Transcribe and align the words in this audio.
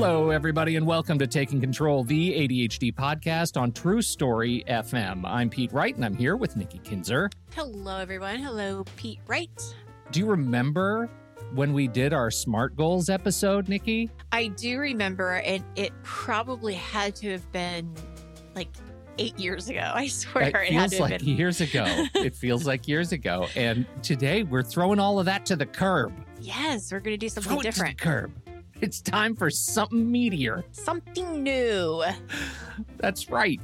Hello, 0.00 0.30
everybody, 0.30 0.76
and 0.76 0.86
welcome 0.86 1.18
to 1.18 1.26
Taking 1.26 1.60
Control, 1.60 2.04
the 2.04 2.32
ADHD 2.32 2.94
podcast 2.94 3.60
on 3.60 3.70
True 3.70 4.00
Story 4.00 4.64
FM. 4.66 5.20
I'm 5.26 5.50
Pete 5.50 5.70
Wright, 5.74 5.94
and 5.94 6.02
I'm 6.02 6.16
here 6.16 6.36
with 6.36 6.56
Nikki 6.56 6.78
Kinzer. 6.78 7.28
Hello, 7.54 7.98
everyone. 7.98 8.38
Hello, 8.38 8.82
Pete 8.96 9.18
Wright. 9.26 9.50
Do 10.10 10.20
you 10.20 10.24
remember 10.26 11.10
when 11.54 11.74
we 11.74 11.86
did 11.86 12.14
our 12.14 12.30
SMART 12.30 12.76
goals 12.76 13.10
episode, 13.10 13.68
Nikki? 13.68 14.08
I 14.32 14.46
do 14.48 14.78
remember, 14.78 15.32
and 15.34 15.62
it 15.76 15.92
probably 16.02 16.74
had 16.74 17.14
to 17.16 17.30
have 17.32 17.52
been 17.52 17.92
like 18.54 18.68
eight 19.18 19.38
years 19.38 19.68
ago. 19.68 19.92
I 19.94 20.06
swear 20.06 20.44
It 20.62 20.70
it, 20.70 20.72
had 20.72 20.90
feels 20.90 21.00
like 21.00 21.18
been. 21.20 21.28
years 21.28 21.60
ago. 21.60 21.84
it 22.14 22.34
feels 22.34 22.66
like 22.66 22.88
years 22.88 23.12
ago. 23.12 23.48
And 23.54 23.84
today 24.02 24.44
we're 24.44 24.62
throwing 24.62 24.98
all 24.98 25.18
of 25.18 25.26
that 25.26 25.44
to 25.46 25.56
the 25.56 25.66
curb. 25.66 26.14
Yes, 26.40 26.90
we're 26.90 27.00
going 27.00 27.12
to 27.12 27.18
do 27.18 27.28
Throw 27.28 27.42
something 27.42 27.58
it 27.60 27.62
different, 27.64 27.98
to 27.98 28.04
the 28.04 28.10
curb. 28.10 28.32
It's 28.80 29.02
time 29.02 29.36
for 29.36 29.50
something 29.50 30.10
meatier. 30.10 30.64
something 30.72 31.42
new. 31.42 32.02
That's 32.96 33.28
right. 33.28 33.60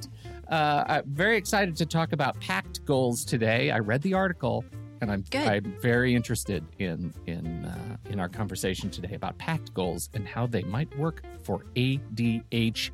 Uh, 0.48 0.84
I'm 0.87 1.05
very 1.06 1.39
excited 1.39 1.75
to 1.77 1.87
talk 1.87 2.12
about 2.12 2.39
PACT 2.41 2.84
goals 2.84 3.25
today. 3.25 3.70
I 3.70 3.79
read 3.79 4.02
the 4.02 4.12
article, 4.12 4.65
and 5.01 5.11
I'm 5.11 5.23
Good. 5.30 5.48
I'm 5.48 5.75
very 5.80 6.15
interested 6.15 6.65
in 6.79 7.15
in 7.27 7.65
uh, 7.65 7.97
in 8.11 8.20
our 8.20 8.29
conversation 8.29 8.91
today 8.91 9.15
about 9.15 9.39
PACT 9.39 9.73
goals 9.73 10.11
and 10.12 10.29
how 10.29 10.47
they 10.47 10.62
might 10.62 10.95
work 10.98 11.23
for 11.42 11.64
ADHD, 11.77 12.92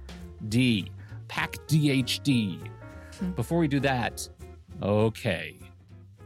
PACT 1.28 1.68
DHD. 1.68 2.68
Hmm. 3.18 3.30
Before 3.32 3.58
we 3.58 3.68
do 3.68 3.80
that, 3.80 4.28
okay, 4.80 5.58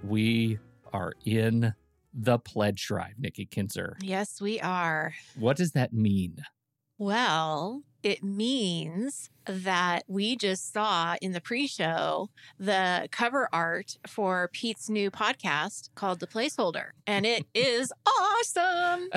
we 0.04 0.58
are 0.92 1.14
in 1.24 1.74
the 2.18 2.38
pledge 2.38 2.86
drive, 2.86 3.14
Nikki 3.18 3.44
Kinzer. 3.46 3.96
Yes, 4.00 4.40
we 4.40 4.58
are. 4.60 5.14
What 5.38 5.56
does 5.58 5.72
that 5.72 5.92
mean? 5.92 6.38
Well, 6.98 7.82
it 8.02 8.24
means 8.24 9.28
that 9.44 10.04
we 10.08 10.34
just 10.34 10.72
saw 10.72 11.16
in 11.20 11.32
the 11.32 11.42
pre 11.42 11.66
show 11.66 12.30
the 12.58 13.06
cover 13.12 13.50
art 13.52 13.98
for 14.06 14.48
Pete's 14.52 14.88
new 14.88 15.10
podcast 15.10 15.90
called 15.94 16.20
The 16.20 16.26
Placeholder, 16.26 16.86
and 17.06 17.26
it 17.26 17.44
is 17.54 17.92
awesome. 18.06 19.10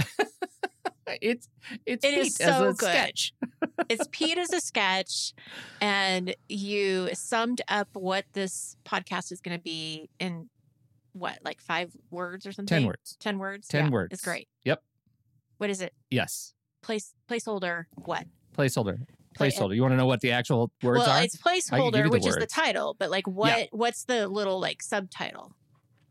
It's 1.21 1.47
it's 1.85 2.05
It 2.05 2.09
Pete 2.13 2.17
is 2.19 2.39
as 2.41 2.47
so 2.57 2.63
a 2.69 2.73
good. 2.73 2.89
sketch. 2.89 3.33
it's 3.89 4.07
Pete 4.11 4.37
as 4.37 4.51
a 4.51 4.59
sketch, 4.59 5.33
and 5.79 6.35
you 6.49 7.09
summed 7.13 7.61
up 7.69 7.87
what 7.93 8.25
this 8.33 8.75
podcast 8.85 9.31
is 9.31 9.39
going 9.39 9.57
to 9.57 9.63
be 9.63 10.09
in 10.19 10.49
what, 11.13 11.39
like 11.43 11.61
five 11.61 11.91
words 12.11 12.45
or 12.45 12.51
something? 12.51 12.77
Ten 12.77 12.85
words. 12.85 13.17
Ten 13.19 13.39
words. 13.39 13.67
10 13.67 13.85
Yeah, 13.85 13.91
words. 13.91 14.13
It's 14.13 14.23
great. 14.23 14.47
Yep. 14.65 14.81
What 15.57 15.69
is 15.69 15.81
it? 15.81 15.93
Yes. 16.09 16.53
Place 16.81 17.13
placeholder. 17.29 17.85
What? 17.95 18.25
Placeholder. 18.57 18.99
Placeholder. 19.37 19.75
You 19.75 19.81
want 19.81 19.93
to 19.93 19.97
know 19.97 20.05
what 20.05 20.21
the 20.21 20.31
actual 20.31 20.71
words 20.81 21.01
are? 21.01 21.07
well, 21.07 21.17
are? 21.19 21.23
it's 21.23 21.37
I 21.45 21.51
can 21.51 21.91
give 21.91 21.95
you 21.95 22.01
placeholder, 22.01 22.03
the 22.03 22.09
which 22.09 22.25
is 22.25 22.35
the 22.35 22.45
title, 22.47 22.95
but 22.97 23.09
like 23.09 23.27
what? 23.27 23.69
What's 23.71 24.05
the 24.05 24.27
little 24.27 24.59
like 24.59 24.81
subtitle? 24.81 25.53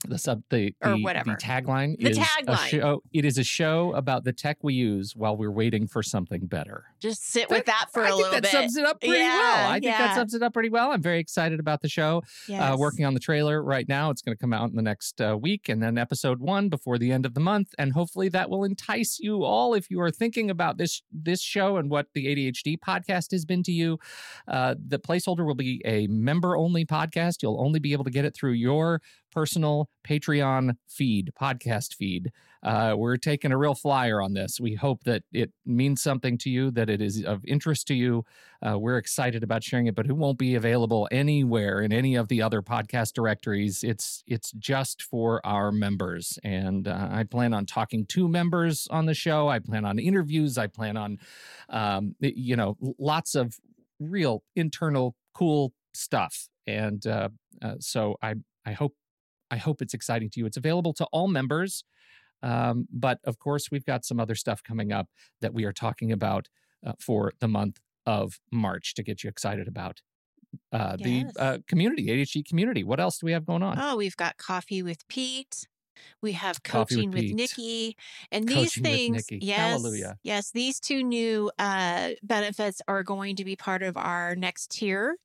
the 0.06 0.16
sub 0.16 0.42
the 0.50 0.72
or 0.82 0.94
whatever. 0.96 1.30
The 1.30 1.36
tagline 1.36 1.98
The 1.98 2.10
is 2.10 2.18
a 2.18 2.20
tagline. 2.20 2.68
show. 2.68 3.02
It 3.12 3.24
is 3.24 3.36
a 3.36 3.42
show 3.44 3.92
about 3.94 4.22
the 4.24 4.32
tech 4.32 4.58
we 4.62 4.74
use 4.74 5.16
while 5.16 5.36
we're 5.36 5.50
waiting 5.50 5.88
for 5.88 6.02
something 6.04 6.46
better. 6.46 6.84
Just 7.00 7.30
sit 7.30 7.48
with 7.50 7.66
that 7.66 7.86
for 7.92 8.02
I 8.02 8.08
a 8.08 8.16
little 8.16 8.30
that 8.32 8.42
bit. 8.42 8.52
That 8.52 8.58
sums 8.62 8.76
it 8.76 8.84
up 8.84 9.00
pretty 9.00 9.18
Yeah, 9.18 9.28
well. 9.38 9.70
I 9.70 9.80
think 9.80 9.84
that 9.96 10.14
sums 10.14 10.34
it 10.34 10.42
up 10.42 10.52
pretty 10.52 10.68
well. 10.70 10.90
I'm 10.90 11.02
very 11.02 11.20
excited 11.20 11.60
about 11.60 11.80
the 11.80 11.88
show. 11.88 12.22
yes. 12.48 12.60
Uh, 12.60 12.76
working 12.76 13.04
on 13.04 13.14
the 13.14 13.20
trailer 13.20 13.62
right 13.62 13.88
now. 13.88 14.10
It's 14.10 14.22
going 14.22 14.36
to 14.36 14.40
come 14.40 14.52
out 14.52 14.70
in 14.70 14.76
the 14.76 14.82
next 14.82 15.20
uh, 15.20 15.36
week, 15.40 15.68
and 15.68 15.82
then 15.82 15.96
episode 15.98 16.40
one 16.40 16.68
before 16.68 16.98
the 16.98 17.12
end 17.12 17.24
of 17.26 17.34
the 17.34 17.40
month. 17.40 17.74
And 17.78 17.92
hopefully, 17.92 18.28
that 18.30 18.50
will 18.50 18.64
entice 18.64 19.18
you 19.20 19.44
all 19.44 19.74
if 19.74 19.90
you 19.90 20.00
are 20.00 20.10
thinking 20.10 20.50
about 20.50 20.76
this 20.78 21.02
this 21.12 21.40
show 21.40 21.76
and 21.76 21.90
what 21.90 22.06
the 22.14 22.26
ADHD 22.26 22.76
podcast 22.78 23.30
has 23.32 23.44
been 23.44 23.62
to 23.64 23.72
you. 23.72 23.98
Uh, 24.46 24.74
the 24.84 24.98
placeholder 24.98 25.46
will 25.46 25.54
be 25.54 25.80
a 25.84 26.06
member 26.08 26.56
only 26.56 26.84
podcast. 26.84 27.42
You'll 27.42 27.60
only 27.60 27.78
be 27.78 27.92
able 27.92 28.04
to 28.04 28.10
get 28.10 28.24
it 28.24 28.34
through 28.34 28.52
your 28.52 29.00
personal 29.30 29.88
Patreon 30.06 30.76
feed, 30.88 31.30
podcast 31.40 31.94
feed. 31.94 32.32
Uh, 32.62 32.94
we're 32.96 33.16
taking 33.16 33.52
a 33.52 33.56
real 33.58 33.74
flyer 33.74 34.20
on 34.20 34.34
this. 34.34 34.60
We 34.60 34.74
hope 34.74 35.04
that 35.04 35.22
it 35.32 35.52
means 35.64 36.02
something 36.02 36.38
to 36.38 36.50
you, 36.50 36.70
that 36.72 36.90
it 36.90 37.00
is 37.00 37.24
of 37.24 37.44
interest 37.44 37.86
to 37.88 37.94
you. 37.94 38.24
Uh, 38.66 38.78
we're 38.78 38.98
excited 38.98 39.42
about 39.42 39.62
sharing 39.62 39.86
it, 39.86 39.94
but 39.94 40.06
it 40.06 40.12
won't 40.12 40.38
be 40.38 40.54
available 40.54 41.08
anywhere 41.10 41.80
in 41.80 41.92
any 41.92 42.16
of 42.16 42.28
the 42.28 42.42
other 42.42 42.62
podcast 42.62 43.12
directories. 43.12 43.84
It's 43.84 44.24
it's 44.26 44.52
just 44.52 45.02
for 45.02 45.44
our 45.46 45.70
members, 45.70 46.38
and 46.42 46.88
uh, 46.88 47.08
I 47.10 47.24
plan 47.24 47.54
on 47.54 47.66
talking 47.66 48.06
to 48.06 48.28
members 48.28 48.88
on 48.90 49.06
the 49.06 49.14
show. 49.14 49.48
I 49.48 49.60
plan 49.60 49.84
on 49.84 49.98
interviews. 49.98 50.58
I 50.58 50.66
plan 50.66 50.96
on, 50.96 51.18
um, 51.68 52.16
you 52.20 52.56
know, 52.56 52.76
lots 52.98 53.34
of 53.34 53.54
real 54.00 54.42
internal 54.56 55.14
cool 55.34 55.72
stuff, 55.94 56.48
and 56.66 57.06
uh, 57.06 57.28
uh, 57.62 57.74
so 57.78 58.16
I 58.22 58.34
I 58.66 58.72
hope 58.72 58.94
I 59.50 59.56
hope 59.56 59.80
it's 59.80 59.94
exciting 59.94 60.30
to 60.30 60.40
you. 60.40 60.46
It's 60.46 60.56
available 60.56 60.92
to 60.94 61.04
all 61.06 61.28
members. 61.28 61.84
Um, 62.42 62.86
but 62.92 63.18
of 63.24 63.38
course, 63.38 63.70
we've 63.70 63.84
got 63.84 64.04
some 64.04 64.20
other 64.20 64.34
stuff 64.34 64.62
coming 64.62 64.92
up 64.92 65.08
that 65.40 65.54
we 65.54 65.64
are 65.64 65.72
talking 65.72 66.12
about 66.12 66.48
uh, 66.86 66.92
for 67.00 67.32
the 67.40 67.48
month 67.48 67.78
of 68.06 68.40
March 68.52 68.94
to 68.94 69.02
get 69.02 69.22
you 69.22 69.28
excited 69.28 69.68
about 69.68 70.00
uh, 70.72 70.96
the 70.96 71.26
uh, 71.38 71.58
community, 71.68 72.06
ADHD 72.06 72.46
community. 72.46 72.84
What 72.84 73.00
else 73.00 73.18
do 73.18 73.26
we 73.26 73.32
have 73.32 73.44
going 73.44 73.62
on? 73.62 73.78
Oh, 73.80 73.96
we've 73.96 74.16
got 74.16 74.36
coffee 74.38 74.82
with 74.82 75.06
Pete. 75.08 75.66
We 76.22 76.32
have 76.32 76.62
Coffee 76.62 76.96
with 76.96 77.06
coaching 77.06 77.10
with, 77.10 77.34
Nikki, 77.34 77.96
and 78.30 78.46
these 78.46 78.74
Coaching 78.74 78.82
with 79.12 79.26
things. 79.26 79.42
Yes, 79.42 79.58
Hallelujah. 79.58 80.16
yes, 80.22 80.52
these 80.52 80.78
two 80.78 81.02
new 81.02 81.50
uh, 81.58 82.10
benefits 82.22 82.80
are 82.86 83.02
going 83.02 83.34
to 83.36 83.44
be 83.44 83.56
part 83.56 83.82
of 83.82 83.96
our 83.96 84.36
next 84.36 84.70
tier, 84.70 85.16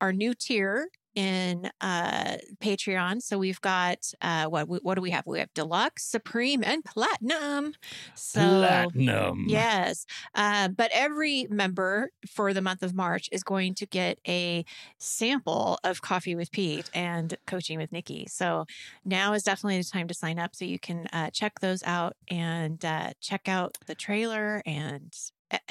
our 0.00 0.12
new 0.12 0.32
tier 0.32 0.86
in 1.14 1.70
uh, 1.80 2.36
Patreon. 2.60 3.22
So 3.22 3.38
we've 3.38 3.60
got 3.60 4.12
uh, 4.20 4.46
what? 4.46 4.68
What 4.68 4.94
do 4.94 5.00
we 5.00 5.10
have? 5.10 5.26
We 5.26 5.38
have 5.38 5.52
deluxe, 5.54 6.04
supreme, 6.04 6.62
and 6.64 6.84
platinum. 6.84 7.74
So 8.14 8.40
Platinum. 8.40 9.46
Yes. 9.48 10.06
Uh, 10.34 10.68
but 10.68 10.90
every 10.92 11.46
member 11.50 12.10
for 12.28 12.52
the 12.52 12.62
month 12.62 12.82
of 12.82 12.94
March 12.94 13.28
is 13.32 13.42
going 13.42 13.74
to 13.74 13.86
get 13.86 14.18
a 14.26 14.64
sample 14.98 15.78
of 15.84 16.02
Coffee 16.02 16.34
with 16.34 16.50
Pete 16.50 16.90
and 16.94 17.36
Coaching 17.46 17.78
with 17.78 17.92
Nikki. 17.92 18.26
So 18.28 18.66
now 19.04 19.32
is 19.32 19.42
definitely 19.42 19.78
the 19.78 19.84
time 19.84 20.08
to 20.08 20.14
sign 20.14 20.38
up 20.38 20.54
so 20.54 20.64
you 20.64 20.78
can 20.78 21.06
uh, 21.12 21.30
check 21.30 21.60
those 21.60 21.82
out 21.84 22.16
and 22.28 22.84
uh, 22.84 23.12
check 23.20 23.48
out 23.48 23.78
the 23.86 23.94
trailer 23.94 24.62
and 24.66 25.12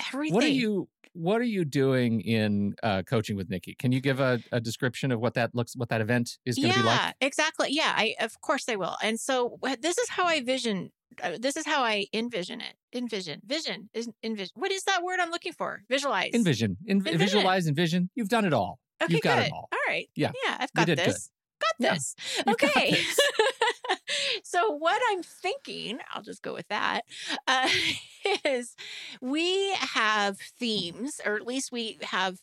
everything. 0.08 0.35
What 0.35 0.44
are 0.44 0.47
you 0.47 0.88
What 1.14 1.42
are 1.42 1.46
you 1.46 1.66
doing 1.66 2.22
in 2.22 2.76
uh, 2.84 3.04
coaching 3.04 3.36
with 3.36 3.50
Nikki? 3.50 3.76
Can 3.76 3.92
you 3.92 4.00
give 4.00 4.20
a, 4.20 4.40
a 4.52 4.62
description 4.62 5.12
of 5.12 5.20
what 5.20 5.34
that 5.34 5.54
looks, 5.54 5.76
what 5.76 5.90
that 5.90 6.00
event 6.02 6.38
is 6.46 6.56
going 6.56 6.72
to 6.72 6.78
yeah, 6.78 6.82
be 6.82 6.88
like? 6.88 7.00
Yeah, 7.00 7.12
exactly. 7.28 7.68
Yeah, 7.72 7.94
I 7.96 8.16
of 8.20 8.40
course 8.42 8.68
I 8.70 8.76
will. 8.78 8.96
And 9.04 9.20
so 9.20 9.60
this 9.82 9.98
is 9.98 10.10
how 10.10 10.26
I 10.26 10.42
vision. 10.42 10.92
Uh, 11.22 11.38
this 11.40 11.58
is 11.58 11.66
how 11.66 11.84
I 11.84 12.06
envision 12.14 12.62
it. 12.62 12.76
Envision, 12.94 13.42
vision, 13.46 13.90
is 13.94 14.10
envision. 14.24 14.52
What 14.56 14.72
is 14.72 14.84
that 14.84 15.04
word 15.04 15.20
I'm 15.20 15.30
looking 15.32 15.52
for? 15.52 15.82
Visualize. 15.90 16.32
Envision, 16.34 16.78
in, 16.86 16.98
Envision. 16.98 17.20
visualize, 17.20 17.68
envision. 17.68 18.10
You've 18.16 18.30
done 18.30 18.46
it 18.46 18.54
all. 18.54 18.80
Okay, 19.04 19.14
You've 19.14 19.22
got 19.22 19.40
good. 19.40 19.48
it 19.48 19.52
all. 19.52 19.68
All 19.74 19.80
right. 19.88 20.08
Yeah. 20.16 20.32
Yeah, 20.46 20.56
I've 20.60 20.70
You 20.74 20.82
got 20.82 20.86
did 20.86 20.98
good. 21.00 21.08
this. 21.08 21.30
Got 21.60 21.94
this. 21.94 22.16
Got 22.46 22.54
Okay. 22.54 22.92
this. 22.92 23.20
So 24.44 24.72
what 24.72 25.02
I'm 25.12 25.24
thinking, 25.24 26.00
I'll 26.13 26.24
just 26.24 26.41
go 26.41 26.53
with 26.53 26.68
that, 26.69 27.02
uh, 27.47 27.69
is 28.46 28.75
we 29.22 29.74
have 29.75 30.38
themes, 30.59 31.19
or 31.25 31.35
at 31.35 31.46
least 31.46 31.72
we 31.72 31.97
have 32.02 32.38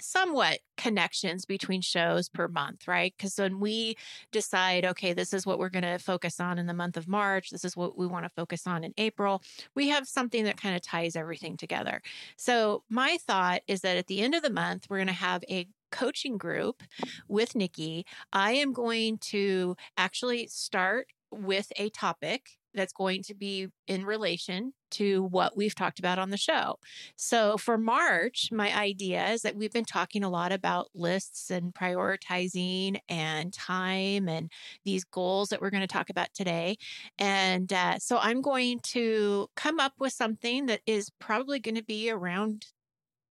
somewhat 0.00 0.58
connections 0.76 1.44
between 1.44 1.80
shows 1.80 2.28
per 2.28 2.48
month, 2.48 2.86
right? 2.86 3.14
Because 3.16 3.38
when 3.38 3.60
we 3.60 3.96
decide, 4.32 4.84
okay, 4.84 5.12
this 5.12 5.32
is 5.32 5.46
what 5.46 5.58
we're 5.58 5.68
going 5.68 5.82
to 5.84 5.98
focus 5.98 6.40
on 6.40 6.58
in 6.58 6.66
the 6.66 6.74
month 6.74 6.96
of 6.96 7.08
March, 7.08 7.50
this 7.50 7.64
is 7.64 7.76
what 7.76 7.96
we 7.96 8.06
want 8.06 8.24
to 8.24 8.30
focus 8.30 8.66
on 8.66 8.84
in 8.84 8.92
April, 8.98 9.42
we 9.74 9.88
have 9.88 10.06
something 10.06 10.44
that 10.44 10.60
kind 10.60 10.76
of 10.76 10.82
ties 10.82 11.16
everything 11.16 11.56
together. 11.56 12.02
So, 12.36 12.82
my 12.90 13.16
thought 13.26 13.62
is 13.66 13.80
that 13.80 13.96
at 13.96 14.06
the 14.06 14.20
end 14.20 14.34
of 14.34 14.42
the 14.42 14.50
month, 14.50 14.86
we're 14.88 14.98
going 14.98 15.06
to 15.06 15.12
have 15.12 15.42
a 15.48 15.66
coaching 15.92 16.36
group 16.36 16.82
with 17.28 17.54
Nikki. 17.54 18.04
I 18.32 18.52
am 18.52 18.72
going 18.72 19.18
to 19.18 19.76
actually 19.96 20.46
start 20.48 21.06
with 21.30 21.72
a 21.76 21.88
topic 21.90 22.50
that's 22.76 22.92
going 22.92 23.22
to 23.22 23.34
be 23.34 23.68
in 23.88 24.04
relation 24.04 24.72
to 24.90 25.24
what 25.24 25.56
we've 25.56 25.74
talked 25.74 25.98
about 25.98 26.18
on 26.18 26.30
the 26.30 26.36
show. 26.36 26.78
So 27.16 27.56
for 27.56 27.76
March, 27.76 28.50
my 28.52 28.72
idea 28.76 29.26
is 29.30 29.42
that 29.42 29.56
we've 29.56 29.72
been 29.72 29.84
talking 29.84 30.22
a 30.22 30.28
lot 30.28 30.52
about 30.52 30.88
lists 30.94 31.50
and 31.50 31.74
prioritizing 31.74 32.98
and 33.08 33.52
time 33.52 34.28
and 34.28 34.50
these 34.84 35.04
goals 35.04 35.48
that 35.48 35.60
we're 35.60 35.70
going 35.70 35.80
to 35.80 35.86
talk 35.86 36.10
about 36.10 36.28
today. 36.34 36.76
And 37.18 37.72
uh, 37.72 37.98
so 37.98 38.18
I'm 38.18 38.42
going 38.42 38.80
to 38.80 39.48
come 39.56 39.80
up 39.80 39.94
with 39.98 40.12
something 40.12 40.66
that 40.66 40.82
is 40.86 41.10
probably 41.18 41.58
going 41.58 41.76
to 41.76 41.84
be 41.84 42.10
around. 42.10 42.66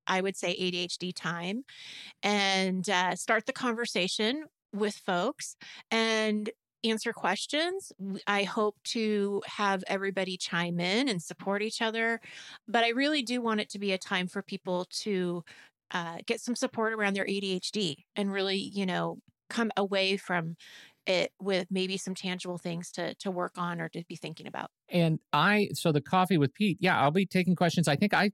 I 0.08 0.22
would 0.22 0.38
say 0.38 0.56
ADHD 0.56 1.14
time 1.16 1.64
and 2.22 2.88
uh, 2.88 3.16
start 3.16 3.48
the 3.48 3.54
conversation 3.54 4.46
with 4.72 4.96
folks. 4.96 5.56
And 5.90 6.50
answer 6.90 7.14
questions. 7.14 7.92
I 8.28 8.44
hope 8.44 8.78
to 8.86 9.42
have 9.48 9.84
everybody 9.88 10.38
chime 10.38 10.80
in 10.80 11.10
and 11.10 11.22
support 11.22 11.62
each 11.62 11.82
other. 11.82 12.20
But 12.68 12.84
I 12.84 12.90
really 12.90 13.22
do 13.22 13.42
want 13.42 13.62
it 13.62 13.70
to 13.72 13.80
be 13.80 13.94
a 13.94 13.98
time 13.98 14.28
for 14.28 14.42
people 14.42 14.86
to 15.02 15.44
uh, 15.92 16.18
get 16.26 16.42
some 16.42 16.56
support 16.56 16.94
around 16.94 17.16
their 17.16 17.26
ADHD 17.26 17.98
and 18.16 18.32
really, 18.32 18.58
you 18.58 18.86
know, 18.86 19.20
come 19.50 19.72
away 19.78 20.18
from 20.18 20.56
it 21.06 21.32
with 21.40 21.68
maybe 21.70 21.98
some 21.98 22.16
tangible 22.16 22.58
things 22.58 22.92
to 22.92 23.14
to 23.16 23.30
work 23.32 23.54
on 23.58 23.80
or 23.80 23.90
to 23.90 24.04
be 24.08 24.16
thinking 24.16 24.48
about. 24.48 24.70
And 24.90 25.20
I, 25.34 25.70
so 25.74 25.92
the 25.92 26.02
coffee 26.02 26.38
with 26.38 26.54
Pete, 26.54 26.78
yeah, 26.80 27.00
I'll 27.00 27.12
be 27.12 27.26
taking 27.26 27.56
questions. 27.56 27.88
I 27.88 27.96
think 27.96 28.14
I 28.14 28.32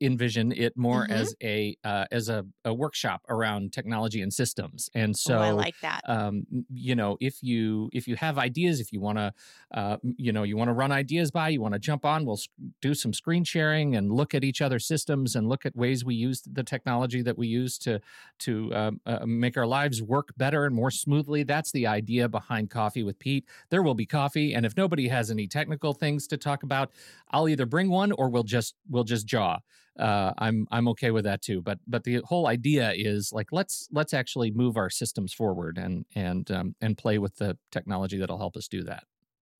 envision 0.00 0.52
it 0.52 0.76
more 0.76 1.02
mm-hmm. 1.02 1.12
as 1.12 1.34
a 1.42 1.76
uh, 1.82 2.04
as 2.12 2.28
a, 2.28 2.44
a, 2.64 2.72
workshop 2.72 3.22
around 3.28 3.72
technology 3.72 4.22
and 4.22 4.32
systems. 4.32 4.88
And 4.94 5.16
so 5.16 5.38
oh, 5.38 5.42
I 5.42 5.50
like 5.50 5.74
that. 5.82 6.00
Um, 6.06 6.46
you 6.72 6.94
know, 6.94 7.16
if 7.20 7.42
you 7.42 7.90
if 7.92 8.06
you 8.06 8.14
have 8.16 8.38
ideas, 8.38 8.80
if 8.80 8.92
you 8.92 9.00
want 9.00 9.18
to, 9.18 9.32
uh, 9.74 9.96
you 10.16 10.32
know, 10.32 10.44
you 10.44 10.56
want 10.56 10.68
to 10.68 10.72
run 10.72 10.92
ideas 10.92 11.30
by, 11.30 11.48
you 11.48 11.60
want 11.60 11.74
to 11.74 11.80
jump 11.80 12.04
on, 12.04 12.24
we'll 12.24 12.40
do 12.80 12.94
some 12.94 13.12
screen 13.12 13.42
sharing 13.42 13.96
and 13.96 14.12
look 14.12 14.34
at 14.34 14.44
each 14.44 14.62
other's 14.62 14.86
systems 14.86 15.34
and 15.34 15.48
look 15.48 15.66
at 15.66 15.74
ways 15.74 16.04
we 16.04 16.14
use 16.14 16.42
the 16.50 16.62
technology 16.62 17.22
that 17.22 17.36
we 17.36 17.48
use 17.48 17.76
to 17.78 18.00
to 18.40 18.72
um, 18.74 19.00
uh, 19.04 19.26
make 19.26 19.56
our 19.56 19.66
lives 19.66 20.00
work 20.00 20.28
better 20.36 20.64
and 20.64 20.74
more 20.74 20.90
smoothly. 20.90 21.42
That's 21.42 21.72
the 21.72 21.88
idea 21.88 22.28
behind 22.28 22.70
Coffee 22.70 23.02
with 23.02 23.18
Pete. 23.18 23.44
There 23.70 23.82
will 23.82 23.94
be 23.94 24.06
coffee, 24.06 24.54
and 24.54 24.64
if 24.64 24.76
nobody 24.76 25.08
has 25.08 25.30
any 25.30 25.48
technical 25.48 25.71
technical 25.72 25.94
things 25.94 26.26
to 26.28 26.36
talk 26.36 26.62
about, 26.62 26.90
I'll 27.30 27.48
either 27.48 27.66
bring 27.66 27.88
one 27.88 28.12
or 28.12 28.28
we'll 28.28 28.42
just 28.42 28.74
we'll 28.88 29.04
just 29.04 29.26
jaw. 29.26 29.58
Uh, 29.98 30.32
I'm 30.38 30.66
I'm 30.70 30.88
okay 30.88 31.10
with 31.10 31.24
that 31.24 31.42
too. 31.42 31.62
But 31.62 31.78
but 31.86 32.04
the 32.04 32.22
whole 32.24 32.46
idea 32.46 32.92
is 32.94 33.32
like 33.32 33.48
let's 33.52 33.88
let's 33.90 34.14
actually 34.14 34.50
move 34.50 34.76
our 34.76 34.90
systems 34.90 35.32
forward 35.32 35.78
and 35.78 36.04
and 36.14 36.50
um, 36.50 36.74
and 36.80 36.96
play 36.96 37.18
with 37.18 37.36
the 37.36 37.56
technology 37.70 38.18
that'll 38.18 38.38
help 38.38 38.56
us 38.56 38.68
do 38.68 38.82
that 38.84 39.04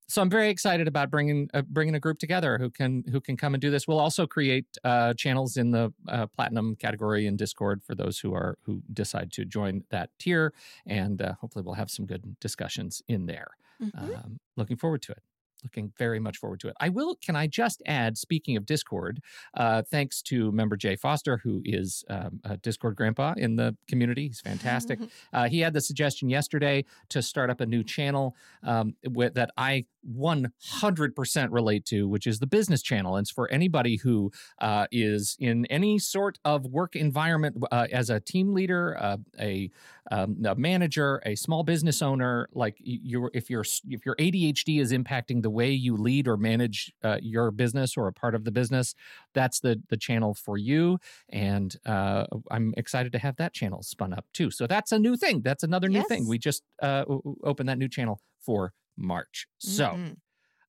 so 0.09 0.21
I'm 0.21 0.29
very 0.29 0.51
excited 0.51 0.89
about 0.89 1.11
bringing 1.11 1.49
uh, 1.55 1.63
bringing 1.63 1.95
a 1.95 2.01
group 2.01 2.19
together 2.19 2.59
who 2.59 2.69
can 2.69 3.03
who 3.11 3.19
can 3.19 3.37
come 3.37 3.55
and 3.55 3.61
do 3.63 3.71
this. 3.71 3.89
We'll 3.89 3.99
also 3.99 4.27
create 4.27 4.67
uh, 4.85 5.15
channels 5.15 5.57
in 5.57 5.71
the 5.71 5.91
uh, 6.07 6.27
platinum 6.27 6.77
category 6.77 7.27
in 7.27 7.37
Discord 7.37 7.83
for 7.83 7.95
those 7.95 8.19
who 8.19 8.35
are 8.35 8.59
who 8.65 8.83
decide 8.93 9.33
to 9.33 9.47
join 9.47 9.85
that 9.91 10.11
tier, 10.19 10.53
and 10.87 11.23
uh, 11.23 11.33
hopefully 11.41 11.65
we'll 11.65 11.77
have 11.77 11.91
some 11.91 12.05
good 12.05 12.37
discussions 12.41 13.03
in 13.09 13.25
there. 13.25 13.53
Mm-hmm. 13.83 14.15
Um, 14.15 14.39
looking 14.57 14.77
forward 14.77 15.01
to 15.03 15.13
it 15.13 15.23
looking 15.63 15.93
very 15.99 16.21
much 16.21 16.39
forward 16.39 16.61
to 16.61 16.69
it. 16.69 16.75
I 16.81 16.89
will, 16.89 17.17
can 17.17 17.37
I 17.37 17.47
just 17.47 17.83
add, 17.87 18.19
speaking 18.19 18.57
of 18.57 18.67
Discord, 18.67 19.21
uh, 19.55 19.83
thanks 19.83 20.23
to 20.23 20.53
member 20.53 20.77
Jay 20.77 20.97
Foster, 20.97 21.39
who 21.39 21.63
is 21.65 22.05
um, 22.09 22.41
a 22.45 22.57
Discord 22.57 22.97
grandpa 22.97 23.35
in 23.37 23.57
the 23.57 23.77
community. 23.89 24.29
He's 24.29 24.41
fantastic. 24.41 24.99
uh, 25.33 25.49
he 25.49 25.61
had 25.61 25.73
the 25.73 25.81
suggestion 25.81 26.29
yesterday 26.29 26.85
to 27.11 27.23
start 27.23 27.51
up 27.51 27.61
a 27.61 27.67
new 27.67 27.85
channel 27.85 28.37
um, 28.63 28.95
with, 29.09 29.35
that 29.35 29.51
I 29.57 29.87
100% 30.11 31.49
relate 31.51 31.85
to, 31.87 32.09
which 32.09 32.27
is 32.27 32.39
the 32.39 32.47
business 32.47 32.83
channel. 32.83 33.17
And 33.17 33.25
it's 33.25 33.31
for 33.31 33.51
anybody 33.51 33.97
who 33.97 34.33
uh, 34.61 34.87
is 34.91 35.37
in 35.39 35.67
any 35.67 35.99
sort 35.99 36.39
of 36.45 36.67
work 36.67 36.97
environment 36.97 37.63
uh, 37.71 37.87
as 37.93 38.11
a 38.11 38.21
team 38.21 38.53
leader, 38.53 38.97
uh, 39.01 39.17
a, 39.41 39.71
um, 40.11 40.37
a, 40.45 40.55
manager, 40.55 41.23
a 41.25 41.35
small 41.35 41.63
business 41.63 42.03
owner. 42.03 42.49
Like 42.53 42.77
you 42.81 43.31
if 43.33 43.49
your 43.49 43.65
if 43.89 44.05
your 44.05 44.17
ADHD 44.17 44.81
is 44.81 44.93
impacting 44.93 45.43
the 45.43 45.51
way 45.51 45.71
you 45.71 45.97
lead 45.97 46.27
or 46.27 46.37
manage 46.37 46.93
uh, 47.03 47.19
your 47.23 47.51
business 47.51 47.97
or 47.97 48.09
a 48.09 48.13
part 48.13 48.35
of 48.35 48.45
the 48.45 48.51
business, 48.51 48.95
that's 49.35 49.61
the 49.61 49.81
the 49.89 49.97
channel 49.97 50.35
for 50.35 50.59
you. 50.59 50.99
And 51.29 51.77
uh, 51.87 52.27
I'm 52.51 52.75
excited 52.77 53.13
to 53.13 53.19
have 53.19 53.37
that 53.37 53.53
channel 53.53 53.83
spun 53.83 54.13
up 54.13 54.27
too. 54.33 54.51
So 54.51 54.67
that's 54.67 54.93
a 54.93 54.99
new 54.99 55.17
thing. 55.17 55.43
That's 55.43 55.63
another 55.63 55.89
new 55.89 55.99
yes. 55.99 56.09
thing. 56.09 56.29
We 56.29 56.39
just 56.39 56.63
uh, 56.83 57.05
opened 57.45 57.69
that 57.69 57.79
new 57.79 57.89
channel 57.89 58.21
for 58.41 58.73
March. 58.97 59.47
So, 59.59 59.87
mm-hmm. 59.87 60.13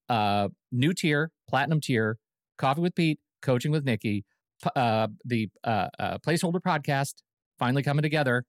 uh, 0.09 0.49
new 0.71 0.93
tier, 0.93 1.31
platinum 1.49 1.81
tier, 1.81 2.17
Coffee 2.57 2.81
with 2.81 2.95
Pete, 2.95 3.19
Coaching 3.41 3.71
with 3.71 3.85
Nikki, 3.85 4.25
uh, 4.75 5.07
the 5.25 5.49
uh, 5.63 5.87
uh, 5.99 6.17
placeholder 6.19 6.59
podcast 6.65 7.15
finally 7.59 7.83
coming 7.83 8.03
together. 8.03 8.43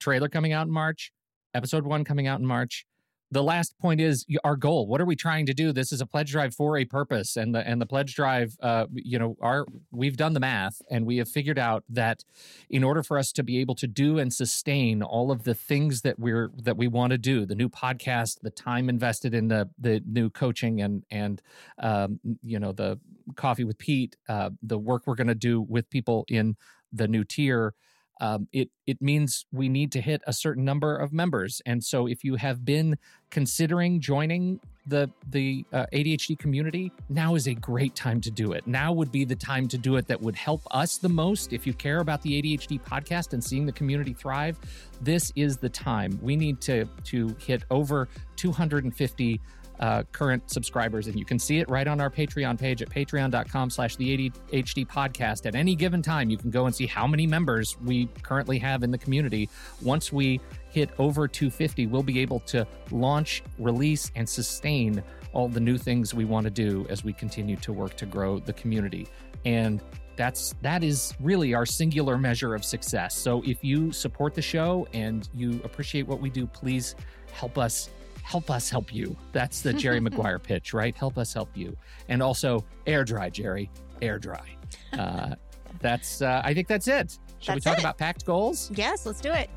Trailer 0.00 0.28
coming 0.28 0.52
out 0.52 0.66
in 0.66 0.72
March, 0.72 1.10
episode 1.54 1.86
one 1.86 2.04
coming 2.04 2.26
out 2.26 2.38
in 2.38 2.46
March 2.46 2.84
the 3.30 3.42
last 3.42 3.78
point 3.78 4.00
is 4.00 4.24
our 4.44 4.56
goal 4.56 4.86
what 4.86 5.00
are 5.00 5.04
we 5.04 5.16
trying 5.16 5.46
to 5.46 5.54
do? 5.54 5.72
This 5.72 5.92
is 5.92 6.00
a 6.00 6.06
pledge 6.06 6.30
drive 6.30 6.54
for 6.54 6.76
a 6.78 6.84
purpose 6.84 7.36
and 7.36 7.54
the 7.54 7.66
and 7.66 7.80
the 7.80 7.86
pledge 7.86 8.14
drive 8.14 8.56
uh, 8.62 8.86
you 8.92 9.18
know 9.18 9.36
our 9.40 9.66
we've 9.90 10.16
done 10.16 10.32
the 10.32 10.40
math 10.40 10.80
and 10.90 11.06
we 11.06 11.16
have 11.18 11.28
figured 11.28 11.58
out 11.58 11.84
that 11.88 12.24
in 12.70 12.84
order 12.84 13.02
for 13.02 13.18
us 13.18 13.32
to 13.32 13.42
be 13.42 13.58
able 13.58 13.74
to 13.76 13.86
do 13.86 14.18
and 14.18 14.32
sustain 14.32 15.02
all 15.02 15.30
of 15.30 15.44
the 15.44 15.54
things 15.54 16.02
that 16.02 16.18
we're 16.18 16.50
that 16.56 16.76
we 16.76 16.86
want 16.88 17.10
to 17.10 17.18
do 17.18 17.44
the 17.44 17.54
new 17.54 17.68
podcast 17.68 18.40
the 18.42 18.50
time 18.50 18.88
invested 18.88 19.34
in 19.34 19.48
the 19.48 19.68
the 19.78 20.00
new 20.06 20.30
coaching 20.30 20.80
and 20.80 21.04
and 21.10 21.42
um, 21.82 22.20
you 22.42 22.58
know 22.58 22.72
the 22.72 22.98
coffee 23.34 23.64
with 23.64 23.78
pete 23.78 24.16
uh, 24.28 24.50
the 24.62 24.78
work 24.78 25.02
we're 25.06 25.14
going 25.14 25.26
to 25.26 25.34
do 25.34 25.60
with 25.60 25.88
people 25.90 26.24
in 26.28 26.56
the 26.92 27.08
new 27.08 27.24
tier 27.24 27.74
um, 28.20 28.48
it 28.52 28.70
it 28.86 29.00
means 29.02 29.46
we 29.52 29.68
need 29.68 29.92
to 29.92 30.00
hit 30.00 30.22
a 30.26 30.32
certain 30.32 30.64
number 30.64 30.96
of 30.96 31.12
members. 31.12 31.60
And 31.66 31.82
so, 31.82 32.06
if 32.06 32.24
you 32.24 32.36
have 32.36 32.64
been 32.64 32.96
considering 33.30 34.00
joining 34.00 34.60
the 34.86 35.10
the 35.28 35.64
uh, 35.72 35.86
ADHD 35.92 36.38
community, 36.38 36.92
now 37.08 37.34
is 37.34 37.46
a 37.46 37.54
great 37.54 37.94
time 37.94 38.20
to 38.22 38.30
do 38.30 38.52
it. 38.52 38.66
Now 38.66 38.92
would 38.92 39.12
be 39.12 39.24
the 39.24 39.36
time 39.36 39.68
to 39.68 39.78
do 39.78 39.96
it. 39.96 40.06
That 40.06 40.20
would 40.20 40.36
help 40.36 40.62
us 40.70 40.96
the 40.96 41.08
most. 41.08 41.52
If 41.52 41.66
you 41.66 41.74
care 41.74 42.00
about 42.00 42.22
the 42.22 42.40
ADHD 42.40 42.80
podcast 42.80 43.32
and 43.32 43.42
seeing 43.42 43.66
the 43.66 43.72
community 43.72 44.14
thrive, 44.14 44.58
this 45.00 45.32
is 45.36 45.58
the 45.58 45.68
time. 45.68 46.18
We 46.22 46.36
need 46.36 46.60
to 46.62 46.86
to 47.04 47.36
hit 47.38 47.64
over 47.70 48.08
250 48.36 49.40
uh, 49.80 50.02
current 50.12 50.50
subscribers 50.50 51.06
and 51.06 51.18
you 51.18 51.24
can 51.24 51.38
see 51.38 51.58
it 51.58 51.68
right 51.68 51.86
on 51.86 52.00
our 52.00 52.10
patreon 52.10 52.58
page 52.58 52.82
at 52.82 52.88
patreon.com 52.88 53.70
slash 53.70 53.96
the 53.96 54.16
adhd 54.16 54.86
podcast. 54.86 55.46
At 55.46 55.54
any 55.54 55.74
given 55.74 56.02
time 56.02 56.30
you 56.30 56.36
can 56.36 56.50
go 56.50 56.66
and 56.66 56.74
see 56.74 56.86
how 56.86 57.06
many 57.06 57.26
members 57.26 57.76
we 57.84 58.06
currently 58.22 58.58
have 58.58 58.82
in 58.82 58.90
the 58.90 58.98
community. 58.98 59.48
Once 59.82 60.12
we 60.12 60.40
hit 60.70 60.90
over 60.98 61.28
250 61.28 61.86
we'll 61.86 62.02
be 62.02 62.20
able 62.20 62.40
to 62.40 62.66
launch 62.90 63.42
release 63.58 64.10
and 64.14 64.28
sustain 64.28 65.02
all 65.32 65.48
the 65.48 65.60
new 65.60 65.76
things 65.76 66.14
we 66.14 66.24
want 66.24 66.44
to 66.44 66.50
do 66.50 66.86
as 66.88 67.04
we 67.04 67.12
continue 67.12 67.56
to 67.56 67.72
work 67.72 67.94
to 67.96 68.06
grow 68.06 68.38
the 68.38 68.52
community. 68.54 69.06
And 69.44 69.82
that's 70.16 70.54
that 70.62 70.82
is 70.82 71.14
really 71.20 71.52
our 71.52 71.66
singular 71.66 72.16
measure 72.16 72.54
of 72.54 72.64
success. 72.64 73.14
So 73.14 73.42
if 73.44 73.62
you 73.62 73.92
support 73.92 74.34
the 74.34 74.40
show 74.40 74.88
and 74.94 75.28
you 75.34 75.60
appreciate 75.62 76.06
what 76.06 76.20
we 76.20 76.30
do 76.30 76.46
please 76.46 76.94
help 77.32 77.58
us 77.58 77.90
help 78.26 78.50
us 78.50 78.68
help 78.68 78.92
you. 78.92 79.16
That's 79.30 79.60
the 79.60 79.72
Jerry 79.72 80.00
Maguire 80.06 80.40
pitch, 80.40 80.74
right? 80.74 80.96
Help 80.96 81.16
us 81.16 81.32
help 81.32 81.48
you. 81.54 81.76
And 82.08 82.20
also 82.20 82.64
air 82.84 83.04
dry, 83.04 83.30
Jerry, 83.30 83.70
air 84.02 84.18
dry. 84.18 84.44
Uh, 84.92 85.36
that's, 85.80 86.20
uh, 86.22 86.42
I 86.44 86.52
think 86.52 86.66
that's 86.66 86.88
it. 86.88 87.18
Shall 87.38 87.54
that's 87.54 87.64
we 87.64 87.70
talk 87.70 87.78
it. 87.78 87.82
about 87.82 87.98
PACT 87.98 88.26
goals? 88.26 88.72
Yes, 88.74 89.06
let's 89.06 89.20
do 89.20 89.30
it. 89.30 89.48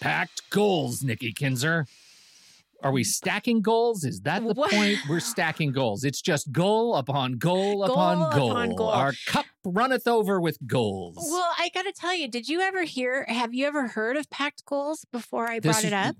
PACT 0.00 0.50
goals, 0.50 1.02
Nikki 1.02 1.32
Kinzer. 1.32 1.88
Are 2.82 2.92
we 2.92 3.02
stacking 3.02 3.60
goals? 3.60 4.04
Is 4.04 4.20
that 4.20 4.44
the 4.46 4.54
what? 4.54 4.70
point? 4.70 4.98
We're 5.08 5.18
stacking 5.18 5.72
goals. 5.72 6.04
It's 6.04 6.22
just 6.22 6.52
goal 6.52 6.94
upon 6.94 7.32
goal, 7.32 7.84
goal 7.84 7.84
upon, 7.84 8.36
goal. 8.36 8.50
upon 8.52 8.74
goal. 8.76 8.88
Our 8.88 9.12
cup 9.26 9.46
runneth 9.64 10.06
over 10.06 10.40
with 10.40 10.58
goals. 10.64 11.16
Well, 11.16 11.52
I 11.58 11.70
got 11.74 11.82
to 11.82 11.92
tell 11.92 12.14
you, 12.14 12.28
did 12.28 12.48
you 12.48 12.60
ever 12.60 12.84
hear, 12.84 13.24
have 13.28 13.52
you 13.52 13.66
ever 13.66 13.88
heard 13.88 14.16
of 14.16 14.30
PACT 14.30 14.64
goals 14.64 15.04
before 15.10 15.48
I 15.48 15.58
brought 15.58 15.76
this, 15.76 15.84
it 15.84 15.92
up? 15.92 16.14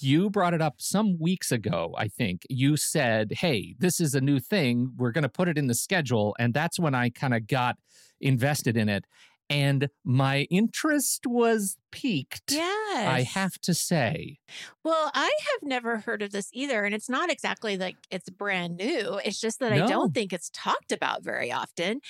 You 0.00 0.28
brought 0.28 0.52
it 0.52 0.60
up 0.60 0.74
some 0.78 1.18
weeks 1.18 1.50
ago, 1.50 1.94
I 1.96 2.08
think. 2.08 2.42
You 2.50 2.76
said, 2.76 3.32
hey, 3.38 3.74
this 3.78 3.98
is 3.98 4.14
a 4.14 4.20
new 4.20 4.40
thing. 4.40 4.92
We're 4.98 5.12
going 5.12 5.22
to 5.22 5.30
put 5.30 5.48
it 5.48 5.56
in 5.56 5.68
the 5.68 5.74
schedule. 5.74 6.36
And 6.38 6.52
that's 6.52 6.78
when 6.78 6.94
I 6.94 7.08
kind 7.08 7.32
of 7.32 7.46
got 7.46 7.76
invested 8.20 8.76
in 8.76 8.90
it 8.90 9.06
and 9.50 9.88
my 10.04 10.42
interest 10.50 11.26
was 11.26 11.76
piqued. 11.94 12.50
Yes. 12.50 13.06
I 13.06 13.22
have 13.22 13.58
to 13.60 13.72
say. 13.72 14.38
Well, 14.82 15.12
I 15.14 15.30
have 15.52 15.62
never 15.62 15.98
heard 15.98 16.22
of 16.22 16.32
this 16.32 16.50
either. 16.52 16.84
And 16.84 16.92
it's 16.92 17.08
not 17.08 17.30
exactly 17.30 17.78
like 17.78 17.96
it's 18.10 18.28
brand 18.28 18.76
new. 18.76 19.20
It's 19.24 19.40
just 19.40 19.60
that 19.60 19.72
no. 19.72 19.84
I 19.84 19.86
don't 19.86 20.12
think 20.12 20.32
it's 20.32 20.50
talked 20.52 20.90
about 20.90 21.22
very 21.22 21.52
often. 21.52 22.00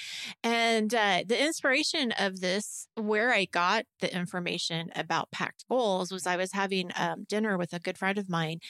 And 0.42 0.92
uh, 0.94 1.24
the 1.26 1.40
inspiration 1.40 2.12
of 2.18 2.40
this, 2.40 2.88
where 2.96 3.32
I 3.32 3.44
got 3.44 3.84
the 4.00 4.12
information 4.12 4.90
about 4.96 5.30
PACT 5.30 5.66
goals, 5.68 6.10
was 6.10 6.26
I 6.26 6.36
was 6.36 6.52
having 6.52 6.90
um, 6.96 7.26
dinner 7.28 7.58
with 7.58 7.74
a 7.74 7.78
good 7.78 7.98
friend 7.98 8.16
of 8.16 8.30
mine, 8.30 8.60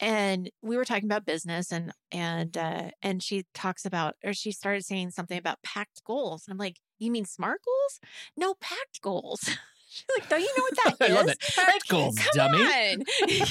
and 0.00 0.50
we 0.60 0.76
were 0.76 0.84
talking 0.84 1.04
about 1.04 1.24
business, 1.24 1.70
and 1.70 1.92
and 2.10 2.56
uh, 2.56 2.90
and 3.00 3.22
she 3.22 3.44
talks 3.54 3.84
about, 3.84 4.16
or 4.24 4.34
she 4.34 4.50
started 4.50 4.84
saying 4.84 5.12
something 5.12 5.38
about 5.38 5.62
PACT 5.62 6.02
goals, 6.04 6.44
and 6.46 6.52
I'm 6.52 6.58
like, 6.58 6.80
you 6.98 7.10
mean 7.10 7.24
smart 7.24 7.60
goals? 7.64 8.00
No, 8.36 8.54
PACT 8.60 9.00
goals. 9.00 9.50
like, 10.16 10.28
don't 10.28 10.40
you 10.40 10.52
know 10.56 10.64
what 10.64 10.76
that 10.84 10.96
I 11.00 11.06
is? 11.06 11.14
love 11.14 11.28
it. 11.28 11.38
Pact 11.56 11.88
Like, 11.92 12.14
come 12.14 12.14
dummy. 12.34 12.64
on. 12.64 13.02
yeah. 13.28 13.44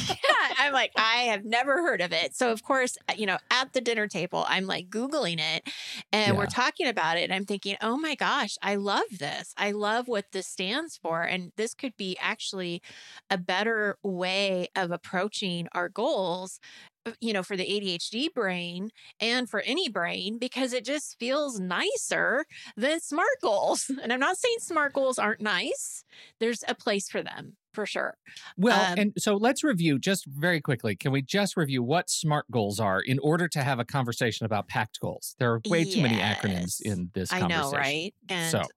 I'm 0.59 0.73
like, 0.73 0.91
I 0.97 1.23
have 1.31 1.45
never 1.45 1.81
heard 1.81 2.01
of 2.01 2.11
it. 2.11 2.35
So, 2.35 2.51
of 2.51 2.63
course, 2.63 2.97
uh, 3.09 3.13
you 3.17 3.25
know, 3.25 3.37
at 3.51 3.73
the 3.73 3.81
dinner 3.81 4.07
table, 4.07 4.45
I'm 4.47 4.65
like 4.67 4.89
Googling 4.89 5.39
it 5.39 5.67
and 6.11 6.37
we're 6.37 6.45
talking 6.47 6.87
about 6.87 7.17
it. 7.17 7.23
And 7.23 7.33
I'm 7.33 7.45
thinking, 7.45 7.75
oh 7.81 7.97
my 7.97 8.15
gosh, 8.15 8.55
I 8.61 8.75
love 8.75 9.03
this. 9.19 9.53
I 9.57 9.71
love 9.71 10.07
what 10.07 10.25
this 10.31 10.47
stands 10.47 10.97
for. 10.97 11.21
And 11.23 11.51
this 11.57 11.73
could 11.73 11.95
be 11.97 12.17
actually 12.19 12.81
a 13.29 13.37
better 13.37 13.97
way 14.03 14.67
of 14.75 14.91
approaching 14.91 15.67
our 15.73 15.89
goals. 15.89 16.59
Uh, 17.05 17.11
You 17.19 17.33
know, 17.33 17.43
for 17.43 17.57
the 17.57 17.65
ADHD 17.65 18.29
brain 18.33 18.89
and 19.19 19.49
for 19.49 19.61
any 19.61 19.89
brain, 19.89 20.37
because 20.39 20.73
it 20.73 20.85
just 20.85 21.17
feels 21.19 21.59
nicer 21.59 22.45
than 22.77 22.99
SMART 22.99 23.39
goals. 23.41 23.89
And 24.01 24.11
I'm 24.13 24.19
not 24.19 24.37
saying 24.37 24.57
SMART 24.59 24.93
goals 24.93 25.19
aren't 25.19 25.41
nice, 25.41 26.03
there's 26.39 26.63
a 26.67 26.75
place 26.75 27.09
for 27.09 27.21
them 27.23 27.57
for 27.73 27.85
sure. 27.85 28.17
Well, 28.57 28.91
Um, 28.91 28.97
and 28.97 29.13
so 29.17 29.35
let's 29.35 29.63
review 29.63 29.97
just 29.99 30.25
very 30.27 30.61
quickly. 30.61 30.95
Can 30.95 31.11
we 31.11 31.21
just 31.21 31.57
review 31.57 31.81
what 31.83 32.09
SMART 32.09 32.49
goals 32.51 32.79
are 32.79 33.01
in 33.01 33.19
order 33.19 33.47
to 33.49 33.63
have 33.63 33.79
a 33.79 33.85
conversation 33.85 34.45
about 34.45 34.67
PACT 34.67 34.99
goals? 34.99 35.35
There 35.39 35.51
are 35.53 35.61
way 35.65 35.85
too 35.85 36.01
many 36.01 36.19
acronyms 36.19 36.79
in 36.81 37.11
this 37.13 37.29
I 37.31 37.39
conversation. 37.39 37.71
know, 37.71 37.71
right? 37.71 38.13
And 38.29 38.47
so, 38.51 38.67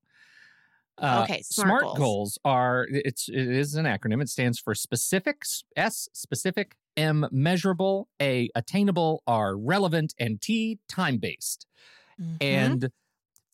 uh, 0.97 1.27
Okay, 1.29 1.41
SMART 1.43 1.79
goals. 1.79 1.97
goals 1.97 2.39
are 2.43 2.87
it's 2.89 3.29
it 3.29 3.35
is 3.47 3.75
an 3.75 3.85
acronym. 3.85 4.21
It 4.21 4.29
stands 4.29 4.59
for 4.59 4.73
specifics, 4.73 5.63
S 5.75 6.09
specific, 6.13 6.75
M 6.97 7.27
measurable, 7.31 8.09
A 8.21 8.49
attainable, 8.55 9.23
R 9.27 9.55
relevant, 9.55 10.13
and 10.19 10.41
T 10.41 10.79
time 10.89 11.17
based. 11.17 11.65
Mhm. 12.19 12.37
And 12.41 12.89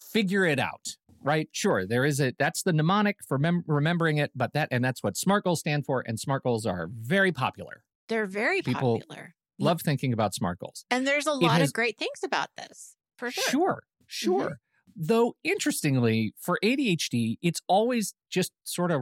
figure 0.02 0.46
it 0.46 0.60
out. 0.60 0.96
Right? 1.22 1.48
Sure, 1.54 1.86
there 1.88 2.04
is 2.04 2.20
a 2.20 2.34
that's 2.38 2.64
the 2.64 2.74
mnemonic 2.74 3.18
for 3.28 3.38
mem- 3.38 3.64
remembering 3.68 4.18
it, 4.18 4.32
but 4.36 4.52
that 4.54 4.68
and 4.72 4.84
that's 4.84 5.02
what 5.04 5.16
SMART 5.16 5.44
goals 5.46 5.60
stand 5.62 5.86
for. 5.86 6.04
And 6.06 6.20
SMART 6.20 6.44
goals 6.44 6.66
are 6.66 6.88
very 6.92 7.32
popular. 7.32 7.84
they're 8.10 8.26
very 8.26 8.62
people 8.62 9.00
popular. 9.00 9.34
Love 9.58 9.82
thinking 9.82 10.12
about 10.12 10.34
SMART 10.34 10.60
goals. 10.60 10.84
And 10.92 11.08
there's 11.08 11.26
a 11.26 11.32
lot 11.32 11.60
has- 11.62 11.70
of 11.70 11.74
great 11.74 11.98
things 11.98 12.20
about 12.26 12.50
this 12.58 12.96
for 13.18 13.32
sure. 13.32 13.44
Sure, 13.50 13.84
sure. 14.08 14.60
Though 14.96 15.36
interestingly, 15.46 16.34
for 16.38 16.60
ADHD, 16.62 17.38
it's 17.42 17.62
always 17.68 18.14
just 18.30 18.52
sort 18.66 18.92
of 18.92 19.02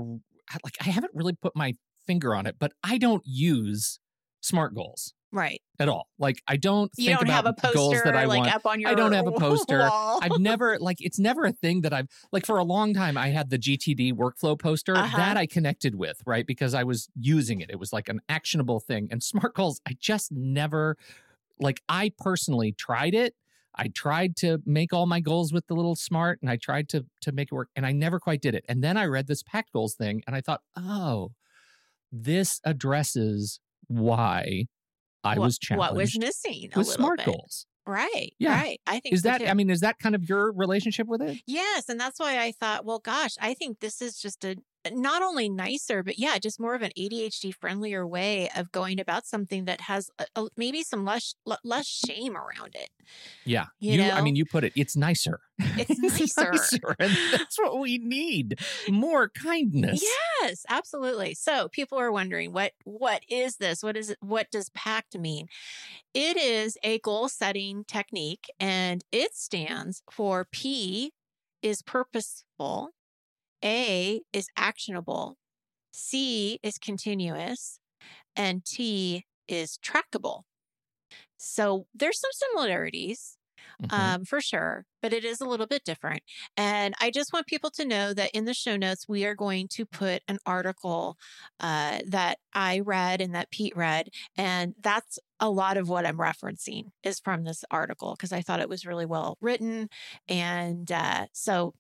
like 0.64 0.76
I 0.80 0.90
haven't 0.92 1.14
really 1.16 1.34
put 1.34 1.56
my 1.56 1.74
finger 2.06 2.36
on 2.36 2.46
it, 2.46 2.58
but 2.60 2.72
I 2.84 3.00
don't 3.00 3.24
use 3.26 4.00
SMART 4.42 4.76
goals 4.76 5.14
Right. 5.34 5.62
at 5.80 5.88
all. 5.88 6.08
Like 6.20 6.42
I 6.48 6.58
don't 6.58 6.92
You 6.98 7.06
think 7.08 7.20
don't 7.20 7.30
have 7.30 7.46
a 7.46 7.50
about 7.50 7.74
goals 7.74 7.94
poster 7.94 8.04
that 8.12 8.18
I 8.18 8.26
like 8.26 8.40
want. 8.40 8.54
up 8.56 8.66
on 8.66 8.82
your 8.82 8.90
I 8.90 8.96
don't 8.96 9.14
have 9.14 9.28
a 9.28 9.32
poster. 9.32 9.80
wall. 9.80 10.20
I've 10.22 10.40
never 10.40 10.78
like 10.80 10.98
it's 11.00 11.20
never 11.20 11.46
a 11.46 11.54
thing 11.54 11.82
that 11.82 11.94
I've 11.94 12.08
like 12.34 12.46
for 12.46 12.58
a 12.58 12.64
long 12.66 12.94
time 12.94 13.18
I 13.18 13.30
had 13.30 13.50
the 13.50 13.58
GTD 13.58 14.12
workflow 14.14 14.60
poster 14.60 14.96
Uh-huh. 14.98 15.16
that 15.18 15.38
I 15.38 15.46
connected 15.48 15.96
with, 15.96 16.22
right? 16.26 16.46
Because 16.46 16.74
I 16.74 16.84
was 16.84 17.08
using 17.18 17.62
it. 17.62 17.70
It 17.70 17.80
was 17.80 17.94
like 17.94 18.10
an 18.10 18.20
actionable 18.28 18.82
thing. 18.82 19.08
And 19.10 19.24
SMART 19.24 19.54
goals, 19.56 19.80
I 19.88 19.96
just 20.00 20.32
never 20.34 20.98
like 21.60 21.82
I 21.88 22.12
personally 22.18 22.74
tried 22.74 23.14
it. 23.14 23.34
I 23.74 23.88
tried 23.88 24.36
to 24.38 24.62
make 24.66 24.92
all 24.92 25.06
my 25.06 25.22
goals 25.22 25.54
with 25.54 25.66
the 25.68 25.76
little 25.76 25.96
smart 25.96 26.40
and 26.42 26.52
I 26.52 26.58
tried 26.58 26.90
to 26.90 27.06
to 27.22 27.32
make 27.32 27.54
it 27.54 27.56
work 27.56 27.70
and 27.78 27.86
I 27.86 27.94
never 27.94 28.20
quite 28.20 28.42
did 28.42 28.54
it. 28.54 28.66
And 28.68 28.84
then 28.84 28.98
I 28.98 29.06
read 29.06 29.28
this 29.28 29.44
pact 29.44 29.72
goals 29.72 29.96
thing 29.96 30.24
and 30.28 30.36
I 30.36 30.42
thought, 30.42 30.60
"Oh, 30.76 31.32
this 32.12 32.60
addresses 32.66 33.62
why 33.92 34.66
I 35.24 35.38
what, 35.38 35.46
was 35.46 35.58
challenged 35.58 35.80
what 35.80 35.96
was 35.96 36.18
missing 36.18 36.70
with 36.76 36.88
smart 36.88 37.18
bit. 37.18 37.28
goals." 37.28 37.66
Right. 37.86 38.34
Yeah. 38.38 38.54
Right. 38.54 38.80
I 38.86 39.00
think 39.00 39.16
Is 39.16 39.24
so 39.24 39.30
that 39.30 39.42
too. 39.42 39.48
I 39.48 39.54
mean, 39.54 39.70
is 39.70 39.80
that 39.80 39.98
kind 40.00 40.14
of 40.14 40.30
your 40.30 40.52
relationship 40.52 41.08
with 41.08 41.22
it? 41.22 41.42
Yes, 41.48 41.90
and 41.90 42.00
that's 42.00 42.20
why 42.20 42.40
I 42.40 42.52
thought, 42.52 42.86
well, 42.86 43.00
gosh, 43.00 43.32
I 43.42 43.54
think 43.56 43.80
this 43.80 44.02
is 44.02 44.20
just 44.20 44.46
a 44.46 44.56
not 44.90 45.22
only 45.22 45.50
nicer, 45.50 46.04
but 46.04 46.18
yeah, 46.18 46.38
just 46.40 46.60
more 46.60 46.74
of 46.76 46.82
an 46.82 46.92
ADHD 46.98 47.54
friendlier 47.54 48.06
way 48.08 48.50
of 48.56 48.72
going 48.72 49.00
about 49.00 49.26
something 49.28 49.66
that 49.66 49.82
has 49.82 50.10
a, 50.18 50.26
a- 50.36 50.48
maybe 50.58 50.82
some 50.84 51.06
less 51.06 51.36
l- 51.48 51.60
less 51.64 51.86
shame 51.88 52.36
around 52.36 52.74
it. 52.76 52.90
Yeah. 53.46 53.66
You 53.80 54.02
I 54.02 54.18
know? 54.18 54.24
mean, 54.24 54.36
you 54.36 54.46
put 54.46 54.64
it, 54.64 54.74
it's 54.76 54.96
nicer. 54.96 55.40
It's 55.78 56.38
nicer. 56.38 56.96
And 57.00 57.16
that's 57.32 57.58
what 57.60 57.80
we 57.80 57.98
need. 58.00 58.60
More 58.90 59.30
kindness. 59.30 60.04
Yes, 60.42 60.66
absolutely. 60.70 61.36
So 61.36 61.68
people 61.70 62.00
are 62.00 62.12
wondering 62.12 62.52
what 62.52 62.72
what 62.84 63.22
is 63.30 63.58
this? 63.58 63.84
What 63.84 63.96
is 63.96 64.10
it? 64.12 64.18
What 64.22 64.50
does 64.52 64.70
PACT 64.70 65.18
mean? 65.20 65.48
It 66.14 66.38
is 66.38 66.78
a 66.84 67.00
goal 67.00 67.30
setting 67.30 67.84
technique, 67.86 68.50
and 68.60 69.04
it 69.12 69.36
stands 69.36 70.02
for 70.12 70.48
P 70.52 71.14
is 71.62 71.82
purposeful, 71.84 72.90
A 73.64 74.22
is 74.34 74.48
actionable, 74.58 75.38
C 75.94 76.60
is 76.64 76.78
continuous, 76.78 77.80
and 78.36 78.66
T 78.66 79.26
is 79.48 79.78
trackable. 79.80 80.44
So 81.38 81.88
there's 81.94 82.20
some 82.20 82.32
similarities 82.34 83.38
Mhm. 83.80 83.92
um, 83.92 84.26
for 84.26 84.42
sure, 84.42 84.86
but 85.02 85.14
it 85.14 85.26
is 85.26 85.42
a 85.42 85.46
little 85.46 85.68
bit 85.68 85.84
different. 85.84 86.24
And 86.58 86.96
I 87.02 87.12
just 87.12 87.34
want 87.34 87.48
people 87.48 87.72
to 87.72 87.86
know 87.86 88.14
that 88.14 88.32
in 88.34 88.46
the 88.46 88.54
show 88.54 88.78
notes, 88.78 89.08
we 89.10 89.26
are 89.26 89.36
going 89.36 89.68
to 89.70 89.86
put 89.86 90.24
an 90.28 90.40
article 90.46 91.18
uh, 91.60 92.00
that 92.08 92.40
I 92.54 92.80
read 92.82 93.22
and 93.22 93.36
that 93.36 93.52
Pete 93.52 93.76
read. 93.76 94.10
And 94.38 94.76
that's 94.80 95.20
a 95.40 95.50
lot 95.50 95.78
of 95.78 95.90
what 95.90 96.06
I'm 96.06 96.18
referencing 96.18 96.92
is 97.04 97.20
from 97.20 97.44
this 97.44 97.66
article 97.72 98.16
because 98.16 98.32
I 98.34 98.42
thought 98.42 98.62
it 98.62 98.70
was 98.70 98.86
really 98.86 99.06
well 99.06 99.38
written. 99.42 99.90
And 100.30 100.92
uh, 100.92 101.28
so 101.34 101.74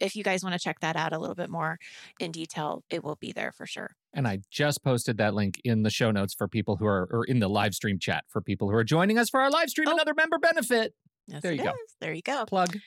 if 0.00 0.16
you 0.16 0.22
guys 0.24 0.42
want 0.42 0.52
to 0.54 0.58
check 0.58 0.80
that 0.80 0.96
out 0.96 1.12
a 1.12 1.18
little 1.18 1.34
bit 1.34 1.50
more 1.50 1.78
in 2.20 2.32
detail, 2.32 2.82
it 2.90 3.02
will 3.04 3.16
be 3.16 3.32
there 3.32 3.52
for 3.52 3.66
sure. 3.66 3.90
And 4.14 4.26
I 4.26 4.38
just 4.50 4.82
posted 4.82 5.18
that 5.18 5.34
link 5.34 5.60
in 5.64 5.82
the 5.82 5.90
show 5.90 6.10
notes 6.10 6.34
for 6.34 6.48
people 6.48 6.76
who 6.76 6.86
are, 6.86 7.08
or 7.10 7.24
in 7.24 7.38
the 7.40 7.48
live 7.48 7.74
stream 7.74 7.98
chat 7.98 8.24
for 8.28 8.40
people 8.40 8.70
who 8.70 8.76
are 8.76 8.84
joining 8.84 9.18
us 9.18 9.28
for 9.30 9.40
our 9.40 9.50
live 9.50 9.68
stream, 9.70 9.88
Oh. 9.88 9.92
another 9.92 10.14
member 10.14 10.38
benefit. 10.38 10.94
Yes, 11.28 11.42
There 11.42 11.52
you 11.52 11.64
go. 11.64 11.70
is. 11.70 11.96
There 12.00 12.12
you 12.14 12.22
go. 12.22 12.44
Plug. 12.46 12.78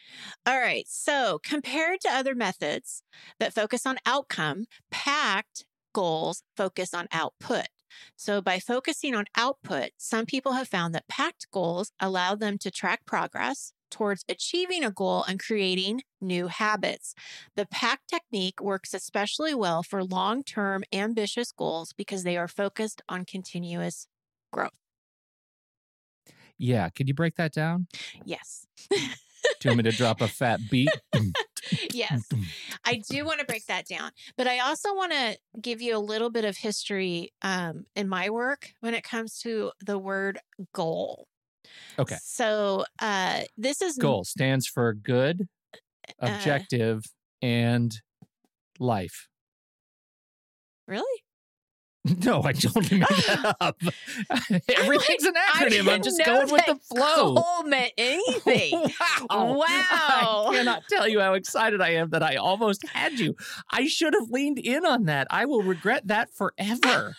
All 0.46 0.60
right. 0.60 0.86
So, 0.88 1.40
compared 1.44 2.00
to 2.02 2.10
other 2.10 2.34
methods 2.36 3.04
that 3.40 3.54
focus 3.54 3.86
on 3.86 3.98
outcome, 4.06 4.66
PACT 4.92 5.66
goals 5.94 6.44
focus 6.56 6.94
on 6.94 7.08
output. 7.12 7.68
So, 8.16 8.42
by 8.42 8.60
focusing 8.60 9.14
on 9.14 9.26
output, 9.36 9.90
some 9.98 10.26
people 10.26 10.54
have 10.54 10.68
found 10.70 10.96
that 10.96 11.08
PACT 11.10 11.48
goals 11.52 11.92
allow 12.00 12.34
them 12.36 12.58
to 12.60 12.72
track 12.72 13.02
progress 13.06 13.74
towards 13.90 14.24
achieving 14.30 14.84
a 14.84 14.92
goal 14.92 15.24
and 15.24 15.40
creating 15.40 16.02
new 16.22 16.48
habits. 16.48 17.14
The 17.56 17.66
PACT 17.66 18.08
technique 18.10 18.62
works 18.62 18.94
especially 18.94 19.54
well 19.54 19.84
for 19.84 20.04
long 20.04 20.44
term 20.44 20.84
ambitious 20.94 21.52
goals 21.52 21.94
because 21.94 22.24
they 22.24 22.38
are 22.38 22.48
focused 22.48 23.02
on 23.10 23.26
continuous 23.26 24.08
growth. 24.52 24.72
Yeah. 26.58 26.90
Could 26.90 27.08
you 27.08 27.14
break 27.14 27.36
that 27.38 27.54
down? 27.54 27.88
Yes. 28.26 28.68
Do 28.90 28.98
you 29.70 29.72
want 29.72 29.78
me 29.78 29.92
to 29.92 29.98
drop 29.98 30.22
a 30.22 30.28
fat 30.40 30.60
beat? 30.70 30.90
yes. 31.94 32.24
I 32.86 33.02
do 33.10 33.26
want 33.26 33.40
to 33.40 33.46
break 33.46 33.66
that 33.68 33.88
down, 33.88 34.12
but 34.38 34.48
I 34.48 34.60
also 34.60 34.94
want 34.94 35.12
to 35.12 35.38
give 35.62 35.82
you 35.82 35.96
a 35.96 36.00
little 36.00 36.30
bit 36.30 36.46
of 36.46 36.58
history 36.58 37.32
um, 37.42 37.86
in 37.96 38.08
my 38.08 38.30
work 38.30 38.74
when 38.82 38.94
it 38.94 39.04
comes 39.04 39.40
to 39.40 39.72
the 39.86 39.98
word 39.98 40.40
goal. 40.74 41.28
Okay. 41.98 42.18
So 42.22 42.86
uh, 43.02 43.42
this 43.58 43.82
is 43.82 43.98
Goal 43.98 44.24
stands 44.24 44.68
for 44.68 44.94
good, 44.94 45.48
Uh, 46.22 46.28
objective, 46.28 47.04
and 47.42 47.94
life. 48.80 49.28
Really? 50.88 51.06
No, 52.24 52.42
I 52.44 52.54
totally 52.54 53.00
made 53.00 53.08
that 53.10 53.56
up. 53.60 53.78
Everything's 54.50 55.26
an 55.26 55.34
acronym. 55.54 55.90
I'm 55.92 56.02
just 56.02 56.20
going 56.26 56.50
with 56.50 56.66
the 56.66 56.76
flow. 56.78 57.36
Goal 57.36 57.64
meant 57.66 57.92
anything. 57.98 58.72
Wow. 58.72 59.54
Wow. 59.60 60.46
I 60.48 60.56
cannot 60.56 60.84
tell 60.90 61.08
you 61.10 61.20
how 61.20 61.34
excited 61.34 61.82
I 61.82 61.90
am 61.96 62.10
that 62.12 62.24
I 62.24 62.38
almost 62.38 62.88
had 62.88 63.20
you. 63.20 63.36
I 63.70 63.88
should 63.88 64.14
have 64.14 64.30
leaned 64.30 64.60
in 64.60 64.86
on 64.86 65.04
that. 65.06 65.28
I 65.30 65.46
will 65.46 65.62
regret 65.62 66.08
that 66.08 66.34
forever. 66.34 67.16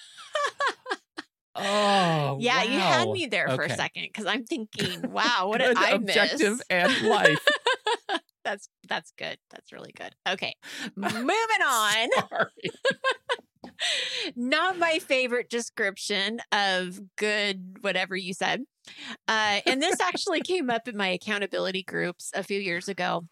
Oh, 1.60 2.36
yeah, 2.40 2.62
you 2.62 2.78
had 2.80 3.08
me 3.10 3.26
there 3.26 3.48
for 3.48 3.64
Okay. 3.64 3.72
a 3.72 3.76
second 3.76 4.02
because 4.04 4.26
I'm 4.26 4.44
thinking, 4.44 5.02
wow, 5.12 5.48
what 5.48 5.58
did 5.58 5.76
I 5.76 5.90
objective 5.90 6.40
miss? 6.58 6.62
and 6.70 7.02
life. 7.02 7.46
that's 8.44 8.68
that's 8.88 9.12
good. 9.18 9.38
That's 9.50 9.72
really 9.72 9.92
good. 9.92 10.14
Okay, 10.28 10.54
moving 10.96 11.62
on. 11.66 12.08
Not 14.36 14.78
my 14.78 14.98
favorite 14.98 15.48
description 15.48 16.40
of 16.52 17.00
good, 17.16 17.78
whatever 17.80 18.16
you 18.16 18.34
said. 18.34 18.62
Uh, 19.28 19.60
and 19.66 19.80
this 19.80 20.00
actually 20.00 20.40
came 20.40 20.68
up 20.70 20.88
in 20.88 20.96
my 20.96 21.08
accountability 21.08 21.82
groups 21.82 22.30
a 22.34 22.42
few 22.42 22.58
years 22.60 22.88
ago. 22.88 23.26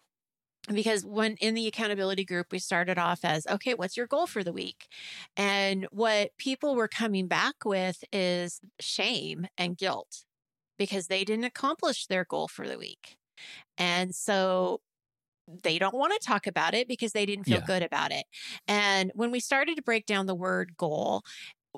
Because 0.73 1.03
when 1.03 1.35
in 1.37 1.55
the 1.55 1.67
accountability 1.67 2.23
group, 2.23 2.51
we 2.51 2.59
started 2.59 2.99
off 2.99 3.21
as, 3.25 3.47
okay, 3.47 3.73
what's 3.73 3.97
your 3.97 4.05
goal 4.07 4.27
for 4.27 4.43
the 4.43 4.53
week? 4.53 4.87
And 5.35 5.87
what 5.91 6.37
people 6.37 6.75
were 6.75 6.87
coming 6.87 7.27
back 7.27 7.65
with 7.65 8.03
is 8.13 8.61
shame 8.79 9.47
and 9.57 9.77
guilt 9.77 10.25
because 10.77 11.07
they 11.07 11.23
didn't 11.25 11.45
accomplish 11.45 12.07
their 12.07 12.25
goal 12.25 12.47
for 12.47 12.67
the 12.67 12.77
week. 12.77 13.17
And 13.77 14.15
so 14.15 14.81
they 15.63 15.79
don't 15.79 15.95
want 15.95 16.13
to 16.13 16.25
talk 16.27 16.47
about 16.47 16.75
it 16.75 16.87
because 16.87 17.11
they 17.13 17.25
didn't 17.25 17.45
feel 17.45 17.61
Yeah. 17.61 17.63
good 17.63 17.83
about 17.83 18.11
it. 18.11 18.25
And 18.67 19.11
when 19.15 19.31
we 19.31 19.39
started 19.39 19.75
to 19.77 19.81
break 19.83 20.05
down 20.05 20.27
the 20.27 20.35
word 20.35 20.77
goal, 20.77 21.23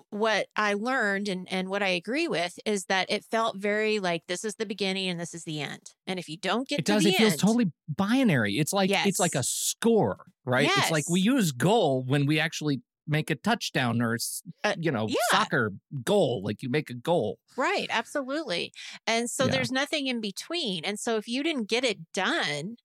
what 0.09 0.47
I 0.55 0.73
learned 0.73 1.27
and, 1.27 1.51
and 1.51 1.69
what 1.69 1.83
I 1.83 1.89
agree 1.89 2.27
with 2.27 2.57
is 2.65 2.85
that 2.85 3.11
it 3.11 3.25
felt 3.25 3.57
very 3.57 3.99
like 3.99 4.23
this 4.27 4.43
is 4.45 4.55
the 4.55 4.65
beginning 4.65 5.09
and 5.09 5.19
this 5.19 5.33
is 5.33 5.43
the 5.43 5.61
end. 5.61 5.81
And 6.07 6.19
if 6.19 6.29
you 6.29 6.37
don't 6.37 6.67
get 6.67 6.79
It 6.79 6.85
does. 6.85 7.05
It 7.05 7.15
feels 7.15 7.35
totally 7.35 7.71
binary. 7.87 8.57
It's 8.57 8.73
like 8.73 8.91
it's 9.03 9.19
like 9.19 9.35
a 9.35 9.43
score, 9.43 10.25
right? 10.45 10.71
It's 10.75 10.89
like 10.89 11.09
we 11.09 11.19
use 11.21 11.51
goal 11.51 12.03
when 12.07 12.25
we 12.25 12.39
actually 12.39 12.81
make 13.07 13.29
a 13.29 13.35
touchdown 13.35 14.01
or 14.01 14.17
Uh, 14.63 14.75
you 14.79 14.91
know 14.91 15.07
yeah. 15.07 15.17
soccer 15.19 15.71
goal. 16.03 16.41
Like 16.43 16.61
you 16.61 16.69
make 16.69 16.89
a 16.89 16.93
goal. 16.93 17.39
Right, 17.57 17.87
absolutely. 17.89 18.71
And 19.05 19.29
so 19.29 19.45
Yeah. 19.45 19.51
there's 19.51 19.71
nothing 19.71 20.07
in 20.07 20.21
between. 20.21 20.85
And 20.85 20.97
so 20.99 21.17
if 21.17 21.27
you 21.27 21.43
didn't 21.43 21.69
get 21.69 21.83
it 21.83 22.11
done 22.13 22.77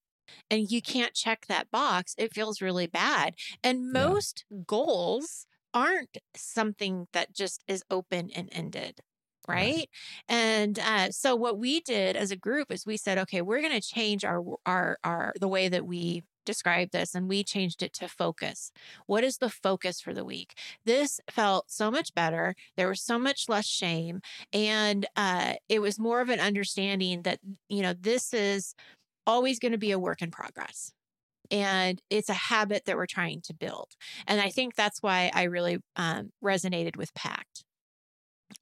and 0.51 0.71
you 0.71 0.83
can't 0.83 1.15
check 1.15 1.47
that 1.49 1.71
box, 1.71 2.15
it 2.19 2.35
feels 2.35 2.63
really 2.63 2.87
bad. 2.87 3.35
And 3.65 3.93
Yeah. 3.93 3.93
most 3.93 4.45
goals 4.67 5.47
aren't 5.77 6.17
something 6.35 7.07
that 7.13 7.35
just 7.35 7.63
is 7.69 7.85
open 7.91 8.31
and 8.35 8.49
ended. 8.51 9.01
Right. 9.47 9.89
And 10.29 10.77
uh, 10.79 11.13
so 11.13 11.37
what 11.37 11.57
we 11.57 11.81
did 11.81 12.17
as 12.17 12.33
a 12.33 12.37
group 12.37 12.73
is 12.73 12.85
we 12.85 12.97
said, 12.97 13.19
okay, 13.19 13.43
we're 13.43 13.61
going 13.61 13.81
to 13.81 13.87
change 13.87 14.25
our, 14.25 14.43
our, 14.65 14.99
our, 15.05 15.35
the 15.39 15.47
way 15.47 15.69
that 15.69 15.87
we 15.87 16.25
describe 16.45 16.91
this 16.91 17.15
and 17.15 17.29
we 17.29 17.45
changed 17.45 17.83
it 17.83 17.93
to 17.93 18.09
focus. 18.09 18.73
What 19.07 19.23
is 19.23 19.39
the 19.39 19.51
focus 19.51 20.01
for 20.01 20.13
the 20.15 20.25
week? 20.25 20.59
This 20.85 21.21
felt 21.31 21.71
so 21.71 21.93
much 21.93 22.13
better. 22.15 22.57
There 22.77 22.89
was 22.89 23.03
so 23.03 23.19
much 23.19 23.49
less 23.49 23.67
shame. 23.67 24.21
And 24.53 25.07
uh, 25.15 25.55
it 25.69 25.81
was 25.81 25.99
more 25.99 26.21
of 26.21 26.29
an 26.29 26.41
understanding 26.41 27.23
that, 27.23 27.39
you 27.69 27.83
know, 27.83 27.93
this 27.93 28.35
is 28.35 28.75
always 29.27 29.61
going 29.61 29.73
to 29.73 29.79
be 29.79 29.93
a 29.93 29.99
work 29.99 30.23
in 30.23 30.31
progress. 30.31 30.93
And 31.51 32.01
it's 32.11 32.29
a 32.29 32.35
habit 32.35 32.85
that 32.87 32.97
we're 32.97 33.07
trying 33.07 33.41
to 33.43 33.55
build. 33.55 33.93
And 34.27 34.41
I 34.41 34.51
think 34.51 34.75
that's 34.75 35.03
why 35.03 35.31
I 35.35 35.45
really 35.45 35.79
um, 35.97 36.31
resonated 36.45 36.97
with 36.97 37.15
PACT. 37.15 37.65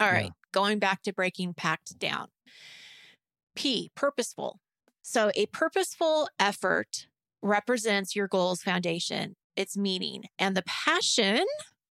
All 0.01 0.11
right, 0.11 0.25
Yeah. 0.25 0.31
going 0.53 0.79
back 0.79 1.03
to 1.03 1.13
breaking 1.13 1.55
PACT 1.55 1.99
down. 1.99 2.29
P, 3.55 3.91
purposeful. 3.95 4.61
So 5.03 5.31
a 5.35 5.47
purposeful 5.47 6.29
effort 6.39 7.07
represents 7.43 8.17
your 8.17 8.27
goal's 8.27 8.63
foundation, 8.63 9.37
its 9.57 9.77
meaning, 9.77 10.25
and 10.39 10.57
the 10.57 10.63
passion 10.67 11.45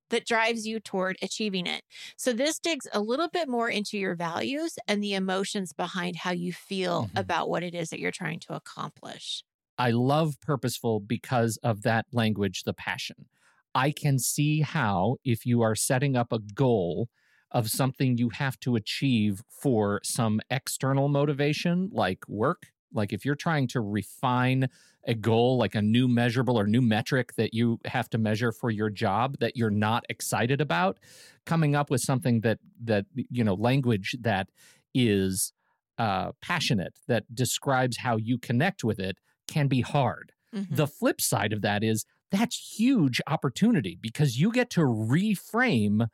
that 0.10 0.26
drives 0.26 0.68
you 0.68 0.80
toward 0.80 1.18
achieving 1.22 1.66
it. 1.66 1.84
So 2.18 2.34
this 2.34 2.60
digs 2.60 2.88
a 2.94 3.00
little 3.00 3.30
bit 3.30 3.48
more 3.48 3.70
into 3.70 3.98
your 3.98 4.16
values 4.16 4.78
and 4.88 5.02
the 5.04 5.14
emotions 5.14 5.74
behind 5.74 6.18
how 6.18 6.32
you 6.32 6.54
feel 6.54 7.08
Mhm. 7.08 7.20
about 7.20 7.50
what 7.50 7.64
it 7.64 7.74
is 7.74 7.90
that 7.90 8.00
you're 8.00 8.12
trying 8.12 8.40
to 8.42 8.54
accomplish. 8.54 9.44
I 9.84 9.92
love 9.92 10.40
purposeful 10.40 11.02
because 11.02 11.58
of 11.62 11.82
that 11.82 12.06
language, 12.13 12.63
the 12.63 12.74
passion. 12.74 13.25
I 13.75 13.92
can 13.92 14.18
see 14.18 14.62
how, 14.62 15.18
if 15.25 15.46
you 15.46 15.62
are 15.62 15.75
setting 15.75 16.16
up 16.16 16.32
a 16.32 16.40
goal 16.40 17.10
of 17.52 17.70
something 17.70 18.18
you 18.18 18.30
have 18.30 18.58
to 18.62 18.78
achieve 18.78 19.42
for 19.50 20.00
some 20.02 20.40
external 20.50 21.10
motivation, 21.10 21.90
like 21.92 22.20
work, 22.30 22.68
like 22.94 23.12
if 23.12 23.25
you're 23.25 23.36
trying 23.36 23.68
to 23.68 23.82
refine 23.82 24.70
a 25.06 25.16
goal, 25.16 25.58
like 25.58 25.75
a 25.75 25.82
new 25.82 26.08
measurable 26.08 26.58
or 26.58 26.66
new 26.66 26.82
metric 26.82 27.34
that 27.36 27.54
you 27.54 27.78
have 27.84 28.10
to 28.12 28.18
measure 28.18 28.54
for 28.54 28.70
your 28.70 28.90
job 28.90 29.36
that 29.42 29.58
you're 29.58 29.70
not 29.70 30.06
excited 30.08 30.62
about, 30.62 30.98
coming 31.46 31.75
up 31.75 31.90
with 31.90 32.00
something 32.00 32.40
that, 32.40 32.60
that, 32.82 33.06
you 33.30 33.44
know, 33.44 33.56
language 33.56 34.16
that 34.22 34.48
is 34.96 35.52
uh, 35.98 36.32
passionate, 36.42 36.94
that 37.10 37.36
describes 37.36 37.98
how 37.98 38.16
you 38.16 38.38
connect 38.38 38.86
with 38.86 38.98
it 38.98 39.18
can 39.48 39.68
be 39.68 39.82
hard. 39.82 40.32
Mhm. 40.52 40.78
The 40.78 40.88
flip 40.88 41.22
side 41.22 41.54
of 41.54 41.62
that 41.62 41.84
is 41.84 42.06
that's 42.32 42.78
huge 42.80 43.22
opportunity 43.28 43.98
because 44.02 44.40
you 44.40 44.52
get 44.52 44.70
to 44.72 44.82
reframe 44.82 46.08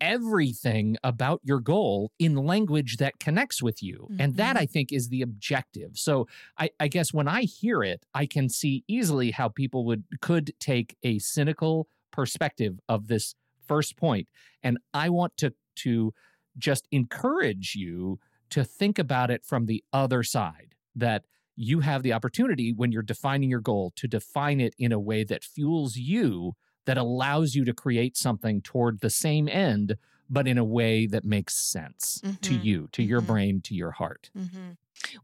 everything 0.00 0.96
about 1.04 1.40
your 1.44 1.60
goal 1.60 2.10
in 2.18 2.34
language 2.34 2.96
that 2.96 3.18
connects 3.20 3.62
with 3.62 3.82
you. 3.82 4.10
And 4.18 4.36
that 4.36 4.56
Mhm. 4.56 4.58
I 4.58 4.64
think 4.64 4.92
is 4.92 5.08
the 5.08 5.20
objective. 5.20 5.98
So 5.98 6.26
I, 6.58 6.70
I 6.80 6.88
guess 6.88 7.12
when 7.12 7.28
I 7.28 7.42
hear 7.42 7.82
it, 7.82 8.06
I 8.14 8.24
can 8.24 8.48
see 8.48 8.82
easily 8.88 9.30
how 9.30 9.48
people 9.50 9.84
would 9.86 10.04
could 10.22 10.54
take 10.58 10.96
a 11.02 11.18
cynical 11.18 11.86
perspective 12.12 12.80
of 12.88 13.08
this 13.08 13.34
first 13.66 13.96
point. 13.98 14.28
And 14.62 14.78
I 14.94 15.10
want 15.10 15.36
to 15.38 15.54
to 15.76 16.14
just 16.58 16.88
encourage 16.90 17.74
you 17.74 18.18
to 18.50 18.64
think 18.64 18.98
about 18.98 19.30
it 19.30 19.44
from 19.44 19.66
the 19.66 19.84
other 19.92 20.22
side 20.22 20.74
that 20.94 21.24
you 21.56 21.80
have 21.80 22.02
the 22.02 22.12
opportunity 22.12 22.72
when 22.72 22.92
you're 22.92 23.02
defining 23.02 23.50
your 23.50 23.60
goal 23.60 23.92
to 23.96 24.08
define 24.08 24.60
it 24.60 24.74
in 24.78 24.92
a 24.92 25.00
way 25.00 25.24
that 25.24 25.44
fuels 25.44 25.96
you 25.96 26.52
that 26.86 26.98
allows 26.98 27.54
you 27.54 27.64
to 27.64 27.74
create 27.74 28.16
something 28.16 28.62
toward 28.62 29.00
the 29.00 29.10
same 29.10 29.48
end 29.48 29.96
but 30.28 30.46
in 30.48 30.58
a 30.58 30.64
way 30.64 31.06
that 31.06 31.24
makes 31.24 31.54
sense 31.56 32.22
to 32.42 32.54
Mhm. 32.54 32.54
you 32.54 32.88
to 32.92 33.02
your 33.02 33.20
Mhm. 33.20 33.20
brain 33.20 33.60
to 33.60 33.74
your 33.74 33.90
heart 33.92 34.30
hmm 34.34 34.72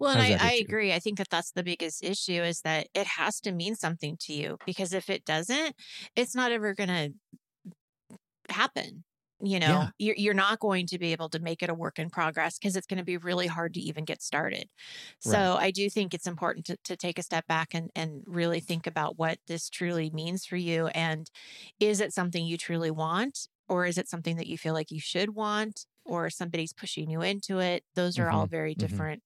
Well, 0.00 0.12
and 0.12 0.22
I, 0.22 0.34
I 0.40 0.52
agree. 0.54 0.92
I 0.94 1.00
think 1.00 1.18
that 1.18 1.28
that's 1.30 1.52
the 1.52 1.64
biggest 1.64 2.04
issue 2.04 2.42
is 2.42 2.62
that 2.62 2.88
it 2.94 3.06
has 3.06 3.40
to 3.42 3.52
mean 3.52 3.76
something 3.76 4.16
to 4.22 4.32
you 4.34 4.58
because 4.66 4.92
if 4.94 5.10
it 5.10 5.24
doesn't, 5.26 5.76
it's 6.16 6.34
not 6.34 6.52
ever 6.52 6.74
going 6.74 6.88
to 6.90 7.14
happen. 8.48 9.04
You 9.40 9.60
know, 9.60 9.84
Yeah. 9.84 9.90
you're, 9.98 10.16
you're 10.16 10.34
not 10.34 10.60
going 10.60 10.86
to 10.86 10.98
be 10.98 11.12
able 11.12 11.28
to 11.30 11.38
make 11.38 11.62
it 11.62 11.68
a 11.70 11.74
work 11.74 11.98
in 11.98 12.08
progress 12.08 12.58
because 12.58 12.74
it's 12.74 12.86
going 12.86 12.98
to 12.98 13.04
be 13.04 13.18
really 13.18 13.46
hard 13.46 13.74
to 13.74 13.80
even 13.80 14.04
get 14.06 14.22
started. 14.22 14.68
So 15.20 15.38
Right. 15.46 15.60
I 15.60 15.70
do 15.70 15.90
think 15.90 16.14
it's 16.14 16.26
important 16.26 16.64
to, 16.66 16.78
to 16.84 16.96
take 16.96 17.18
a 17.18 17.22
step 17.22 17.46
back 17.46 17.74
and, 17.74 17.90
and 17.94 18.22
really 18.26 18.60
think 18.60 18.86
about 18.86 19.18
what 19.18 19.38
this 19.46 19.68
truly 19.68 20.10
means 20.10 20.46
for 20.46 20.56
you. 20.56 20.86
And 20.88 21.30
is 21.80 22.00
it 22.00 22.14
something 22.14 22.44
you 22.46 22.56
truly 22.56 22.90
want? 22.90 23.48
Or 23.68 23.84
is 23.84 23.98
it 23.98 24.08
something 24.08 24.36
that 24.36 24.46
you 24.46 24.56
feel 24.56 24.74
like 24.74 24.90
you 24.90 25.00
should 25.00 25.34
want? 25.34 25.86
Or 26.04 26.30
somebody's 26.30 26.72
pushing 26.72 27.10
you 27.10 27.20
into 27.22 27.58
it? 27.58 27.84
Those 27.94 28.18
are 28.18 28.30
all 28.30 28.46
very 28.46 28.74
mhm. 28.76 28.76
different 28.76 29.22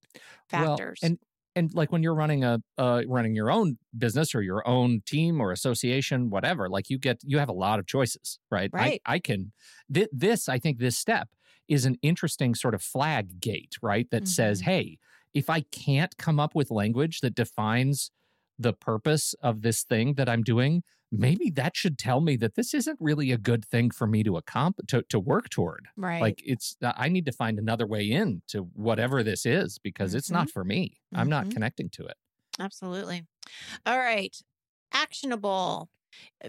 Well, 0.53 0.87
factors. 0.88 1.01
and 1.03 1.18
and 1.57 1.73
like 1.75 1.91
when 1.93 2.03
you're 2.03 2.15
running 2.15 2.45
a 2.45 2.61
uh, 2.79 3.03
running 3.09 3.35
your 3.35 3.51
own 3.51 3.79
business 3.97 4.35
or 4.35 4.43
your 4.43 4.67
own 4.69 5.03
team 5.07 5.41
or 5.41 5.53
association, 5.53 6.31
whatever, 6.31 6.69
like 6.69 6.91
you 6.91 6.99
get 6.99 7.19
you 7.23 7.39
have 7.39 7.49
a 7.49 7.53
lot 7.55 7.79
of 7.79 7.87
choices, 7.87 8.39
right? 8.51 8.71
Right. 8.73 9.01
I, 9.07 9.15
I 9.15 9.19
can 9.19 9.53
th- 9.93 10.09
this 10.13 10.49
I 10.49 10.59
think 10.59 10.79
this 10.79 10.99
step 10.99 11.29
is 11.69 11.85
an 11.85 11.97
interesting 12.03 12.55
sort 12.55 12.75
of 12.75 12.83
flag 12.83 13.41
gate, 13.41 13.77
right? 13.83 14.09
That 14.11 14.27
says, 14.29 14.61
Mhm. 14.61 14.65
hey, 14.65 14.99
if 15.35 15.49
I 15.51 15.61
can't 15.61 16.17
come 16.17 16.41
up 16.41 16.55
with 16.55 16.71
language 16.71 17.21
that 17.21 17.35
defines 17.35 18.11
the 18.59 18.73
purpose 18.73 19.35
of 19.43 19.63
this 19.63 19.85
thing 19.85 20.15
that 20.15 20.29
I'm 20.29 20.43
doing, 20.43 20.83
maybe 21.12 21.51
that 21.51 21.77
should 21.77 21.99
tell 21.99 22.20
me 22.20 22.37
that 22.37 22.55
this 22.55 22.73
isn't 22.75 22.99
really 23.01 23.33
a 23.33 23.38
good 23.38 23.64
thing 23.64 23.90
for 23.90 24.07
me 24.07 24.23
to 24.23 24.37
accomplish 24.37 24.87
to, 24.88 25.03
to 25.09 25.18
work 25.18 25.49
toward 25.49 25.87
right. 25.96 26.20
like 26.20 26.42
it's 26.44 26.77
uh, 26.83 26.92
i 26.96 27.09
need 27.09 27.27
to 27.27 27.33
find 27.33 27.59
another 27.59 27.87
way 27.87 28.05
in 28.11 28.42
to 28.46 28.61
whatever 28.75 29.23
this 29.23 29.44
is 29.44 29.79
because 29.79 30.14
it's 30.14 30.31
not 30.31 30.49
for 30.51 30.64
me 30.64 30.99
i'm 31.14 31.29
not 31.29 31.46
Mhm. 31.46 31.53
connecting 31.53 31.88
to 31.90 32.05
it 32.07 32.16
Absolutely. 32.59 33.25
All 33.87 33.99
right. 33.99 34.37
Actionable. 34.92 35.88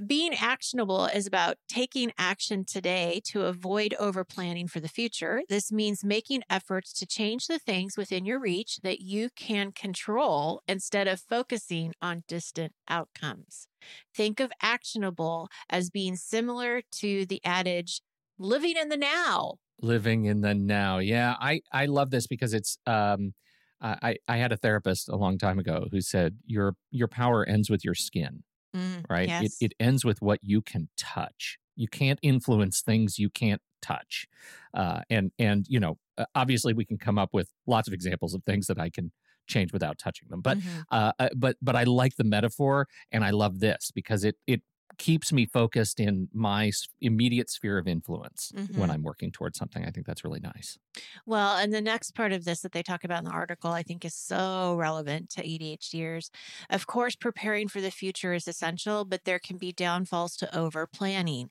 Being 0.06 0.34
actionable 0.34 1.06
is 1.06 1.28
about 1.28 1.58
taking 1.67 2.12
action 2.17 2.63
today 2.65 3.21
to 3.26 3.43
avoid 3.45 3.93
over 4.00 4.24
planning 4.24 4.67
for 4.67 4.80
the 4.80 4.88
future. 4.88 5.43
This 5.50 5.71
means 5.71 6.04
making 6.04 6.43
efforts 6.50 6.93
to 6.93 7.06
change 7.06 7.47
the 7.47 7.60
things 7.60 7.97
within 7.97 8.26
your 8.26 8.39
reach 8.39 8.78
that 8.84 9.02
you 9.02 9.30
can 9.36 9.71
control 9.71 10.62
instead 10.67 11.08
of 11.08 11.19
focusing 11.19 11.93
on 12.02 12.24
distant 12.28 12.74
outcomes. 12.88 13.67
Think 14.15 14.39
of 14.39 14.52
actionable 14.62 15.50
as 15.69 15.89
being 15.89 16.15
similar 16.15 16.82
to 17.00 17.26
the 17.26 17.41
adage 17.43 18.02
living 18.38 18.78
in 18.78 18.89
the 18.89 18.97
now. 18.97 19.56
living 19.82 20.26
in 20.26 20.41
the 20.41 20.54
now 20.54 21.00
yeah 21.00 21.36
i 21.39 21.62
i 21.71 21.86
love 21.86 22.12
this 22.12 22.28
because 22.28 22.54
it's 22.54 22.78
um 22.86 23.34
i 23.82 24.15
i 24.28 24.38
had 24.38 24.52
a 24.52 24.58
therapist 24.58 25.10
a 25.10 25.15
long 25.15 25.38
time 25.38 25.58
ago 25.58 25.88
who 25.91 26.02
said 26.02 26.38
your 26.45 26.76
your 26.91 27.08
power 27.08 27.43
ends 27.47 27.69
with 27.69 27.84
your 27.84 27.95
skin 27.95 28.43
Mm, 28.75 29.05
right 29.10 29.34
Yes. 29.34 29.39
it, 29.39 29.53
it 29.60 29.73
ends 29.79 30.05
with 30.05 30.21
what 30.21 30.39
you 30.41 30.62
can 30.62 30.89
touch 30.97 31.57
you 31.75 31.88
can't 31.88 32.19
influence 32.21 32.81
things 32.81 33.17
you 33.19 33.29
can't 33.29 33.62
touch 33.81 34.27
uh, 34.73 35.01
and 35.10 35.31
and 35.39 35.65
you 35.69 35.79
know 35.79 35.97
uh, 36.17 36.25
obviously 36.36 36.73
we 36.73 36.86
can 36.86 36.97
come 36.97 37.17
up 37.17 37.29
with 37.34 37.49
lots 37.67 37.88
of 37.88 37.93
examples 37.93 38.34
of 38.34 38.43
things 38.43 38.67
that 38.67 38.79
i 38.79 38.89
can 38.89 39.12
change 39.47 39.73
without 39.73 39.97
touching 39.97 40.27
them 40.29 40.41
but 40.41 40.57
Mhm. 40.57 40.86
uh, 40.91 41.12
uh, 41.19 41.29
but 41.36 41.57
but 41.62 41.75
I 41.75 41.84
like 41.84 42.15
the 42.15 42.23
metaphor, 42.23 42.88
and 43.12 43.25
I 43.25 43.31
love 43.31 43.60
this 43.60 43.91
because 43.93 44.23
it 44.23 44.36
it 44.47 44.62
keeps 44.97 45.32
me 45.34 45.45
focused 45.45 45.99
in 45.99 46.30
my 46.34 46.71
immediate 47.01 47.49
sphere 47.49 47.77
of 47.77 47.88
influence 47.88 48.54
when 48.73 48.89
Mhm. 48.89 48.91
I'm 48.91 49.04
working 49.04 49.32
towards 49.32 49.58
something. 49.58 49.86
I 49.86 49.91
think 49.91 50.06
that's 50.08 50.23
really 50.23 50.39
nice. 50.39 50.77
Well, 51.25 51.58
and 51.58 51.73
the 51.73 51.82
next 51.82 52.12
part 52.15 52.32
of 52.32 52.45
this 52.45 52.62
that 52.62 52.71
they 52.71 52.84
talk 52.84 53.04
about 53.04 53.19
in 53.19 53.25
the 53.25 53.32
article, 53.32 53.71
I 53.71 53.84
think 53.84 54.06
is 54.06 54.15
so 54.15 54.75
relevant 54.75 55.30
to 55.32 55.41
ADHDers. 55.43 56.30
Of 56.69 56.88
course, 56.88 57.15
preparing 57.15 57.67
for 57.67 57.82
the 57.82 57.91
future 57.91 58.34
is 58.34 58.47
essential, 58.47 59.06
but 59.06 59.23
there 59.25 59.39
can 59.39 59.58
be 59.58 59.71
downfalls 59.71 60.36
to 60.38 60.56
over 60.58 60.88
planning. 60.88 61.49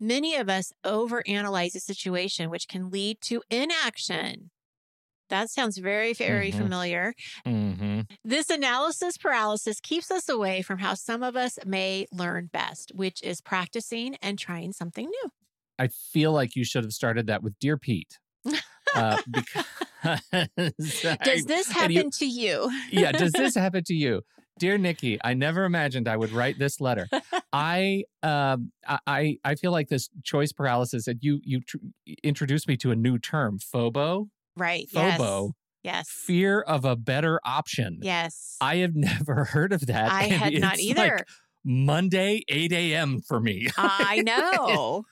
Many 0.00 0.36
of 0.36 0.48
us 0.48 0.72
overanalyze 0.84 1.76
a 1.76 1.80
situation, 1.80 2.50
which 2.50 2.68
can 2.68 2.90
lead 2.90 3.20
to 3.22 3.42
inaction. 3.50 4.50
That 5.30 5.50
sounds 5.50 5.78
very, 5.78 6.14
very 6.14 6.50
Mhm. 6.50 6.52
familiar. 6.52 7.14
hmm 7.46 7.87
This 8.24 8.50
analysis 8.50 9.16
paralysis 9.16 9.80
keeps 9.80 10.10
us 10.10 10.28
away 10.28 10.62
from 10.62 10.78
how 10.78 10.94
some 10.94 11.22
of 11.22 11.36
us 11.36 11.58
may 11.64 12.06
learn 12.12 12.50
best, 12.52 12.92
which 12.94 13.22
is 13.22 13.40
practicing 13.40 14.16
and 14.22 14.38
trying 14.38 14.72
something 14.72 15.06
new. 15.06 15.30
I 15.78 15.88
feel 15.88 16.32
like 16.32 16.56
you 16.56 16.64
should 16.64 16.84
have 16.84 16.92
started 16.92 17.26
that 17.28 17.42
with 17.42 17.58
Dear 17.58 17.76
Pete. 17.76 18.18
Uh, 18.94 19.18
because 19.30 20.22
does 21.24 21.44
this 21.44 21.70
happen 21.70 21.92
you, 21.92 22.10
to 22.10 22.26
you? 22.26 22.70
yeah, 22.90 23.12
does 23.12 23.32
this 23.32 23.54
happen 23.56 23.84
to 23.84 23.94
you? 23.94 24.22
Dear 24.58 24.76
Nikki, 24.76 25.18
I 25.22 25.34
never 25.34 25.64
imagined 25.64 26.08
I 26.08 26.16
would 26.16 26.32
write 26.32 26.58
this 26.58 26.80
letter. 26.80 27.06
I 27.52 28.04
um 28.24 28.72
I 29.06 29.38
I 29.44 29.54
feel 29.54 29.70
like 29.70 29.88
this 29.88 30.08
choice 30.24 30.52
paralysis 30.52 31.04
that 31.04 31.22
you 31.22 31.40
you 31.44 31.60
tr- 31.60 31.76
introduced 32.24 32.66
me 32.66 32.76
to 32.78 32.90
a 32.90 32.96
new 32.96 33.18
term, 33.18 33.58
FOBO. 33.58 34.28
Right. 34.56 34.88
FOBO. 34.92 35.46
Yes. 35.46 35.52
Fear 36.06 36.60
of 36.60 36.84
a 36.84 36.96
better 36.96 37.40
option. 37.44 38.00
Yes. 38.02 38.56
I 38.60 38.76
have 38.76 38.94
never 38.94 39.44
heard 39.44 39.72
of 39.72 39.86
that. 39.86 40.10
I 40.10 40.24
had 40.24 40.60
not 40.60 40.78
either. 40.78 41.16
Like 41.18 41.26
Monday, 41.64 42.42
8 42.48 42.72
a.m. 42.72 43.20
for 43.20 43.40
me. 43.40 43.68
I 43.76 44.22
know. 44.22 45.04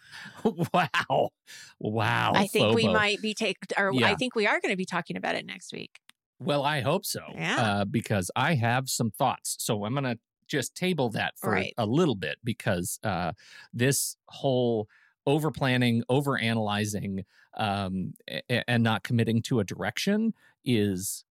wow. 0.72 1.30
Wow. 1.78 2.32
I 2.34 2.46
think 2.46 2.74
we 2.74 2.88
might 2.88 3.20
be 3.20 3.34
take 3.34 3.58
or 3.76 3.92
yeah. 3.92 4.06
I 4.06 4.14
think 4.14 4.34
we 4.34 4.46
are 4.46 4.60
going 4.60 4.72
to 4.72 4.76
be 4.76 4.86
talking 4.86 5.16
about 5.16 5.34
it 5.34 5.44
next 5.44 5.72
week. 5.72 6.00
Well, 6.38 6.62
I 6.62 6.80
hope 6.80 7.04
so. 7.04 7.20
Yeah. 7.34 7.56
Uh, 7.60 7.84
because 7.84 8.30
I 8.36 8.54
have 8.54 8.88
some 8.88 9.10
thoughts. 9.10 9.56
So 9.58 9.84
I'm 9.84 9.92
going 9.92 10.04
to 10.04 10.18
just 10.48 10.74
table 10.74 11.10
that 11.10 11.34
for 11.36 11.50
right. 11.50 11.74
a 11.76 11.86
little 11.86 12.14
bit 12.14 12.36
because 12.44 12.98
uh, 13.02 13.32
this 13.72 14.16
whole 14.28 14.88
over 15.26 15.50
planning, 15.50 16.04
over 16.08 16.38
analyzing, 16.38 17.24
um, 17.56 18.14
and 18.48 18.82
not 18.82 19.02
committing 19.02 19.42
to 19.42 19.60
a 19.60 19.64
direction 19.64 20.34
is 20.66 21.24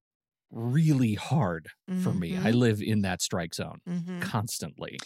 really 0.52 1.16
hard 1.16 1.70
mm-hmm. 1.90 2.02
for 2.02 2.14
me. 2.14 2.36
I 2.36 2.40
mm-hmm. 2.40 2.58
live 2.58 2.82
in 2.82 3.02
that 3.02 3.22
strike 3.22 3.54
zone 3.54 3.80
mm-hmm. 3.88 4.22
constantly. 4.22 4.98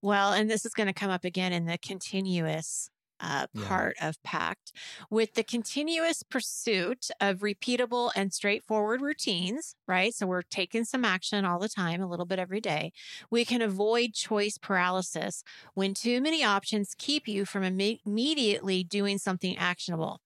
Well, 0.00 0.32
and 0.32 0.50
this 0.50 0.64
is 0.64 0.72
going 0.72 0.88
to 0.88 0.92
come 0.92 1.10
up 1.10 1.24
again 1.24 1.52
in 1.52 1.66
the 1.66 1.78
continuous 1.78 2.90
uh, 3.22 3.46
part 3.64 3.96
yeah. 3.98 4.08
of 4.08 4.22
PACT. 4.22 4.72
With 5.08 5.34
the 5.34 5.44
continuous 5.44 6.22
pursuit 6.22 7.08
of 7.20 7.38
repeatable 7.38 8.10
and 8.14 8.32
straightforward 8.32 9.00
routines, 9.00 9.76
right? 9.86 10.12
So 10.12 10.26
we're 10.26 10.42
taking 10.42 10.84
some 10.84 11.04
action 11.04 11.44
all 11.44 11.58
the 11.58 11.68
time, 11.68 12.02
a 12.02 12.08
little 12.08 12.26
bit 12.26 12.38
every 12.38 12.60
day. 12.60 12.92
We 13.30 13.44
can 13.44 13.62
avoid 13.62 14.12
choice 14.12 14.58
paralysis 14.58 15.44
when 15.74 15.94
too 15.94 16.20
many 16.20 16.44
options 16.44 16.94
keep 16.98 17.28
you 17.28 17.44
from 17.44 17.62
Im- 17.62 17.98
immediately 18.04 18.82
doing 18.82 19.18
something 19.18 19.56
actionable, 19.56 20.20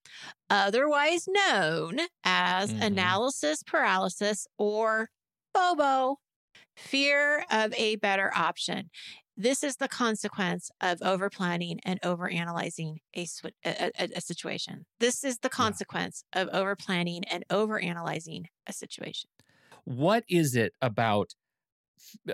otherwise 0.48 1.28
known 1.28 2.00
as 2.24 2.72
mm-hmm. 2.72 2.82
analysis 2.82 3.62
paralysis 3.62 4.46
or 4.58 5.10
FOBO 5.54 6.16
fear 6.76 7.44
of 7.50 7.72
a 7.74 7.96
better 7.96 8.32
option. 8.34 8.90
This 9.36 9.62
is 9.62 9.76
the 9.76 9.88
consequence 9.88 10.70
of 10.80 11.02
over 11.02 11.28
planning 11.28 11.78
and 11.84 12.00
over 12.02 12.28
analyzing 12.28 13.00
a, 13.14 13.26
a, 13.64 13.90
a, 14.16 14.20
situation. 14.20 14.86
This 14.98 15.24
is 15.24 15.38
the 15.38 15.50
consequence 15.50 16.24
yeah. 16.34 16.42
of 16.42 16.48
over 16.54 16.74
planning 16.74 17.22
and 17.24 17.44
over 17.50 17.78
analyzing 17.78 18.48
a 18.66 18.72
situation. 18.72 19.28
What 19.84 20.24
is 20.28 20.56
it 20.56 20.72
about 20.80 21.34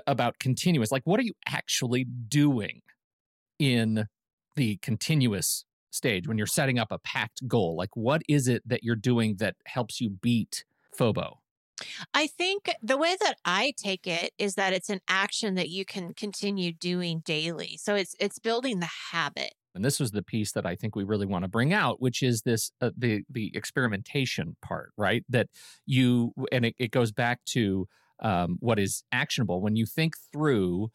about 0.06 0.38
continuous? 0.38 0.92
Like, 0.92 1.02
what 1.04 1.18
are 1.18 1.24
you 1.24 1.34
actually 1.46 2.04
doing 2.04 2.82
in 3.58 4.06
the 4.54 4.76
continuous 4.76 5.64
stage 5.90 6.26
when 6.28 6.38
you're 6.38 6.46
setting 6.46 6.78
up 6.78 6.92
a 6.92 6.98
PACT 6.98 7.48
goal? 7.48 7.76
Like, 7.76 7.94
what 7.94 8.22
is 8.28 8.48
it 8.48 8.62
that 8.66 8.84
you're 8.84 8.96
doing 8.96 9.36
that 9.38 9.56
helps 9.66 10.00
you 10.00 10.08
beat 10.08 10.64
FOBO? 10.98 11.41
I 12.14 12.26
think 12.26 12.70
the 12.82 12.96
way 12.96 13.16
that 13.20 13.36
I 13.44 13.72
take 13.76 14.06
it 14.06 14.32
is 14.38 14.54
that 14.54 14.72
it's 14.72 14.90
an 14.90 15.00
action 15.08 15.54
that 15.54 15.68
you 15.68 15.84
can 15.84 16.14
continue 16.14 16.72
doing 16.72 17.22
daily. 17.24 17.78
So 17.80 17.94
it's 17.94 18.14
it's 18.18 18.38
building 18.38 18.80
the 18.80 18.90
habit. 19.12 19.54
And 19.74 19.84
this 19.84 19.98
was 19.98 20.10
the 20.10 20.22
piece 20.22 20.52
that 20.52 20.66
I 20.66 20.76
think 20.76 20.94
we 20.94 21.04
really 21.04 21.26
want 21.26 21.44
to 21.44 21.48
bring 21.48 21.72
out, 21.72 22.00
which 22.00 22.22
is 22.22 22.42
this 22.42 22.72
uh, 22.80 22.90
the 22.96 23.22
the 23.30 23.50
experimentation 23.54 24.56
part, 24.62 24.92
right? 24.96 25.24
That 25.28 25.48
you 25.86 26.32
and 26.50 26.66
it, 26.66 26.74
it 26.78 26.90
goes 26.90 27.12
back 27.12 27.40
to 27.46 27.88
um, 28.20 28.58
what 28.60 28.78
is 28.78 29.02
actionable 29.12 29.60
when 29.60 29.76
you 29.76 29.86
think 29.86 30.14
through 30.32 30.90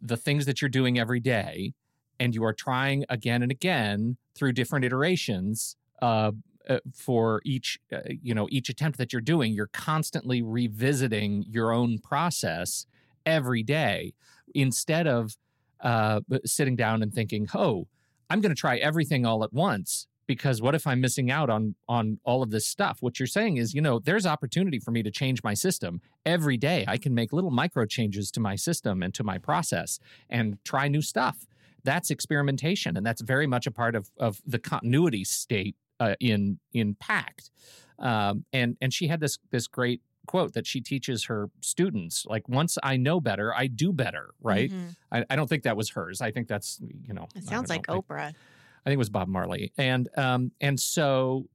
the 0.00 0.16
things 0.16 0.46
that 0.46 0.60
you're 0.60 0.68
doing 0.68 0.98
every 0.98 1.20
day, 1.20 1.72
and 2.18 2.34
you 2.34 2.44
are 2.44 2.52
trying 2.52 3.04
again 3.08 3.42
and 3.42 3.52
again 3.52 4.16
through 4.34 4.52
different 4.52 4.84
iterations 4.84 5.76
uh, 6.00 6.32
uh, 6.68 6.78
for 6.94 7.40
each 7.44 7.78
uh, 7.92 8.00
you 8.06 8.34
know 8.34 8.46
each 8.50 8.68
attempt 8.68 8.98
that 8.98 9.12
you're 9.12 9.22
doing 9.22 9.52
you're 9.52 9.70
constantly 9.72 10.42
revisiting 10.42 11.44
your 11.48 11.72
own 11.72 11.98
process 11.98 12.86
every 13.26 13.62
day 13.62 14.12
instead 14.54 15.06
of 15.06 15.36
uh, 15.80 16.20
sitting 16.44 16.76
down 16.76 17.02
and 17.02 17.12
thinking 17.14 17.48
oh 17.54 17.86
i'm 18.30 18.40
going 18.40 18.54
to 18.54 18.60
try 18.60 18.76
everything 18.76 19.24
all 19.24 19.44
at 19.44 19.52
once 19.52 20.06
because 20.28 20.62
what 20.62 20.76
if 20.76 20.86
i'm 20.86 21.00
missing 21.00 21.28
out 21.28 21.50
on 21.50 21.74
on 21.88 22.20
all 22.22 22.42
of 22.44 22.50
this 22.50 22.66
stuff? 22.66 22.98
What 23.00 23.18
you're 23.18 23.26
saying 23.26 23.56
is 23.56 23.74
you 23.74 23.80
know 23.80 23.98
there's 23.98 24.26
opportunity 24.26 24.78
for 24.78 24.92
me 24.92 25.02
to 25.02 25.10
change 25.10 25.42
my 25.42 25.54
system. 25.54 26.00
Every 26.24 26.56
day 26.56 26.84
i 26.86 26.96
can 26.96 27.14
make 27.14 27.32
little 27.32 27.50
micro 27.50 27.86
changes 27.86 28.30
to 28.32 28.40
my 28.40 28.54
system 28.54 29.02
and 29.02 29.12
to 29.14 29.24
my 29.24 29.38
process 29.38 29.98
and 30.30 30.58
try 30.64 30.86
new 30.86 31.02
stuff. 31.02 31.46
That's 31.82 32.10
experimentation 32.10 32.96
and 32.96 33.04
that's 33.04 33.22
very 33.22 33.48
much 33.48 33.66
a 33.66 33.72
part 33.72 33.96
of 33.96 34.10
of 34.18 34.40
the 34.46 34.60
continuity 34.60 35.24
state 35.24 35.74
uh, 36.00 36.14
in 36.20 36.58
in 36.72 36.94
Pact, 36.94 37.50
um, 37.98 38.44
and 38.52 38.76
and 38.80 38.92
she 38.92 39.08
had 39.08 39.20
this 39.20 39.38
this 39.50 39.66
great 39.66 40.02
quote 40.26 40.52
that 40.52 40.66
she 40.66 40.78
teaches 40.78 41.24
her 41.24 41.48
students 41.62 42.26
like 42.28 42.46
once 42.50 42.76
i 42.82 42.98
know 42.98 43.18
better 43.18 43.54
i 43.54 43.66
do 43.66 43.94
better 43.94 44.34
right? 44.40 44.70
Mm-hmm. 44.70 44.88
I, 45.12 45.24
I, 45.30 45.36
don't 45.36 45.48
think 45.48 45.64
that 45.64 45.76
was 45.76 45.90
hers. 45.90 46.20
I 46.20 46.30
think 46.30 46.48
that's 46.48 46.80
you 46.80 47.14
know 47.14 47.28
it 47.34 47.44
sounds 47.44 47.70
like 47.70 47.88
know. 47.88 48.02
oprah. 48.02 48.20
I, 48.20 48.26
I, 48.26 48.84
think 48.84 48.94
it 48.94 48.98
was 48.98 49.10
bob 49.10 49.28
marley. 49.28 49.72
And 49.76 50.08
um 50.16 50.52
and 50.60 50.78
so 50.78 51.46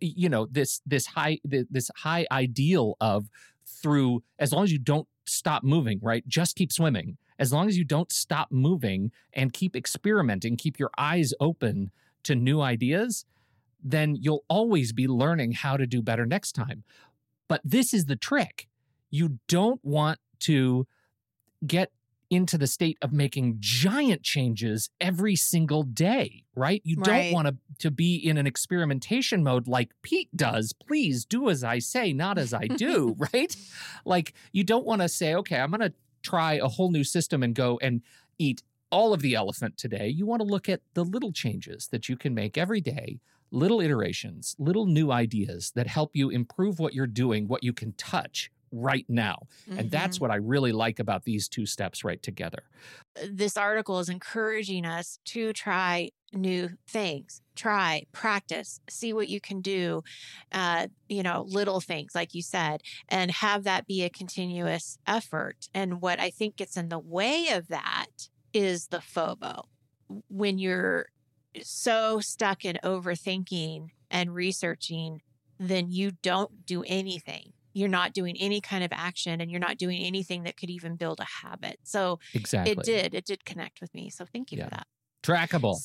you 0.00 0.28
know 0.28 0.46
this 0.50 0.80
this 0.86 1.06
high 1.06 1.38
this 1.44 1.90
high 1.96 2.26
ideal 2.30 2.96
of 3.00 3.28
through 3.66 4.22
as 4.38 4.52
long 4.52 4.64
as 4.64 4.72
you 4.72 4.78
don't 4.78 5.06
stop 5.26 5.62
moving 5.62 5.98
right? 6.02 6.26
Just 6.26 6.56
keep 6.56 6.72
swimming. 6.72 7.16
As 7.38 7.52
long 7.52 7.68
as 7.68 7.78
you 7.78 7.84
don't 7.84 8.10
stop 8.10 8.48
moving 8.50 9.12
and 9.32 9.52
keep 9.52 9.76
experimenting 9.76 10.56
keep 10.56 10.78
your 10.78 10.90
eyes 10.98 11.32
open 11.40 11.90
to 12.24 12.34
new 12.34 12.60
ideas 12.60 13.24
then 13.82 14.16
you'll 14.16 14.44
always 14.48 14.92
be 14.92 15.06
learning 15.06 15.52
how 15.52 15.76
to 15.76 15.86
do 15.86 16.02
better 16.02 16.26
next 16.26 16.52
time. 16.52 16.84
But 17.48 17.60
this 17.64 17.94
is 17.94 18.06
the 18.06 18.16
trick. 18.16 18.68
You 19.10 19.38
don't 19.48 19.82
want 19.84 20.18
to 20.40 20.86
get 21.66 21.90
into 22.30 22.58
the 22.58 22.66
state 22.66 22.98
of 23.00 23.12
making 23.12 23.56
giant 23.58 24.22
changes 24.22 24.90
every 25.00 25.34
single 25.34 25.82
day, 25.82 26.44
right? 26.54 26.82
You 26.84 26.96
right. 26.98 27.06
don't 27.06 27.32
want 27.32 27.48
to 27.48 27.56
to 27.78 27.90
be 27.90 28.16
in 28.16 28.36
an 28.36 28.46
experimentation 28.46 29.42
mode 29.42 29.66
like 29.66 29.92
Pete 30.02 30.28
does. 30.36 30.72
Please 30.72 31.24
do 31.24 31.48
as 31.48 31.64
I 31.64 31.78
say, 31.78 32.12
not 32.12 32.36
as 32.38 32.52
I 32.52 32.66
do, 32.66 33.16
right? 33.32 33.56
Like 34.04 34.34
you 34.52 34.64
don't 34.64 34.84
want 34.84 35.00
to 35.00 35.08
say, 35.08 35.34
okay, 35.36 35.58
I'm 35.58 35.70
going 35.70 35.80
to 35.80 35.94
try 36.22 36.54
a 36.54 36.68
whole 36.68 36.90
new 36.90 37.04
system 37.04 37.42
and 37.42 37.54
go 37.54 37.78
and 37.80 38.02
eat 38.38 38.62
all 38.90 39.12
of 39.12 39.20
the 39.20 39.34
elephant 39.34 39.76
today. 39.76 40.08
You 40.08 40.26
want 40.26 40.40
to 40.40 40.46
look 40.46 40.68
at 40.68 40.80
the 40.94 41.04
little 41.04 41.32
changes 41.32 41.88
that 41.88 42.08
you 42.08 42.16
can 42.16 42.34
make 42.34 42.58
every 42.58 42.80
day 42.80 43.20
little 43.50 43.80
iterations, 43.80 44.54
little 44.58 44.86
new 44.86 45.10
ideas 45.10 45.72
that 45.74 45.86
help 45.86 46.10
you 46.14 46.30
improve 46.30 46.78
what 46.78 46.94
you're 46.94 47.06
doing, 47.06 47.48
what 47.48 47.64
you 47.64 47.72
can 47.72 47.92
touch 47.92 48.50
right 48.70 49.06
now. 49.08 49.46
Mm-hmm. 49.68 49.78
And 49.78 49.90
that's 49.90 50.16
mm-hmm. 50.16 50.24
what 50.24 50.30
I 50.30 50.36
really 50.36 50.72
like 50.72 50.98
about 50.98 51.24
these 51.24 51.48
two 51.48 51.66
steps 51.66 52.04
right 52.04 52.22
together. 52.22 52.64
Uh, 53.16 53.26
this 53.30 53.56
article 53.56 53.98
is 53.98 54.08
encouraging 54.08 54.84
us 54.84 55.18
to 55.26 55.52
try 55.52 56.10
new 56.34 56.68
things 56.86 57.40
try 57.56 58.04
practice 58.12 58.80
see 58.90 59.14
what 59.14 59.30
you 59.30 59.40
can 59.40 59.62
do 59.62 60.02
uh, 60.52 60.86
you 61.08 61.22
know 61.22 61.46
little 61.48 61.80
things 61.80 62.14
like 62.14 62.34
you 62.34 62.42
said 62.42 62.82
and 63.08 63.30
have 63.30 63.64
that 63.64 63.86
be 63.86 64.04
a 64.04 64.10
continuous 64.10 64.98
effort 65.06 65.70
and 65.72 66.02
what 66.02 66.20
i 66.20 66.28
think 66.28 66.54
gets 66.56 66.76
in 66.76 66.90
the 66.90 66.98
way 66.98 67.48
of 67.48 67.68
that 67.68 68.28
is 68.52 68.88
the 68.88 68.98
FOBO 68.98 69.64
when 70.28 70.58
you're 70.58 71.06
so 71.62 72.20
stuck 72.20 72.64
in 72.64 72.78
overthinking 72.84 73.88
and 74.10 74.34
researching, 74.34 75.22
then 75.58 75.90
you 75.90 76.12
don't 76.22 76.66
do 76.66 76.84
anything. 76.86 77.52
You're 77.72 77.88
not 77.88 78.12
doing 78.12 78.36
any 78.38 78.60
kind 78.60 78.82
of 78.82 78.90
action 78.92 79.40
and 79.40 79.50
you're 79.50 79.60
not 79.60 79.78
doing 79.78 80.02
anything 80.02 80.44
that 80.44 80.56
could 80.56 80.70
even 80.70 80.96
build 80.96 81.20
a 81.20 81.46
habit. 81.46 81.78
So 81.84 82.18
exactly. 82.34 82.72
it 82.72 82.82
did. 82.82 83.14
It 83.14 83.24
did 83.24 83.44
connect 83.44 83.80
with 83.80 83.94
me. 83.94 84.10
So 84.10 84.24
thank 84.32 84.50
you 84.50 84.58
yeah. 84.58 84.64
for 84.64 84.70
that. 84.70 84.86
Trackable. 85.22 85.76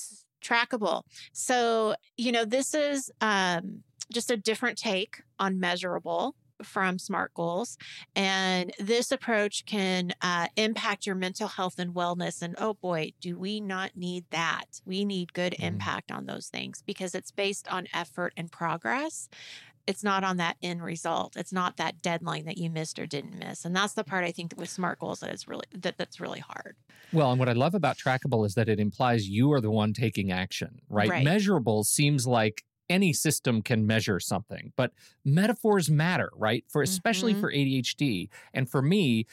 Trackable. 0.44 1.04
So, 1.34 1.96
you 2.18 2.32
know, 2.32 2.46
this 2.46 2.74
is 2.74 3.12
um, 3.22 3.84
just 4.12 4.32
a 4.32 4.38
different 4.38 4.78
take 4.78 5.22
on 5.40 5.60
measurable 5.60 6.36
from 6.64 7.00
SMART 7.00 7.34
goals. 7.34 7.78
And 8.16 8.72
this 8.80 9.12
approach 9.12 9.66
can 9.66 10.14
uh, 10.22 10.48
impact 10.56 11.06
your 11.06 11.16
mental 11.16 11.48
health 11.48 11.80
and 11.80 11.94
wellness. 11.94 12.42
And 12.42 12.56
oh 12.58 12.74
boy, 12.76 13.14
do 13.22 13.38
we 13.38 13.60
not 13.60 13.96
need 13.96 14.26
that? 14.32 14.82
We 14.86 15.06
need 15.06 15.34
good 15.34 15.54
Mm. 15.54 15.64
impact 15.68 16.12
on 16.12 16.26
those 16.26 16.48
things 16.48 16.82
because 16.86 17.14
it's 17.14 17.32
based 17.32 17.68
on 17.72 17.88
effort 17.94 18.34
and 18.38 18.52
progress. 18.52 19.30
It's 19.86 20.04
not 20.04 20.24
on 20.24 20.38
that 20.38 20.56
end 20.64 20.82
result. 20.82 21.36
It's 21.36 21.52
not 21.52 21.76
that 21.78 22.02
deadline 22.02 22.46
that 22.46 22.58
you 22.58 22.70
missed 22.70 22.98
or 22.98 23.06
didn't 23.06 23.38
miss. 23.38 23.66
And 23.66 23.76
that's 23.76 23.94
the 23.94 24.04
part 24.06 24.24
I 24.24 24.32
think 24.32 24.52
that 24.52 24.58
with 24.58 24.70
SMART 24.70 25.00
goals 25.00 25.20
that 25.20 25.34
is 25.34 25.48
really 25.48 25.66
that 25.74 25.98
that's 25.98 26.22
really 26.22 26.40
hard. 26.40 26.78
Well, 27.12 27.30
and 27.32 27.38
what 27.40 27.50
I 27.50 27.54
love 27.54 27.76
about 27.76 27.98
trackable 27.98 28.46
is 28.46 28.56
that 28.56 28.70
it 28.70 28.80
implies 28.80 29.28
you 29.28 29.52
are 29.52 29.60
the 29.62 29.70
one 29.70 29.92
taking 29.94 30.32
action, 30.32 30.80
right? 30.90 31.10
Right. 31.10 31.24
Measurable 31.24 31.84
seems 31.84 32.26
like 32.26 32.64
any 32.90 33.14
system 33.14 33.62
can 33.62 33.88
measure 33.88 34.20
something, 34.20 34.74
but 34.76 34.92
metaphors 35.26 35.90
matter, 35.90 36.32
right? 36.36 36.66
For 36.70 36.82
especially 36.82 37.34
Mhm. 37.34 37.40
for 37.40 37.52
ADHD. 37.52 38.30
And 38.54 38.70
for 38.70 38.82
me, 38.82 39.26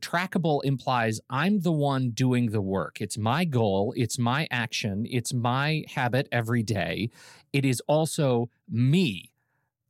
trackable 0.00 0.60
implies 0.64 1.20
I'm 1.30 1.60
the 1.60 1.72
one 1.72 2.10
doing 2.10 2.50
the 2.50 2.60
work. 2.62 3.00
It's 3.00 3.18
my 3.18 3.44
goal, 3.44 3.92
it's 3.96 4.18
my 4.18 4.46
action, 4.50 5.06
it's 5.08 5.32
my 5.32 5.84
habit 5.88 6.28
every 6.32 6.62
day. 6.62 7.10
It 7.52 7.64
is 7.64 7.80
also 7.88 8.50
me. 8.68 9.30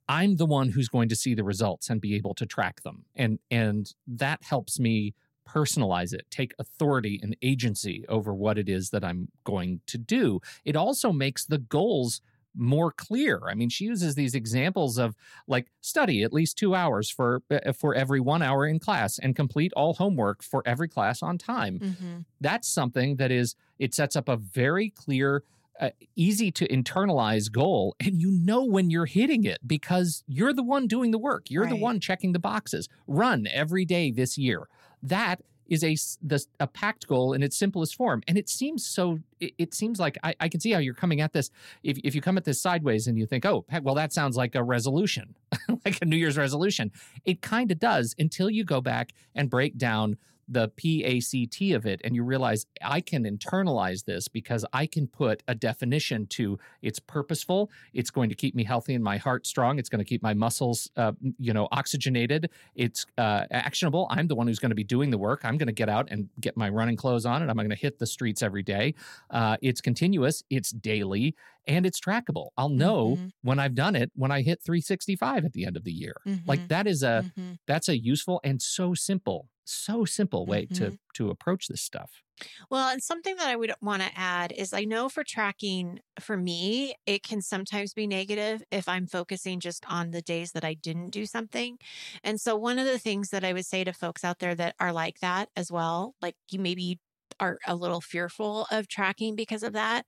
I'm 0.08 0.36
the 0.36 0.46
one 0.46 0.70
who's 0.70 0.88
going 0.88 1.08
to 1.08 1.16
see 1.16 1.34
the 1.34 1.44
results 1.44 1.88
and 1.90 2.00
be 2.00 2.14
able 2.14 2.34
to 2.34 2.46
track 2.46 2.82
them. 2.82 3.06
And 3.14 3.38
and 3.50 3.92
that 4.06 4.42
helps 4.44 4.78
me 4.78 5.14
personalize 5.48 6.12
it, 6.14 6.26
take 6.30 6.54
authority 6.58 7.20
and 7.22 7.36
agency 7.42 8.04
over 8.08 8.34
what 8.34 8.58
it 8.58 8.68
is 8.68 8.90
that 8.90 9.04
I'm 9.04 9.28
going 9.44 9.80
to 9.86 9.98
do. 9.98 10.40
It 10.64 10.76
also 10.76 11.12
makes 11.12 11.46
the 11.46 11.58
goals 11.58 12.20
more 12.56 12.92
clear. 12.92 13.42
I 13.48 13.54
mean, 13.54 13.68
she 13.68 13.84
uses 13.84 14.14
these 14.14 14.34
examples 14.34 14.98
of 14.98 15.14
like 15.46 15.68
study 15.80 16.22
at 16.22 16.32
least 16.32 16.58
2 16.58 16.74
hours 16.74 17.10
for 17.10 17.42
uh, 17.50 17.72
for 17.72 17.94
every 17.94 18.20
1 18.20 18.42
hour 18.42 18.66
in 18.66 18.78
class 18.78 19.18
and 19.18 19.34
complete 19.36 19.72
all 19.74 19.94
homework 19.94 20.42
for 20.42 20.62
every 20.66 20.88
class 20.88 21.22
on 21.22 21.38
time. 21.38 21.78
Mm-hmm. 21.78 22.18
That's 22.40 22.68
something 22.68 23.16
that 23.16 23.30
is 23.30 23.56
it 23.78 23.94
sets 23.94 24.16
up 24.16 24.28
a 24.28 24.36
very 24.36 24.90
clear 24.90 25.42
uh, 25.80 25.90
easy 26.14 26.52
to 26.52 26.68
internalize 26.68 27.50
goal 27.50 27.96
and 27.98 28.20
you 28.20 28.30
know 28.30 28.64
when 28.64 28.90
you're 28.90 29.06
hitting 29.06 29.42
it 29.42 29.58
because 29.66 30.22
you're 30.28 30.52
the 30.52 30.62
one 30.62 30.86
doing 30.86 31.10
the 31.10 31.18
work 31.18 31.50
you're 31.50 31.66
the 31.66 31.74
one 31.74 31.98
checking 31.98 32.32
the 32.32 32.38
boxes 32.38 32.88
run 33.08 33.48
every 33.50 33.84
day 33.84 34.12
this 34.12 34.38
year 34.38 34.68
that 35.02 35.40
is 35.66 35.82
a 35.84 35.96
the, 36.22 36.44
a 36.60 36.66
PACT 36.66 37.06
goal 37.06 37.32
in 37.32 37.42
its 37.42 37.56
simplest 37.56 37.96
form. 37.96 38.22
And 38.28 38.38
it 38.38 38.48
seems 38.48 38.86
so 38.86 39.20
it, 39.40 39.54
it 39.58 39.74
seems 39.74 39.98
like 39.98 40.18
I, 40.22 40.34
I 40.40 40.48
can 40.48 40.60
see 40.60 40.72
how 40.72 40.78
you're 40.78 40.94
coming 40.94 41.20
at 41.20 41.32
this. 41.32 41.50
If, 41.82 41.98
if 42.04 42.14
you 42.14 42.20
come 42.20 42.36
at 42.36 42.44
this 42.44 42.60
sideways 42.60 43.06
and 43.06 43.18
you 43.18 43.26
think 43.26 43.44
oh 43.44 43.64
well 43.82 43.94
that 43.94 44.12
sounds 44.12 44.36
like 44.36 44.54
a 44.54 44.62
resolution 44.62 45.34
like 45.84 45.98
a 46.02 46.04
new 46.04 46.16
year's 46.16 46.36
resolution. 46.36 46.90
It 47.24 47.42
kind 47.42 47.70
of 47.70 47.78
does 47.78 48.14
until 48.18 48.50
you 48.50 48.64
go 48.64 48.80
back 48.80 49.12
and 49.34 49.50
break 49.50 49.76
down 49.76 50.16
the 50.48 50.68
PACT 50.68 51.74
of 51.74 51.86
it 51.86 52.00
and 52.04 52.14
you 52.14 52.22
realize 52.22 52.66
I 52.82 53.00
can 53.00 53.24
internalize 53.24 54.04
this 54.04 54.28
because 54.28 54.64
I 54.72 54.86
can 54.86 55.06
put 55.06 55.42
a 55.48 55.54
definition 55.54 56.26
to 56.28 56.58
it's 56.82 56.98
purposeful, 56.98 57.70
it's 57.92 58.10
going 58.10 58.28
to 58.28 58.34
keep 58.34 58.54
me 58.54 58.64
healthy 58.64 58.94
and 58.94 59.02
my 59.02 59.16
heart 59.16 59.46
strong, 59.46 59.78
it's 59.78 59.88
going 59.88 60.00
to 60.00 60.04
keep 60.04 60.22
my 60.22 60.34
muscles 60.34 60.90
uh, 60.96 61.12
you 61.38 61.52
know 61.52 61.68
oxygenated, 61.72 62.50
it's 62.74 63.06
uh, 63.18 63.44
actionable. 63.50 64.06
I'm 64.10 64.26
the 64.26 64.34
one 64.34 64.46
who's 64.46 64.58
going 64.58 64.70
to 64.70 64.76
be 64.76 64.84
doing 64.84 65.10
the 65.10 65.18
work. 65.18 65.44
I'm 65.44 65.58
going 65.58 65.66
to 65.66 65.72
get 65.72 65.88
out 65.88 66.08
and 66.10 66.28
get 66.40 66.56
my 66.56 66.68
running 66.68 66.96
clothes 66.96 67.26
on 67.26 67.42
and 67.42 67.50
I'm 67.50 67.56
going 67.56 67.70
to 67.70 67.76
hit 67.76 67.98
the 67.98 68.06
streets 68.06 68.42
every 68.42 68.62
day. 68.62 68.94
Uh, 69.30 69.56
it's 69.62 69.80
continuous, 69.80 70.42
it's 70.50 70.70
daily, 70.70 71.34
and 71.66 71.86
it's 71.86 72.00
trackable. 72.00 72.50
I'll 72.56 72.68
know 72.70 73.18
Mhm. 73.18 73.32
when 73.42 73.58
I've 73.58 73.74
done 73.74 73.96
it 73.96 74.10
when 74.14 74.30
I 74.30 74.42
hit 74.42 74.60
365 74.64 75.44
at 75.44 75.52
the 75.52 75.64
end 75.66 75.76
of 75.76 75.84
the 75.84 75.92
year. 75.92 76.14
Like 76.46 76.62
that 76.68 76.86
is 76.86 77.02
a 77.02 77.24
Mhm. 77.24 77.56
that's 77.66 77.88
a 77.88 77.98
useful 77.98 78.40
and 78.44 78.60
so 78.62 78.94
simple 78.94 79.48
so 79.66 80.04
simple 80.04 80.46
way 80.46 80.68
to 80.74 80.92
to 81.14 81.30
approach 81.30 81.68
this 81.68 81.80
stuff 81.82 82.22
Well, 82.70 82.88
and 82.88 83.02
something 83.02 83.36
that 83.36 83.48
I 83.48 83.56
would 83.56 83.72
want 83.80 84.02
to 84.02 84.10
add 84.18 84.52
is 84.52 84.72
I 84.72 84.84
know 84.84 85.08
for 85.08 85.24
tracking, 85.24 86.00
for 86.20 86.36
me, 86.36 86.94
it 87.06 87.22
can 87.22 87.40
sometimes 87.42 87.94
be 87.94 88.06
negative 88.06 88.62
if 88.70 88.88
I'm 88.88 89.06
focusing 89.06 89.60
just 89.60 89.84
on 89.88 90.10
the 90.10 90.22
days 90.22 90.52
that 90.52 90.64
I 90.64 90.74
didn't 90.74 91.10
do 91.10 91.26
something. 91.26 91.78
And 92.22 92.40
so, 92.40 92.56
one 92.56 92.78
of 92.78 92.86
the 92.86 92.98
things 92.98 93.30
that 93.30 93.44
I 93.44 93.52
would 93.52 93.66
say 93.66 93.84
to 93.84 93.92
folks 93.92 94.24
out 94.24 94.38
there 94.38 94.54
that 94.54 94.74
are 94.80 94.92
like 94.92 95.20
that 95.20 95.50
as 95.56 95.70
well, 95.70 96.14
like 96.22 96.36
you 96.50 96.58
maybe 96.58 97.00
are 97.40 97.58
a 97.66 97.74
little 97.74 98.00
fearful 98.00 98.66
of 98.70 98.86
tracking 98.88 99.34
because 99.36 99.62
of 99.62 99.72
that, 99.72 100.06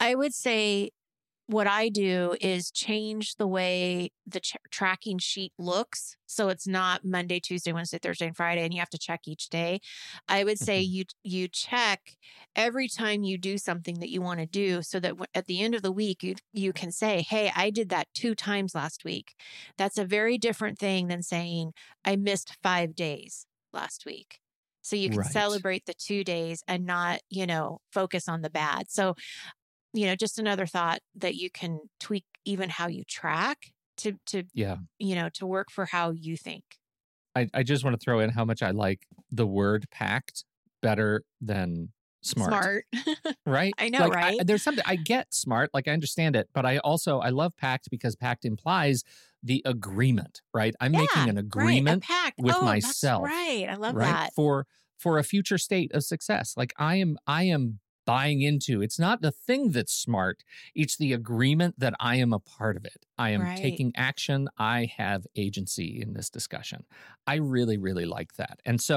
I 0.00 0.14
would 0.14 0.34
say 0.34 0.90
what 1.48 1.66
I 1.66 1.88
do 1.88 2.36
is 2.42 2.70
change 2.70 3.36
the 3.36 3.46
way 3.46 4.10
the 4.26 4.38
ch- 4.38 4.56
tracking 4.70 5.18
sheet 5.18 5.52
looks. 5.58 6.14
So 6.26 6.50
it's 6.50 6.66
not 6.66 7.06
Monday, 7.06 7.40
Tuesday, 7.40 7.72
Wednesday, 7.72 7.98
Thursday, 7.98 8.26
and 8.26 8.36
Friday, 8.36 8.62
and 8.64 8.72
you 8.74 8.80
have 8.80 8.90
to 8.90 8.98
check 8.98 9.22
each 9.26 9.48
day. 9.48 9.80
I 10.28 10.44
would 10.44 10.58
say 10.58 10.82
mm-hmm. 10.82 10.92
you 10.92 11.04
you 11.24 11.48
check 11.48 12.16
every 12.54 12.86
time 12.86 13.24
you 13.24 13.38
do 13.38 13.56
something 13.56 13.98
that 14.00 14.10
you 14.10 14.20
want 14.20 14.40
to 14.40 14.46
do, 14.46 14.82
so 14.82 15.00
that 15.00 15.10
w- 15.10 15.26
at 15.34 15.46
the 15.46 15.62
end 15.62 15.74
of 15.74 15.82
the 15.82 15.92
week 15.92 16.22
you 16.22 16.34
you 16.52 16.72
can 16.74 16.92
say, 16.92 17.22
"Hey, 17.22 17.50
I 17.56 17.70
did 17.70 17.88
that 17.88 18.08
two 18.14 18.34
times 18.34 18.74
last 18.74 19.04
week." 19.04 19.34
That's 19.78 19.98
a 19.98 20.04
very 20.04 20.36
different 20.36 20.78
thing 20.78 21.08
than 21.08 21.22
saying 21.22 21.72
I 22.04 22.16
missed 22.16 22.56
five 22.62 22.94
days 22.94 23.46
last 23.72 24.04
week. 24.04 24.40
So 24.82 24.96
you 24.96 25.10
can 25.10 25.18
Right. 25.18 25.30
celebrate 25.32 25.84
the 25.86 25.94
two 25.94 26.24
days 26.24 26.62
and 26.66 26.86
not, 26.86 27.20
you 27.28 27.46
know, 27.46 27.80
focus 27.92 28.26
on 28.28 28.40
the 28.42 28.48
bad. 28.50 28.90
So 28.90 29.14
you 29.98 30.06
know 30.06 30.14
just 30.14 30.38
another 30.38 30.64
thought 30.66 31.00
that 31.16 31.34
you 31.34 31.50
can 31.50 31.80
tweak 31.98 32.24
even 32.44 32.70
how 32.70 32.86
you 32.86 33.02
track 33.04 33.72
to 33.96 34.12
to 34.26 34.44
yeah. 34.54 34.76
you 34.98 35.14
know 35.16 35.28
to 35.34 35.44
work 35.46 35.70
for 35.70 35.86
how 35.86 36.10
you 36.10 36.36
think. 36.36 36.62
I, 37.34 37.48
I 37.52 37.62
just 37.64 37.84
want 37.84 37.98
to 37.98 38.02
throw 38.04 38.20
in 38.20 38.30
how 38.30 38.44
much 38.44 38.62
i 38.62 38.70
like 38.70 39.06
the 39.30 39.46
word 39.46 39.86
PACT 39.90 40.44
better 40.82 41.24
than 41.40 41.92
smart, 42.22 42.52
Smart. 42.52 42.84
right? 43.46 43.72
I 43.78 43.88
know, 43.90 44.00
Like, 44.06 44.14
right? 44.14 44.38
there's 44.44 44.62
something 44.62 44.84
i 44.86 44.96
get 44.96 45.32
smart 45.34 45.70
like 45.74 45.88
i 45.88 45.92
understand 45.92 46.36
it 46.36 46.48
but 46.54 46.64
i 46.64 46.78
also 46.78 47.18
i 47.18 47.30
love 47.30 47.56
PACT 47.56 47.90
because 47.90 48.14
PACT 48.16 48.44
implies 48.44 49.02
the 49.42 49.62
agreement 49.64 50.40
right? 50.54 50.74
I'm 50.80 50.92
making 50.92 51.08
Yeah, 51.14 51.30
an 51.30 51.36
right, 51.36 51.44
agreement 51.44 52.02
pact. 52.04 52.38
with 52.38 52.56
oh, 52.56 52.64
myself, 52.64 53.24
that's 53.24 53.34
right 53.34 53.66
i 53.68 53.74
love 53.74 53.94
right? 53.96 54.06
that. 54.06 54.30
For 54.34 54.66
for 54.98 55.18
a 55.18 55.22
future 55.22 55.58
state 55.58 55.92
of 55.94 56.02
success. 56.04 56.54
Like 56.56 56.72
i 56.76 56.96
am 56.96 57.18
i 57.26 57.44
am 57.44 57.80
buying 58.12 58.40
into. 58.50 58.82
It's 58.86 58.98
not 58.98 59.20
the 59.22 59.32
thing 59.48 59.62
that's 59.76 59.92
smart. 59.92 60.38
It's 60.82 60.96
the 60.96 61.12
agreement 61.12 61.74
that 61.84 61.94
i 62.00 62.14
am 62.24 62.32
a 62.32 62.40
part 62.58 62.76
of 62.78 62.84
it. 62.94 63.00
I 63.18 63.28
am 63.30 63.42
Right. 63.42 63.54
taking 63.64 63.92
action. 63.96 64.40
I 64.58 64.78
have 64.96 65.26
agency 65.36 65.90
in 66.04 66.14
this 66.14 66.30
discussion. 66.38 66.80
I 67.26 67.36
really 67.36 67.78
really 67.88 68.06
like 68.16 68.32
that. 68.40 68.56
And 68.64 68.80
so 68.88 68.96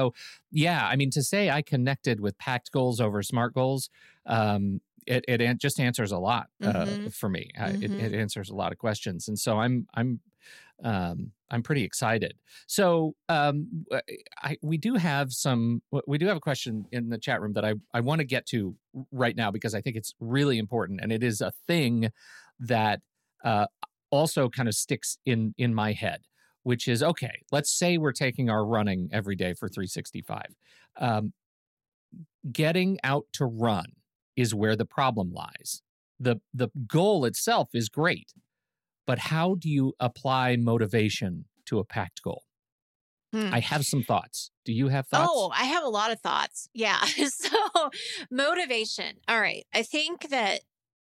yeah 0.50 0.82
i 0.92 0.96
mean 1.00 1.10
to 1.18 1.22
say 1.32 1.42
i 1.58 1.62
connected 1.62 2.16
with 2.24 2.34
PACT 2.38 2.70
goals 2.72 3.00
over 3.00 3.22
smart 3.22 3.52
goals 3.54 3.82
um 4.26 4.80
it, 5.06 5.24
it 5.28 5.58
just 5.58 5.80
answers 5.80 6.12
a 6.12 6.18
lot 6.18 6.46
uh, 6.62 6.86
Mhm. 6.86 7.10
for 7.10 7.28
me. 7.28 7.50
I- 7.58 7.76
it, 7.80 7.92
it 7.98 8.14
answers 8.14 8.48
a 8.50 8.54
lot 8.54 8.70
of 8.72 8.78
questions. 8.78 9.28
And 9.28 9.38
so 9.38 9.58
i'm 9.64 9.86
i'm 9.94 10.20
um, 10.82 11.32
I'm 11.50 11.62
pretty 11.62 11.84
excited. 11.84 12.34
So 12.66 13.14
um, 13.28 13.84
I, 14.42 14.56
we 14.62 14.78
do 14.78 14.94
have 14.94 15.32
some. 15.32 15.82
We 16.06 16.18
do 16.18 16.26
have 16.26 16.36
a 16.36 16.40
question 16.40 16.86
in 16.92 17.10
the 17.10 17.18
chat 17.18 17.40
room 17.40 17.52
that 17.52 17.64
I 17.64 17.74
I 17.92 18.00
want 18.00 18.20
to 18.20 18.24
get 18.24 18.46
to 18.46 18.74
right 19.10 19.36
now 19.36 19.50
because 19.50 19.74
I 19.74 19.80
think 19.80 19.96
it's 19.96 20.14
really 20.18 20.58
important 20.58 21.00
and 21.02 21.12
it 21.12 21.22
is 21.22 21.40
a 21.40 21.52
thing 21.66 22.10
that 22.60 23.00
uh, 23.44 23.66
also 24.10 24.48
kind 24.48 24.68
of 24.68 24.74
sticks 24.74 25.18
in 25.26 25.54
in 25.58 25.74
my 25.74 25.92
head, 25.92 26.22
which 26.62 26.88
is 26.88 27.02
okay. 27.02 27.42
Let's 27.52 27.70
say 27.70 27.98
we're 27.98 28.12
taking 28.12 28.48
our 28.48 28.64
running 28.64 29.08
every 29.12 29.36
day 29.36 29.54
for 29.54 29.68
365. 29.68 30.42
Um, 30.98 31.32
getting 32.50 32.98
out 33.04 33.26
to 33.34 33.46
run 33.46 33.86
is 34.36 34.54
where 34.54 34.76
the 34.76 34.86
problem 34.86 35.32
lies. 35.32 35.82
the 36.18 36.36
The 36.54 36.68
goal 36.86 37.24
itself 37.24 37.70
is 37.74 37.88
great, 37.88 38.32
but 39.06 39.18
how 39.18 39.54
do 39.54 39.68
you 39.68 39.94
apply 40.00 40.56
motivation 40.56 41.46
to 41.66 41.78
a 41.78 41.84
PACT 41.84 42.22
goal? 42.22 42.44
Hmm. 43.32 43.48
I 43.52 43.60
have 43.60 43.84
some 43.84 44.02
thoughts. 44.02 44.50
Do 44.64 44.72
you 44.72 44.88
have 44.88 45.06
thoughts? 45.06 45.30
Oh, 45.32 45.50
I 45.54 45.64
have 45.64 45.84
a 45.84 45.88
lot 45.88 46.12
of 46.12 46.20
thoughts. 46.20 46.68
Yeah. 46.74 47.02
So, 47.16 47.90
motivation. 48.30 49.16
All 49.26 49.40
right. 49.40 49.64
I 49.72 49.82
think 49.82 50.28
that 50.28 50.60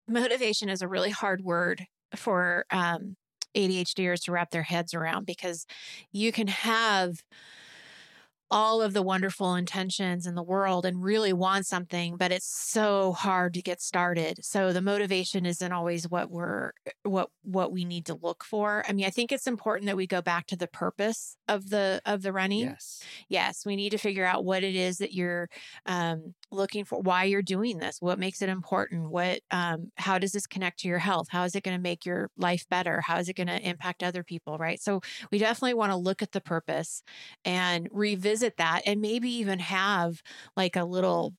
motivation 0.09 0.69
is 0.69 0.83
a 0.83 0.89
really 0.89 1.11
hard 1.11 1.43
word 1.43 1.87
for 2.15 2.67
um, 2.71 3.17
ADHDers 3.57 4.25
to 4.25 4.33
wrap 4.33 4.51
their 4.51 4.63
heads 4.63 4.93
around 4.93 5.25
because 5.25 5.67
you 6.13 6.33
can 6.33 6.49
have 6.49 7.23
all 8.51 8.81
of 8.81 8.93
the 8.93 9.03
wonderful 9.03 9.55
intentions 9.55 10.27
in 10.27 10.35
the 10.35 10.43
world 10.43 10.87
and 10.87 11.03
really 11.03 11.33
want 11.33 11.67
something 11.67 12.17
but 12.17 12.31
it's 12.31 12.47
so 12.47 13.13
hard 13.13 13.55
to 13.55 13.63
get 13.63 13.81
started. 13.81 14.45
So 14.45 14.73
the 14.73 14.81
motivation 14.83 15.47
isn't 15.47 15.73
always 15.73 16.09
what 16.09 16.31
we're 16.31 16.73
what 17.03 17.31
what 17.43 17.73
we 17.73 17.85
need 17.85 18.07
to 18.07 18.15
look 18.15 18.45
for. 18.45 18.85
I 18.89 18.93
mean 18.93 19.07
i 19.07 19.11
think 19.11 19.33
it's 19.33 19.47
important 19.47 19.87
that 19.87 19.97
we 19.97 20.07
go 20.07 20.23
back 20.23 20.47
to 20.49 20.57
the 20.57 20.69
purpose 20.69 21.37
of 21.49 21.71
the 21.71 22.01
of 22.07 22.23
the 22.23 22.33
running. 22.33 22.61
Yes. 22.61 23.03
yes 23.29 23.67
we 23.67 23.77
need 23.77 23.91
to 23.91 23.99
figure 23.99 24.25
out 24.25 24.45
what 24.45 24.63
it 24.63 24.77
is 24.77 24.99
that 24.99 25.13
you're 25.13 25.49
um, 25.87 26.35
looking 26.53 26.85
for 26.85 27.01
why 27.01 27.25
you're 27.25 27.43
doing 27.43 27.79
this 27.79 28.01
what 28.01 28.19
makes 28.19 28.41
it 28.41 28.49
important 28.49 29.11
what 29.11 29.41
um, 29.51 29.91
how 29.97 30.19
does 30.19 30.33
this 30.33 30.47
connect 30.47 30.79
to 30.81 30.89
your 30.89 30.99
health? 30.99 31.29
How 31.31 31.45
is 31.45 31.55
it 31.55 31.65
going 31.65 31.77
to 31.77 31.83
make 31.83 32.07
your 32.07 32.31
life 32.37 32.67
better? 32.69 33.01
How 33.01 33.19
is 33.19 33.29
it 33.29 33.37
going 33.37 33.49
to 33.49 33.61
impact 33.69 34.03
other 34.03 34.23
people 34.23 34.57
right? 34.59 34.81
So 34.81 35.01
we 35.31 35.39
definitely 35.39 35.75
want 35.75 35.93
to 35.93 35.97
look 35.97 36.23
at 36.23 36.33
the 36.33 36.41
purpose 36.41 37.03
and 37.45 37.89
revisit 37.93 38.57
that 38.59 38.83
and 38.87 39.01
maybe 39.01 39.31
even 39.31 39.59
have 39.59 40.23
like 40.57 40.77
a 40.77 40.85
little 40.85 41.35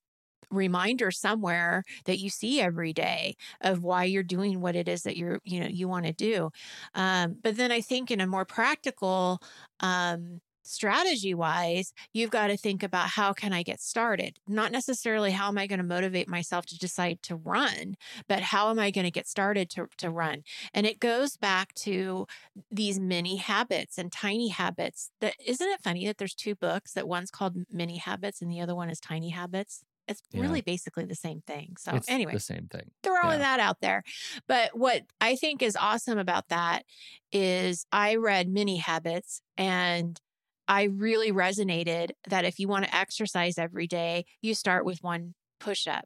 reminder 0.50 1.12
somewhere 1.12 1.84
that 2.06 2.20
you 2.20 2.30
see 2.30 2.62
every 2.62 2.94
day 2.94 3.36
of 3.62 3.84
why 3.84 4.06
you're 4.06 4.24
doing 4.24 4.62
what 4.62 4.78
it 4.78 4.88
is 4.88 5.04
that 5.04 5.18
you're 5.18 5.40
you 5.44 5.60
know 5.60 5.68
you 5.68 5.88
want 5.90 6.06
to 6.06 6.14
do. 6.14 6.50
Um, 6.96 7.38
but 7.44 7.58
then 7.58 7.72
i 7.72 7.82
think 7.82 8.12
in 8.12 8.22
a 8.22 8.28
more 8.28 8.46
practical 8.46 9.42
um, 9.82 10.40
strategy 10.68 11.34
wise 11.34 11.94
you've 12.14 12.30
got 12.32 12.48
to 12.48 12.58
think 12.58 12.84
about 12.84 13.10
how 13.10 13.34
can 13.34 13.54
i 13.54 13.64
get 13.64 13.80
started 13.80 14.38
not 14.48 14.72
necessarily 14.72 15.32
how 15.32 15.48
am 15.48 15.58
i 15.58 15.68
going 15.68 15.80
to 15.80 15.86
motivate 15.86 16.28
myself 16.28 16.66
to 16.66 16.78
decide 16.78 17.22
to 17.22 17.36
run 17.36 17.96
but 18.28 18.42
how 18.42 18.70
am 18.70 18.80
i 18.80 18.92
going 18.92 19.06
to 19.06 19.12
get 19.12 19.28
started 19.28 19.70
to, 19.70 19.88
to 19.98 20.10
run 20.10 20.44
and 20.74 20.86
it 20.86 21.00
goes 21.00 21.38
back 21.38 21.74
to 21.74 22.28
these 22.72 23.00
mini 23.00 23.38
habits 23.38 23.98
and 23.98 24.12
tiny 24.12 24.50
habits 24.50 25.12
that 25.22 25.36
isn't 25.46 25.68
it 25.70 25.82
funny 25.82 26.06
that 26.06 26.18
there's 26.18 26.36
two 26.36 26.56
books 26.56 26.94
that 26.94 27.08
one's 27.08 27.32
called 27.32 27.56
mini 27.72 27.98
habits 27.98 28.42
and 28.42 28.52
the 28.52 28.62
other 28.62 28.76
one 28.76 28.90
is 28.90 29.00
tiny 29.00 29.30
habits 29.30 29.84
it's 30.08 30.22
Yeah. 30.32 30.42
really 30.42 30.62
basically 30.62 31.04
the 31.06 31.16
same 31.16 31.42
thing 31.42 31.76
so 31.78 31.94
it's 31.94 32.10
anyway 32.10 32.32
the 32.32 32.40
same 32.40 32.68
thing. 32.70 32.92
throwing 33.04 33.40
Yeah. 33.40 33.58
that 33.58 33.60
out 33.60 33.82
there. 33.82 34.04
But 34.48 34.78
what 34.78 35.04
I 35.20 35.36
think 35.36 35.62
is 35.62 35.76
awesome 35.76 36.18
about 36.18 36.48
that 36.48 36.86
is 37.32 37.86
I 37.92 38.16
read 38.16 38.48
Mini 38.50 38.78
Habits 38.78 39.42
and 39.58 40.20
I 40.68 40.84
really 40.84 41.32
resonated 41.32 42.12
that 42.28 42.46
if 42.46 42.60
you 42.60 42.68
want 42.68 42.86
to 42.86 42.96
exercise 42.96 43.58
every 43.58 43.88
day, 43.88 44.26
you 44.42 44.54
start 44.56 44.86
with 44.86 45.04
one 45.04 45.34
push 45.60 45.88
up. 45.88 46.06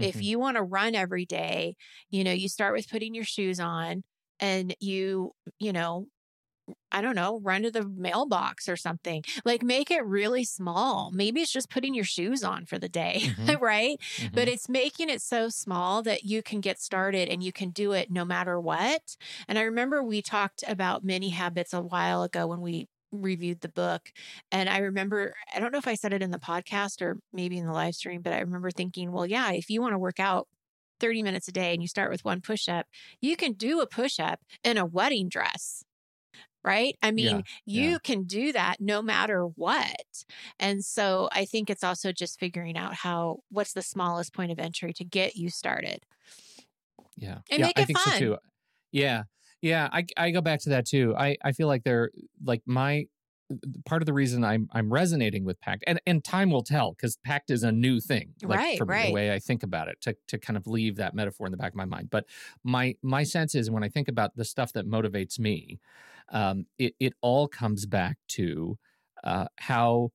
If 0.00 0.20
Mhm. 0.20 0.22
you 0.22 0.38
want 0.38 0.56
to 0.56 0.62
run 0.62 0.94
every 0.94 1.24
day, 1.26 1.76
you 2.10 2.24
know, 2.24 2.32
you 2.32 2.48
start 2.48 2.74
with 2.74 2.88
putting 2.90 3.14
your 3.14 3.24
shoes 3.24 3.60
on 3.60 4.04
and 4.40 4.74
you, 4.80 5.32
you 5.58 5.72
know, 5.72 6.08
I 6.92 7.00
don't 7.00 7.16
know, 7.16 7.40
run 7.40 7.62
to 7.62 7.70
the 7.70 7.88
mailbox 7.88 8.68
or 8.68 8.76
something. 8.76 9.24
Like 9.44 9.62
make 9.62 9.90
it 9.90 10.04
really 10.04 10.44
small. 10.44 11.10
Maybe 11.12 11.40
it's 11.40 11.52
just 11.52 11.70
putting 11.70 11.94
your 11.94 12.04
shoes 12.04 12.44
on 12.44 12.66
for 12.66 12.78
the 12.78 12.88
day, 12.88 13.22
Mhm. 13.38 13.58
right? 13.60 13.98
but 14.34 14.46
Mhm. 14.46 14.48
it's 14.48 14.68
making 14.68 15.08
it 15.10 15.22
so 15.22 15.48
small 15.48 16.02
that 16.02 16.24
you 16.24 16.42
can 16.42 16.60
get 16.60 16.80
started 16.80 17.28
and 17.28 17.42
you 17.42 17.52
can 17.52 17.70
do 17.70 17.92
it 17.92 18.10
no 18.10 18.24
matter 18.24 18.60
what. 18.60 19.16
And 19.48 19.58
I 19.58 19.62
remember 19.62 20.02
we 20.02 20.22
talked 20.22 20.62
about 20.68 21.04
many 21.04 21.30
habits 21.30 21.72
a 21.72 21.80
while 21.82 22.22
ago 22.22 22.46
when 22.46 22.60
we 22.60 22.88
reviewed 23.12 23.60
the 23.60 23.68
book. 23.68 24.10
And 24.50 24.68
I 24.68 24.78
remember, 24.78 25.34
I 25.54 25.60
don't 25.60 25.72
know 25.72 25.78
if 25.78 25.88
I 25.88 25.94
said 25.94 26.12
it 26.12 26.22
in 26.22 26.30
the 26.30 26.38
podcast 26.38 27.02
or 27.02 27.18
maybe 27.32 27.58
in 27.58 27.66
the 27.66 27.72
live 27.72 27.94
stream, 27.94 28.22
but 28.22 28.32
I 28.32 28.40
remember 28.40 28.70
thinking, 28.70 29.12
well, 29.12 29.26
yeah, 29.26 29.52
if 29.52 29.70
you 29.70 29.80
want 29.80 29.92
to 29.94 29.98
work 29.98 30.18
out 30.18 30.48
30 31.00 31.22
minutes 31.22 31.48
a 31.48 31.52
day 31.52 31.72
and 31.72 31.82
you 31.82 31.88
start 31.88 32.10
with 32.10 32.24
one 32.24 32.40
push 32.40 32.68
up, 32.68 32.86
you 33.20 33.36
can 33.36 33.52
do 33.52 33.80
a 33.80 33.86
push 33.86 34.18
up 34.20 34.40
in 34.64 34.78
a 34.78 34.86
wedding 34.86 35.28
dress. 35.28 35.84
Right. 36.64 36.96
I 37.02 37.10
mean, 37.10 37.26
Yeah, 37.26 37.40
you 37.66 37.90
yeah. 37.90 37.98
can 38.04 38.22
do 38.22 38.52
that 38.52 38.76
no 38.80 39.02
matter 39.02 39.44
what. 39.46 40.24
And 40.60 40.84
so 40.84 41.28
I 41.32 41.44
think 41.44 41.68
it's 41.68 41.82
also 41.82 42.12
just 42.12 42.38
figuring 42.38 42.76
out 42.78 42.94
how, 42.94 43.40
what's 43.50 43.72
the 43.72 43.82
smallest 43.82 44.32
point 44.32 44.52
of 44.52 44.60
entry 44.60 44.92
to 44.92 45.04
get 45.04 45.34
you 45.34 45.50
started. 45.50 46.04
Yeah. 47.16 47.38
And 47.50 47.60
yeah, 47.60 47.66
make 47.66 47.78
I 47.78 47.84
think 47.84 47.98
fun. 47.98 48.12
so 48.14 48.18
too. 48.18 48.36
Yeah. 48.92 49.24
Yeah. 49.62 49.88
I, 49.92 50.06
I 50.16 50.30
go 50.30 50.40
back 50.40 50.60
to 50.60 50.70
that 50.70 50.86
too. 50.86 51.14
I, 51.16 51.36
I 51.42 51.52
feel 51.52 51.68
like 51.68 51.84
they're 51.84 52.10
like 52.44 52.62
my 52.66 53.06
part 53.84 54.02
of 54.02 54.06
the 54.06 54.12
reason 54.12 54.44
I'm 54.44 54.68
I'm 54.72 54.92
resonating 54.92 55.44
with 55.44 55.60
PACT 55.60 55.84
and, 55.86 56.00
and 56.06 56.24
time 56.24 56.50
will 56.50 56.62
tell 56.62 56.92
because 56.92 57.16
PACT 57.18 57.50
is 57.50 57.62
a 57.62 57.72
new 57.72 58.00
thing. 58.00 58.34
Like 58.42 58.58
Right, 58.58 58.78
for 58.78 58.86
right. 58.86 59.06
the 59.08 59.12
way 59.12 59.32
I 59.32 59.38
think 59.38 59.62
about 59.62 59.88
it, 59.88 60.00
to 60.02 60.16
to 60.28 60.38
kind 60.38 60.56
of 60.56 60.66
leave 60.66 60.96
that 60.96 61.14
metaphor 61.14 61.46
in 61.46 61.50
the 61.50 61.56
back 61.56 61.72
of 61.72 61.76
my 61.76 61.84
mind. 61.84 62.10
But 62.10 62.26
my 62.64 62.96
my 63.02 63.22
sense 63.22 63.54
is 63.54 63.70
when 63.70 63.84
I 63.84 63.88
think 63.88 64.08
about 64.08 64.36
the 64.36 64.44
stuff 64.44 64.72
that 64.74 64.86
motivates 64.86 65.38
me, 65.38 65.80
um, 66.30 66.66
it 66.78 66.94
it 66.98 67.14
all 67.20 67.48
comes 67.48 67.86
back 67.86 68.18
to 68.28 68.78
uh, 69.24 69.46
how 69.58 70.10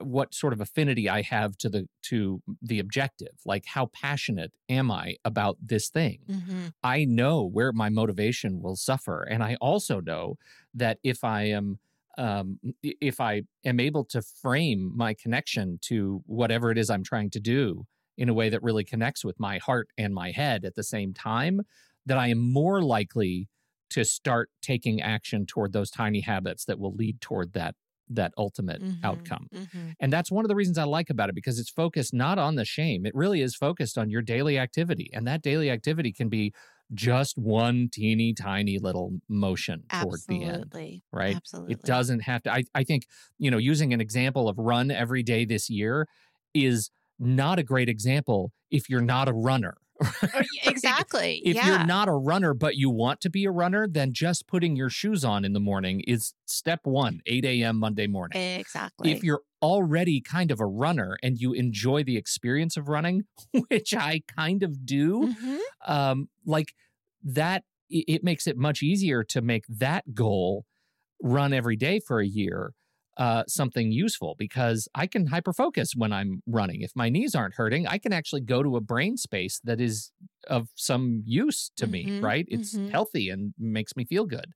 what 0.00 0.34
sort 0.34 0.52
of 0.52 0.60
affinity 0.60 1.08
I 1.08 1.22
have 1.22 1.56
to 1.58 1.68
the 1.68 1.88
to 2.02 2.42
the 2.60 2.78
objective. 2.78 3.34
Like 3.44 3.64
how 3.66 3.86
passionate 3.86 4.52
am 4.68 4.90
I 4.90 5.16
about 5.24 5.56
this 5.62 5.88
thing? 5.88 6.20
Mm-hmm. 6.28 6.66
I 6.82 7.04
know 7.04 7.44
where 7.44 7.72
my 7.72 7.88
motivation 7.88 8.60
will 8.60 8.76
suffer, 8.76 9.22
and 9.22 9.42
I 9.42 9.56
also 9.60 10.00
know 10.00 10.36
that 10.74 10.98
if 11.02 11.24
I 11.24 11.44
am 11.44 11.78
um, 12.18 12.58
if 12.82 13.20
I 13.20 13.42
am 13.64 13.80
able 13.80 14.04
to 14.06 14.22
frame 14.22 14.92
my 14.94 15.14
connection 15.14 15.78
to 15.82 16.22
whatever 16.26 16.70
it 16.70 16.78
is 16.78 16.90
I'm 16.90 17.04
trying 17.04 17.30
to 17.30 17.40
do 17.40 17.86
in 18.16 18.28
a 18.28 18.34
way 18.34 18.48
that 18.48 18.62
really 18.62 18.84
connects 18.84 19.24
with 19.24 19.38
my 19.38 19.58
heart 19.58 19.88
and 19.96 20.12
my 20.12 20.32
head 20.32 20.64
at 20.64 20.74
the 20.74 20.82
same 20.82 21.14
time, 21.14 21.60
that 22.04 22.18
I 22.18 22.28
am 22.28 22.52
more 22.52 22.82
likely 22.82 23.48
to 23.90 24.04
start 24.04 24.50
taking 24.60 25.00
action 25.00 25.46
toward 25.46 25.72
those 25.72 25.90
tiny 25.90 26.20
habits 26.20 26.64
that 26.64 26.80
will 26.80 26.94
lead 26.94 27.20
toward 27.20 27.52
that 27.52 27.76
that 28.10 28.32
ultimate 28.36 28.82
Mhm. 28.82 29.02
outcome. 29.04 29.48
Mm-hmm. 29.52 29.90
And 30.00 30.12
that's 30.12 30.30
one 30.30 30.44
of 30.44 30.48
the 30.48 30.54
reasons 30.54 30.78
I 30.78 30.84
like 30.84 31.10
about 31.10 31.28
it 31.28 31.34
because 31.34 31.58
it's 31.58 31.70
focused 31.70 32.14
not 32.14 32.38
on 32.38 32.54
the 32.56 32.64
shame. 32.64 33.06
It 33.06 33.14
really 33.14 33.40
is 33.42 33.54
focused 33.56 33.98
on 33.98 34.10
your 34.10 34.22
daily 34.22 34.58
activity. 34.58 35.10
And 35.12 35.26
that 35.26 35.42
daily 35.42 35.70
activity 35.70 36.12
can 36.12 36.28
be 36.28 36.52
just 36.94 37.36
one 37.36 37.88
teeny 37.92 38.32
tiny 38.34 38.78
little 38.78 39.20
motion 39.28 39.90
toward 39.92 40.22
the 40.28 40.44
end, 40.44 40.78
right? 41.12 41.36
Absolutely. 41.36 41.74
It 41.74 41.84
doesn't 41.84 42.20
have 42.20 42.42
to. 42.44 42.52
I, 42.52 42.62
I 42.74 42.84
think, 42.84 43.04
you 43.38 43.50
know, 43.50 43.58
using 43.58 43.92
an 43.92 44.00
example 44.00 44.48
of 44.48 44.58
run 44.58 44.90
every 44.90 45.22
day 45.22 45.44
this 45.44 45.68
year 45.68 46.06
is 46.54 46.90
not 47.18 47.58
a 47.58 47.62
great 47.62 47.88
example 47.88 48.52
if 48.70 48.88
you're 48.88 49.00
not 49.02 49.28
a 49.28 49.32
runner. 49.32 49.74
Exactly. 50.64 51.40
If 51.44 51.56
yeah. 51.56 51.66
you're 51.66 51.86
not 51.86 52.08
a 52.08 52.12
runner, 52.12 52.54
but 52.54 52.76
you 52.76 52.90
want 52.90 53.20
to 53.22 53.30
be 53.30 53.44
a 53.44 53.50
runner, 53.50 53.88
then 53.88 54.12
just 54.12 54.46
putting 54.46 54.76
your 54.76 54.90
shoes 54.90 55.24
on 55.24 55.44
in 55.44 55.52
the 55.52 55.60
morning 55.60 56.00
is 56.06 56.34
step 56.46 56.80
one, 56.84 57.20
8 57.26 57.44
a.m. 57.44 57.76
Monday 57.78 58.06
morning 58.06 58.40
exactly. 58.40 59.10
if 59.10 59.24
you're 59.24 59.42
already 59.62 60.20
kind 60.20 60.50
of 60.50 60.60
a 60.60 60.66
runner 60.66 61.18
and 61.22 61.38
you 61.38 61.52
enjoy 61.52 62.04
the 62.04 62.16
experience 62.16 62.76
of 62.76 62.88
running, 62.88 63.24
which 63.68 63.94
I 63.94 64.22
kind 64.36 64.62
of 64.62 64.84
do, 64.86 65.34
Mhm. 65.34 65.58
um, 65.86 66.28
like 66.46 66.74
that, 67.22 67.64
it 67.90 68.22
makes 68.22 68.46
it 68.46 68.56
much 68.56 68.82
easier 68.82 69.24
to 69.24 69.40
make 69.40 69.64
that 69.68 70.14
goal 70.14 70.66
run 71.22 71.52
every 71.52 71.76
day 71.76 72.00
for 72.00 72.20
a 72.20 72.26
year. 72.26 72.74
Uh, 73.18 73.42
something 73.48 73.90
useful 73.90 74.36
because 74.38 74.88
I 74.94 75.08
can 75.08 75.26
hyperfocus 75.26 75.88
when 75.96 76.12
I'm 76.12 76.40
running. 76.46 76.82
If 76.82 76.92
my 76.94 77.08
knees 77.08 77.34
aren't 77.34 77.54
hurting, 77.56 77.84
I 77.88 77.98
can 77.98 78.12
actually 78.12 78.42
go 78.42 78.62
to 78.62 78.76
a 78.76 78.80
brain 78.80 79.16
space 79.16 79.60
that 79.64 79.80
is 79.80 80.12
of 80.48 80.68
some 80.76 81.24
use 81.26 81.70
to 81.78 81.88
me. 81.88 82.12
Mhm, 82.12 82.20
Right? 82.20 82.46
It's 82.48 82.78
mhm. 82.78 82.92
healthy 82.92 83.28
and 83.28 83.54
makes 83.58 83.96
me 83.96 84.04
feel 84.04 84.24
good. 84.24 84.52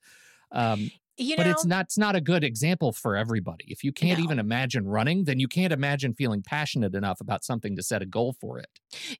Um, 0.52 0.92
you 1.22 1.36
but 1.36 1.46
it's 1.46 1.64
not 1.64 1.86
it's 1.86 1.98
not 1.98 2.16
a 2.16 2.20
good 2.20 2.44
example 2.44 2.92
for 2.92 3.16
everybody. 3.16 3.64
If 3.68 3.84
you 3.84 3.92
can't 3.92 4.18
No. 4.18 4.20
even 4.20 4.38
imagine 4.38 4.86
running, 4.86 5.24
then 5.24 5.38
you 5.40 5.48
can't 5.48 5.72
imagine 5.72 6.14
feeling 6.14 6.42
passionate 6.42 6.94
enough 6.94 7.20
about 7.20 7.44
something 7.44 7.76
to 7.76 7.82
set 7.82 8.02
a 8.02 8.06
goal 8.06 8.34
for 8.40 8.58
it. 8.58 8.68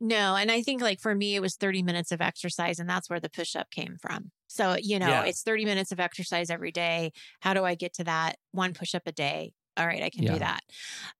no. 0.00 0.36
And 0.36 0.50
I 0.50 0.62
think 0.62 0.82
like 0.82 1.00
for 1.00 1.14
me, 1.14 1.34
it 1.34 1.40
was 1.40 1.56
30 1.56 1.82
minutes 1.82 2.12
of 2.12 2.20
exercise, 2.20 2.78
and 2.78 2.88
that's 2.88 3.08
where 3.08 3.20
the 3.20 3.30
push 3.30 3.56
up 3.56 3.70
came 3.70 3.96
from. 4.00 4.30
So, 4.48 4.76
you 4.80 4.98
know, 4.98 5.20
Yeah. 5.20 5.22
it's 5.22 5.42
30 5.42 5.64
minutes 5.64 5.92
of 5.92 6.00
exercise 6.00 6.50
every 6.50 6.72
day. 6.72 7.12
How 7.40 7.54
do 7.54 7.64
I 7.64 7.74
get 7.74 7.94
to 7.94 8.04
that 8.04 8.36
one 8.52 8.74
push 8.74 8.94
up 8.94 9.02
a 9.06 9.12
day? 9.12 9.54
All 9.78 9.86
right, 9.86 10.02
I 10.02 10.10
can 10.10 10.24
Yeah. 10.24 10.32
do 10.32 10.38
that. 10.38 10.60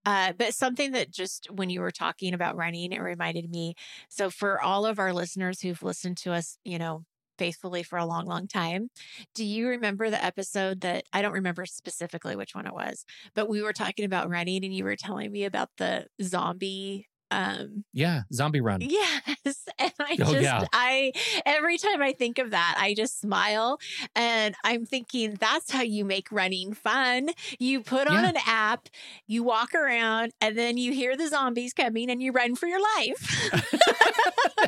Uh, 0.05 0.33
but 0.35 0.55
something 0.55 0.92
that 0.92 1.11
just 1.11 1.51
when 1.51 1.71
you 1.71 1.81
were 1.81 1.90
talking 1.90 2.35
about 2.35 2.57
running, 2.57 2.92
it 2.92 3.01
reminded 3.01 3.51
me. 3.51 3.75
So, 4.11 4.31
for 4.31 4.61
all 4.61 4.85
of 4.87 4.99
our 4.99 5.14
listeners 5.14 5.61
who've 5.62 5.83
listened 5.83 6.18
to 6.18 6.33
us, 6.33 6.59
you 6.64 6.79
know, 6.79 7.05
faithfully 7.38 7.83
for 7.83 7.99
a 7.99 8.07
long, 8.07 8.27
long 8.27 8.47
time, 8.49 8.90
do 9.35 9.45
you 9.45 9.68
remember 9.68 10.11
the 10.11 10.23
episode 10.25 10.81
that 10.83 11.05
I 11.12 11.23
don't 11.23 11.33
remember 11.33 11.66
specifically 11.66 12.37
which 12.37 12.55
one 12.55 12.66
it 12.66 12.75
was, 12.75 13.05
but 13.35 13.49
we 13.49 13.62
were 13.62 13.73
talking 13.73 14.05
about 14.05 14.29
running 14.31 14.64
and 14.64 14.75
you 14.75 14.85
were 14.85 14.97
telling 14.97 15.33
me 15.33 15.45
about 15.45 15.71
the 15.79 16.07
zombie 16.23 17.09
Um, 17.31 17.85
Yeah, 17.92 18.23
Zombie 18.33 18.61
Run. 18.61 18.90
yes. 18.90 19.64
And 19.79 19.92
I 20.01 20.16
Oh, 20.21 20.35
just, 20.35 20.37
yeah. 20.37 20.66
I, 20.73 21.12
every 21.47 21.79
time 21.79 22.03
I 22.03 22.12
think 22.12 22.38
of 22.38 22.51
that, 22.51 22.77
I 22.79 22.95
just 22.95 23.21
smile. 23.21 23.79
And 24.14 24.55
I'm 24.64 24.85
thinking, 24.87 25.35
that's 25.40 25.71
how 25.71 25.83
you 25.83 26.05
make 26.05 26.31
running 26.31 26.73
fun. 26.75 27.31
You 27.59 27.83
put 27.83 28.07
on 28.09 28.25
Yeah. 28.25 28.27
an 28.27 28.37
app, 28.47 28.88
you 29.27 29.42
walk 29.42 29.75
around, 29.75 30.33
and 30.40 30.57
then 30.57 30.77
you 30.77 30.92
hear 30.92 31.16
the 31.16 31.29
zombies 31.29 31.73
coming 31.75 32.11
and 32.11 32.23
you 32.23 32.33
run 32.33 32.55
for 32.57 32.66
your 32.66 32.81
life. 32.99 33.29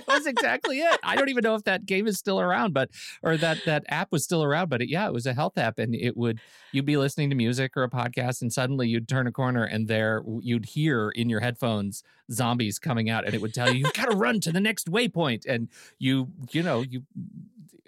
was 0.25 0.31
exactly 0.33 0.79
it. 0.81 0.99
I 1.03 1.17
don't 1.17 1.29
even 1.29 1.43
know 1.43 1.55
if 1.55 1.65
that 1.65 1.87
game 1.87 2.07
is 2.07 2.19
still 2.19 2.41
around, 2.41 2.73
but 2.75 2.91
or 3.23 3.37
that 3.37 3.59
that 3.67 3.85
app 3.89 4.11
was 4.13 4.25
still 4.25 4.43
around. 4.43 4.69
But 4.71 4.83
it, 4.83 4.89
yeah, 4.89 5.07
it 5.07 5.13
was 5.13 5.27
a 5.27 5.35
health 5.35 5.59
app, 5.59 5.79
and 5.79 5.95
it 5.95 6.17
would 6.17 6.41
you'd 6.73 6.85
be 6.87 6.97
listening 6.97 7.31
to 7.31 7.37
music 7.37 7.77
or 7.77 7.83
a 7.85 7.91
podcast, 7.91 8.43
and 8.43 8.53
suddenly 8.53 8.89
you'd 8.89 9.09
turn 9.09 9.27
a 9.27 9.33
corner, 9.33 9.65
and 9.65 9.89
there 9.89 10.23
you'd 10.41 10.67
hear 10.67 11.11
in 11.11 11.29
your 11.29 11.41
headphones 11.41 12.03
zombies 12.33 12.79
coming 12.79 13.11
out, 13.11 13.25
and 13.25 13.35
it 13.35 13.41
would 13.41 13.55
tell 13.55 13.69
you 13.73 13.81
you've 13.85 13.93
got 13.93 14.11
to 14.11 14.17
run 14.17 14.41
to 14.41 14.53
the 14.53 14.61
next 14.61 14.91
waypoint, 14.91 15.45
and 15.47 15.69
you 15.99 16.29
you 16.51 16.63
know 16.63 16.83
you 16.83 17.03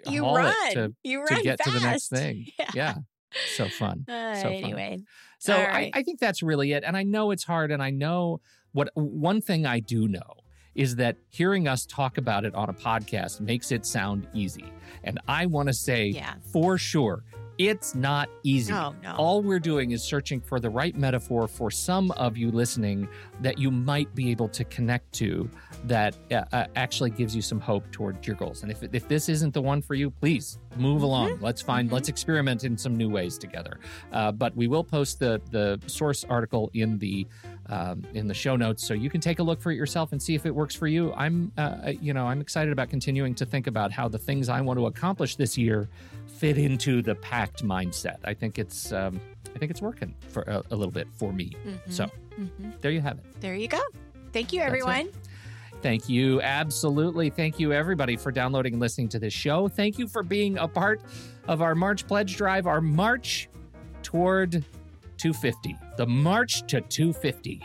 you 0.05 0.23
run. 0.23 0.53
to 0.73 0.93
you 1.03 1.25
to 1.27 1.33
run 1.33 1.43
get 1.43 1.57
fast. 1.59 1.69
to 1.73 1.79
the 1.79 1.85
next 1.85 2.09
thing. 2.09 2.47
Yeah. 2.59 2.69
Yeah, 2.73 2.95
so 3.55 3.67
fun. 3.69 4.05
Uh, 4.07 4.35
So 4.35 4.43
fun. 4.43 4.53
anyway, 4.53 4.99
So 5.39 5.53
All 5.55 5.59
I. 5.61 5.91
I 5.93 6.03
think 6.03 6.19
that's 6.19 6.41
really 6.41 6.71
it. 6.73 6.83
And 6.83 6.95
I 6.95 7.03
know 7.03 7.31
it's 7.31 7.43
hard. 7.43 7.71
And 7.71 7.81
I 7.83 7.89
know 7.89 8.39
what 8.71 8.89
one 8.95 9.41
thing 9.41 9.65
I 9.65 9.79
do 9.79 10.07
know 10.07 10.35
is 10.77 10.95
that 10.95 11.17
hearing 11.29 11.67
us 11.67 11.85
talk 11.85 12.17
about 12.17 12.45
it 12.45 12.55
on 12.55 12.69
a 12.69 12.73
podcast 12.73 13.41
makes 13.41 13.71
it 13.71 13.85
sound 13.85 14.27
easy. 14.33 14.71
And 15.03 15.19
I 15.27 15.45
want 15.45 15.67
to 15.67 15.73
say 15.73 16.05
yeah. 16.07 16.35
for 16.53 16.77
sure, 16.77 17.23
it's 17.57 17.95
not 17.95 18.29
easy. 18.43 18.71
Oh, 18.71 18.93
no. 19.01 19.15
All 19.15 19.41
we're 19.41 19.59
doing 19.59 19.89
is 19.89 20.03
searching 20.03 20.39
for 20.39 20.59
the 20.59 20.69
right 20.69 20.95
metaphor 20.95 21.47
for 21.47 21.71
some 21.71 22.11
of 22.11 22.37
you 22.37 22.51
listening 22.51 23.07
that 23.41 23.57
you 23.57 23.71
might 23.71 24.13
be 24.13 24.29
able 24.29 24.47
to 24.49 24.63
connect 24.65 25.11
to 25.13 25.49
that 25.85 26.15
uh, 26.31 26.43
uh, 26.53 26.67
actually 26.75 27.09
gives 27.09 27.35
you 27.35 27.41
some 27.41 27.59
hope 27.59 27.89
toward 27.91 28.23
your 28.27 28.35
goals. 28.35 28.61
And 28.61 28.71
if, 28.71 28.83
if 28.93 29.07
this 29.07 29.27
isn't 29.27 29.55
the 29.55 29.61
one 29.61 29.81
for 29.81 29.95
you, 29.95 30.11
please 30.11 30.59
move 30.75 31.01
along. 31.01 31.39
Let's 31.41 31.61
find, 31.63 31.89
Mhm. 31.89 31.93
let's 31.93 32.09
experiment 32.09 32.63
in 32.63 32.77
some 32.77 32.95
new 32.95 33.09
ways 33.09 33.39
together. 33.39 33.79
Uh, 34.11 34.31
but 34.31 34.55
we 34.55 34.67
will 34.67 34.83
post 34.83 35.17
the 35.17 35.41
the 35.49 35.79
source 35.87 36.23
article 36.25 36.69
in 36.75 36.99
the 36.99 37.25
um, 37.69 38.03
in 38.13 38.27
the 38.27 38.33
show 38.33 38.55
notes, 38.55 38.85
so 38.85 38.93
you 38.93 39.09
can 39.09 39.21
take 39.21 39.39
a 39.39 39.43
look 39.43 39.61
for 39.61 39.71
it 39.71 39.75
yourself 39.75 40.11
and 40.11 40.21
see 40.21 40.35
if 40.35 40.45
it 40.45 40.53
works 40.55 40.73
for 40.75 40.87
you. 40.87 41.13
I'm 41.13 41.51
uh, 41.57 41.91
you 42.01 42.13
know 42.13 42.25
I'm 42.27 42.41
excited 42.41 42.71
about 42.71 42.89
continuing 42.89 43.35
to 43.35 43.45
think 43.45 43.67
about 43.67 43.91
how 43.91 44.07
the 44.07 44.17
things 44.19 44.49
I 44.49 44.61
want 44.61 44.79
to 44.79 44.85
accomplish 44.87 45.35
this 45.35 45.57
year 45.57 45.89
fit 46.27 46.57
into 46.57 47.01
the 47.01 47.15
PACT 47.15 47.63
mindset. 47.65 48.17
I 48.23 48.33
think 48.33 48.59
it's 48.59 48.91
um, 48.91 49.19
I 49.55 49.59
think 49.59 49.71
it's 49.71 49.81
working 49.81 50.13
for 50.29 50.43
a, 50.43 50.63
a 50.71 50.75
little 50.75 50.91
bit 50.91 51.07
for 51.13 51.33
me. 51.33 51.51
Mhm. 51.65 51.91
So 51.91 52.09
Mhm. 52.39 52.79
there 52.81 52.91
you 52.91 53.01
have 53.01 53.17
it. 53.17 53.41
there 53.41 53.55
you 53.55 53.67
go. 53.67 53.81
Thank 54.33 54.53
you, 54.53 54.61
everyone. 54.61 55.09
Thank 55.81 56.09
you. 56.09 56.41
Absolutely. 56.41 57.29
Thank 57.29 57.59
you, 57.59 57.71
everybody, 57.71 58.15
for 58.17 58.31
downloading 58.31 58.73
and 58.73 58.79
listening 58.81 59.09
to 59.09 59.19
this 59.19 59.33
show. 59.33 59.67
Thank 59.67 59.97
you 59.99 60.07
for 60.07 60.23
being 60.23 60.57
a 60.57 60.67
part 60.67 61.01
of 61.47 61.61
our 61.61 61.75
March 61.75 62.07
Pledge 62.07 62.35
Drive, 62.35 62.65
our 62.67 62.81
march 62.81 63.47
toward 64.03 64.63
250, 65.17 65.77
the 65.97 66.05
march 66.05 66.61
to 66.67 66.81
250. 66.81 67.61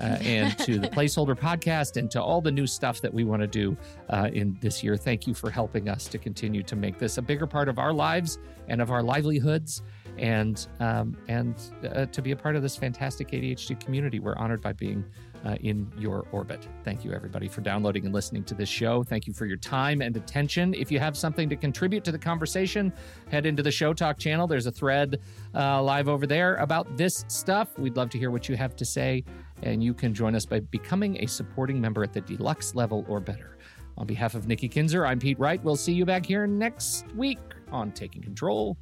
Uh, 0.00 0.04
and 0.22 0.56
to 0.56 0.78
the 0.78 0.88
placeholder 0.88 1.38
podcast 1.38 1.98
and 1.98 2.10
to 2.10 2.22
all 2.22 2.40
the 2.40 2.50
new 2.50 2.66
stuff 2.66 3.02
that 3.02 3.12
we 3.12 3.22
want 3.22 3.42
to 3.42 3.46
do 3.46 3.76
uh, 4.08 4.30
in 4.32 4.56
this 4.62 4.82
year. 4.82 4.96
Thank 4.96 5.26
you 5.26 5.34
for 5.34 5.50
helping 5.50 5.90
us 5.90 6.06
to 6.06 6.16
continue 6.16 6.62
to 6.62 6.74
make 6.74 6.96
this 6.96 7.18
a 7.18 7.22
bigger 7.22 7.46
part 7.46 7.68
of 7.68 7.78
our 7.78 7.92
lives 7.92 8.38
and 8.68 8.80
of 8.80 8.90
our 8.90 9.02
livelihoods, 9.02 9.82
and 10.16 10.66
um, 10.78 11.18
and 11.28 11.54
uh, 11.92 12.06
to 12.06 12.22
be 12.22 12.30
a 12.30 12.36
part 12.36 12.56
of 12.56 12.62
this 12.62 12.76
fantastic 12.76 13.30
ADHD 13.32 13.78
community. 13.78 14.20
We're 14.20 14.36
honored 14.36 14.62
by 14.62 14.72
being 14.72 15.04
uh, 15.44 15.56
in 15.60 15.90
your 15.98 16.26
orbit. 16.32 16.68
Thank 16.84 17.04
you, 17.04 17.12
everybody, 17.12 17.48
for 17.48 17.60
downloading 17.60 18.04
and 18.04 18.14
listening 18.14 18.44
to 18.44 18.54
this 18.54 18.68
show. 18.68 19.02
Thank 19.02 19.26
you 19.26 19.32
for 19.32 19.46
your 19.46 19.56
time 19.56 20.02
and 20.02 20.16
attention. 20.16 20.74
If 20.74 20.90
you 20.90 20.98
have 20.98 21.16
something 21.16 21.48
to 21.48 21.56
contribute 21.56 22.04
to 22.04 22.12
the 22.12 22.18
conversation, 22.18 22.92
head 23.30 23.46
into 23.46 23.62
the 23.62 23.70
Show 23.70 23.92
Talk 23.94 24.18
channel. 24.18 24.46
There's 24.46 24.66
a 24.66 24.72
thread 24.72 25.20
uh, 25.54 25.82
live 25.82 26.08
over 26.08 26.26
there 26.26 26.56
about 26.56 26.96
this 26.96 27.24
stuff. 27.28 27.78
We'd 27.78 27.96
love 27.96 28.10
to 28.10 28.18
hear 28.18 28.30
what 28.30 28.48
you 28.48 28.56
have 28.56 28.76
to 28.76 28.84
say, 28.84 29.24
and 29.62 29.82
you 29.82 29.94
can 29.94 30.14
join 30.14 30.34
us 30.34 30.46
by 30.46 30.60
becoming 30.60 31.22
a 31.22 31.26
supporting 31.26 31.80
member 31.80 32.02
at 32.02 32.12
the 32.12 32.20
deluxe 32.20 32.74
level 32.74 33.04
or 33.08 33.20
better. 33.20 33.56
On 33.98 34.06
behalf 34.06 34.34
of 34.34 34.46
Nikki 34.46 34.68
Kinzer, 34.68 35.04
I'm 35.04 35.18
Pete 35.18 35.38
Wright. 35.38 35.62
We'll 35.62 35.76
see 35.76 35.92
you 35.92 36.04
back 36.04 36.24
here 36.24 36.46
next 36.46 37.06
week 37.14 37.38
on 37.70 37.92
Taking 37.92 38.22
Control, 38.22 38.76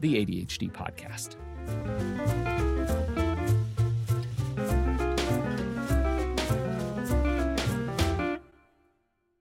the 0.00 0.24
ADHD 0.24 0.72
podcast. 0.72 1.36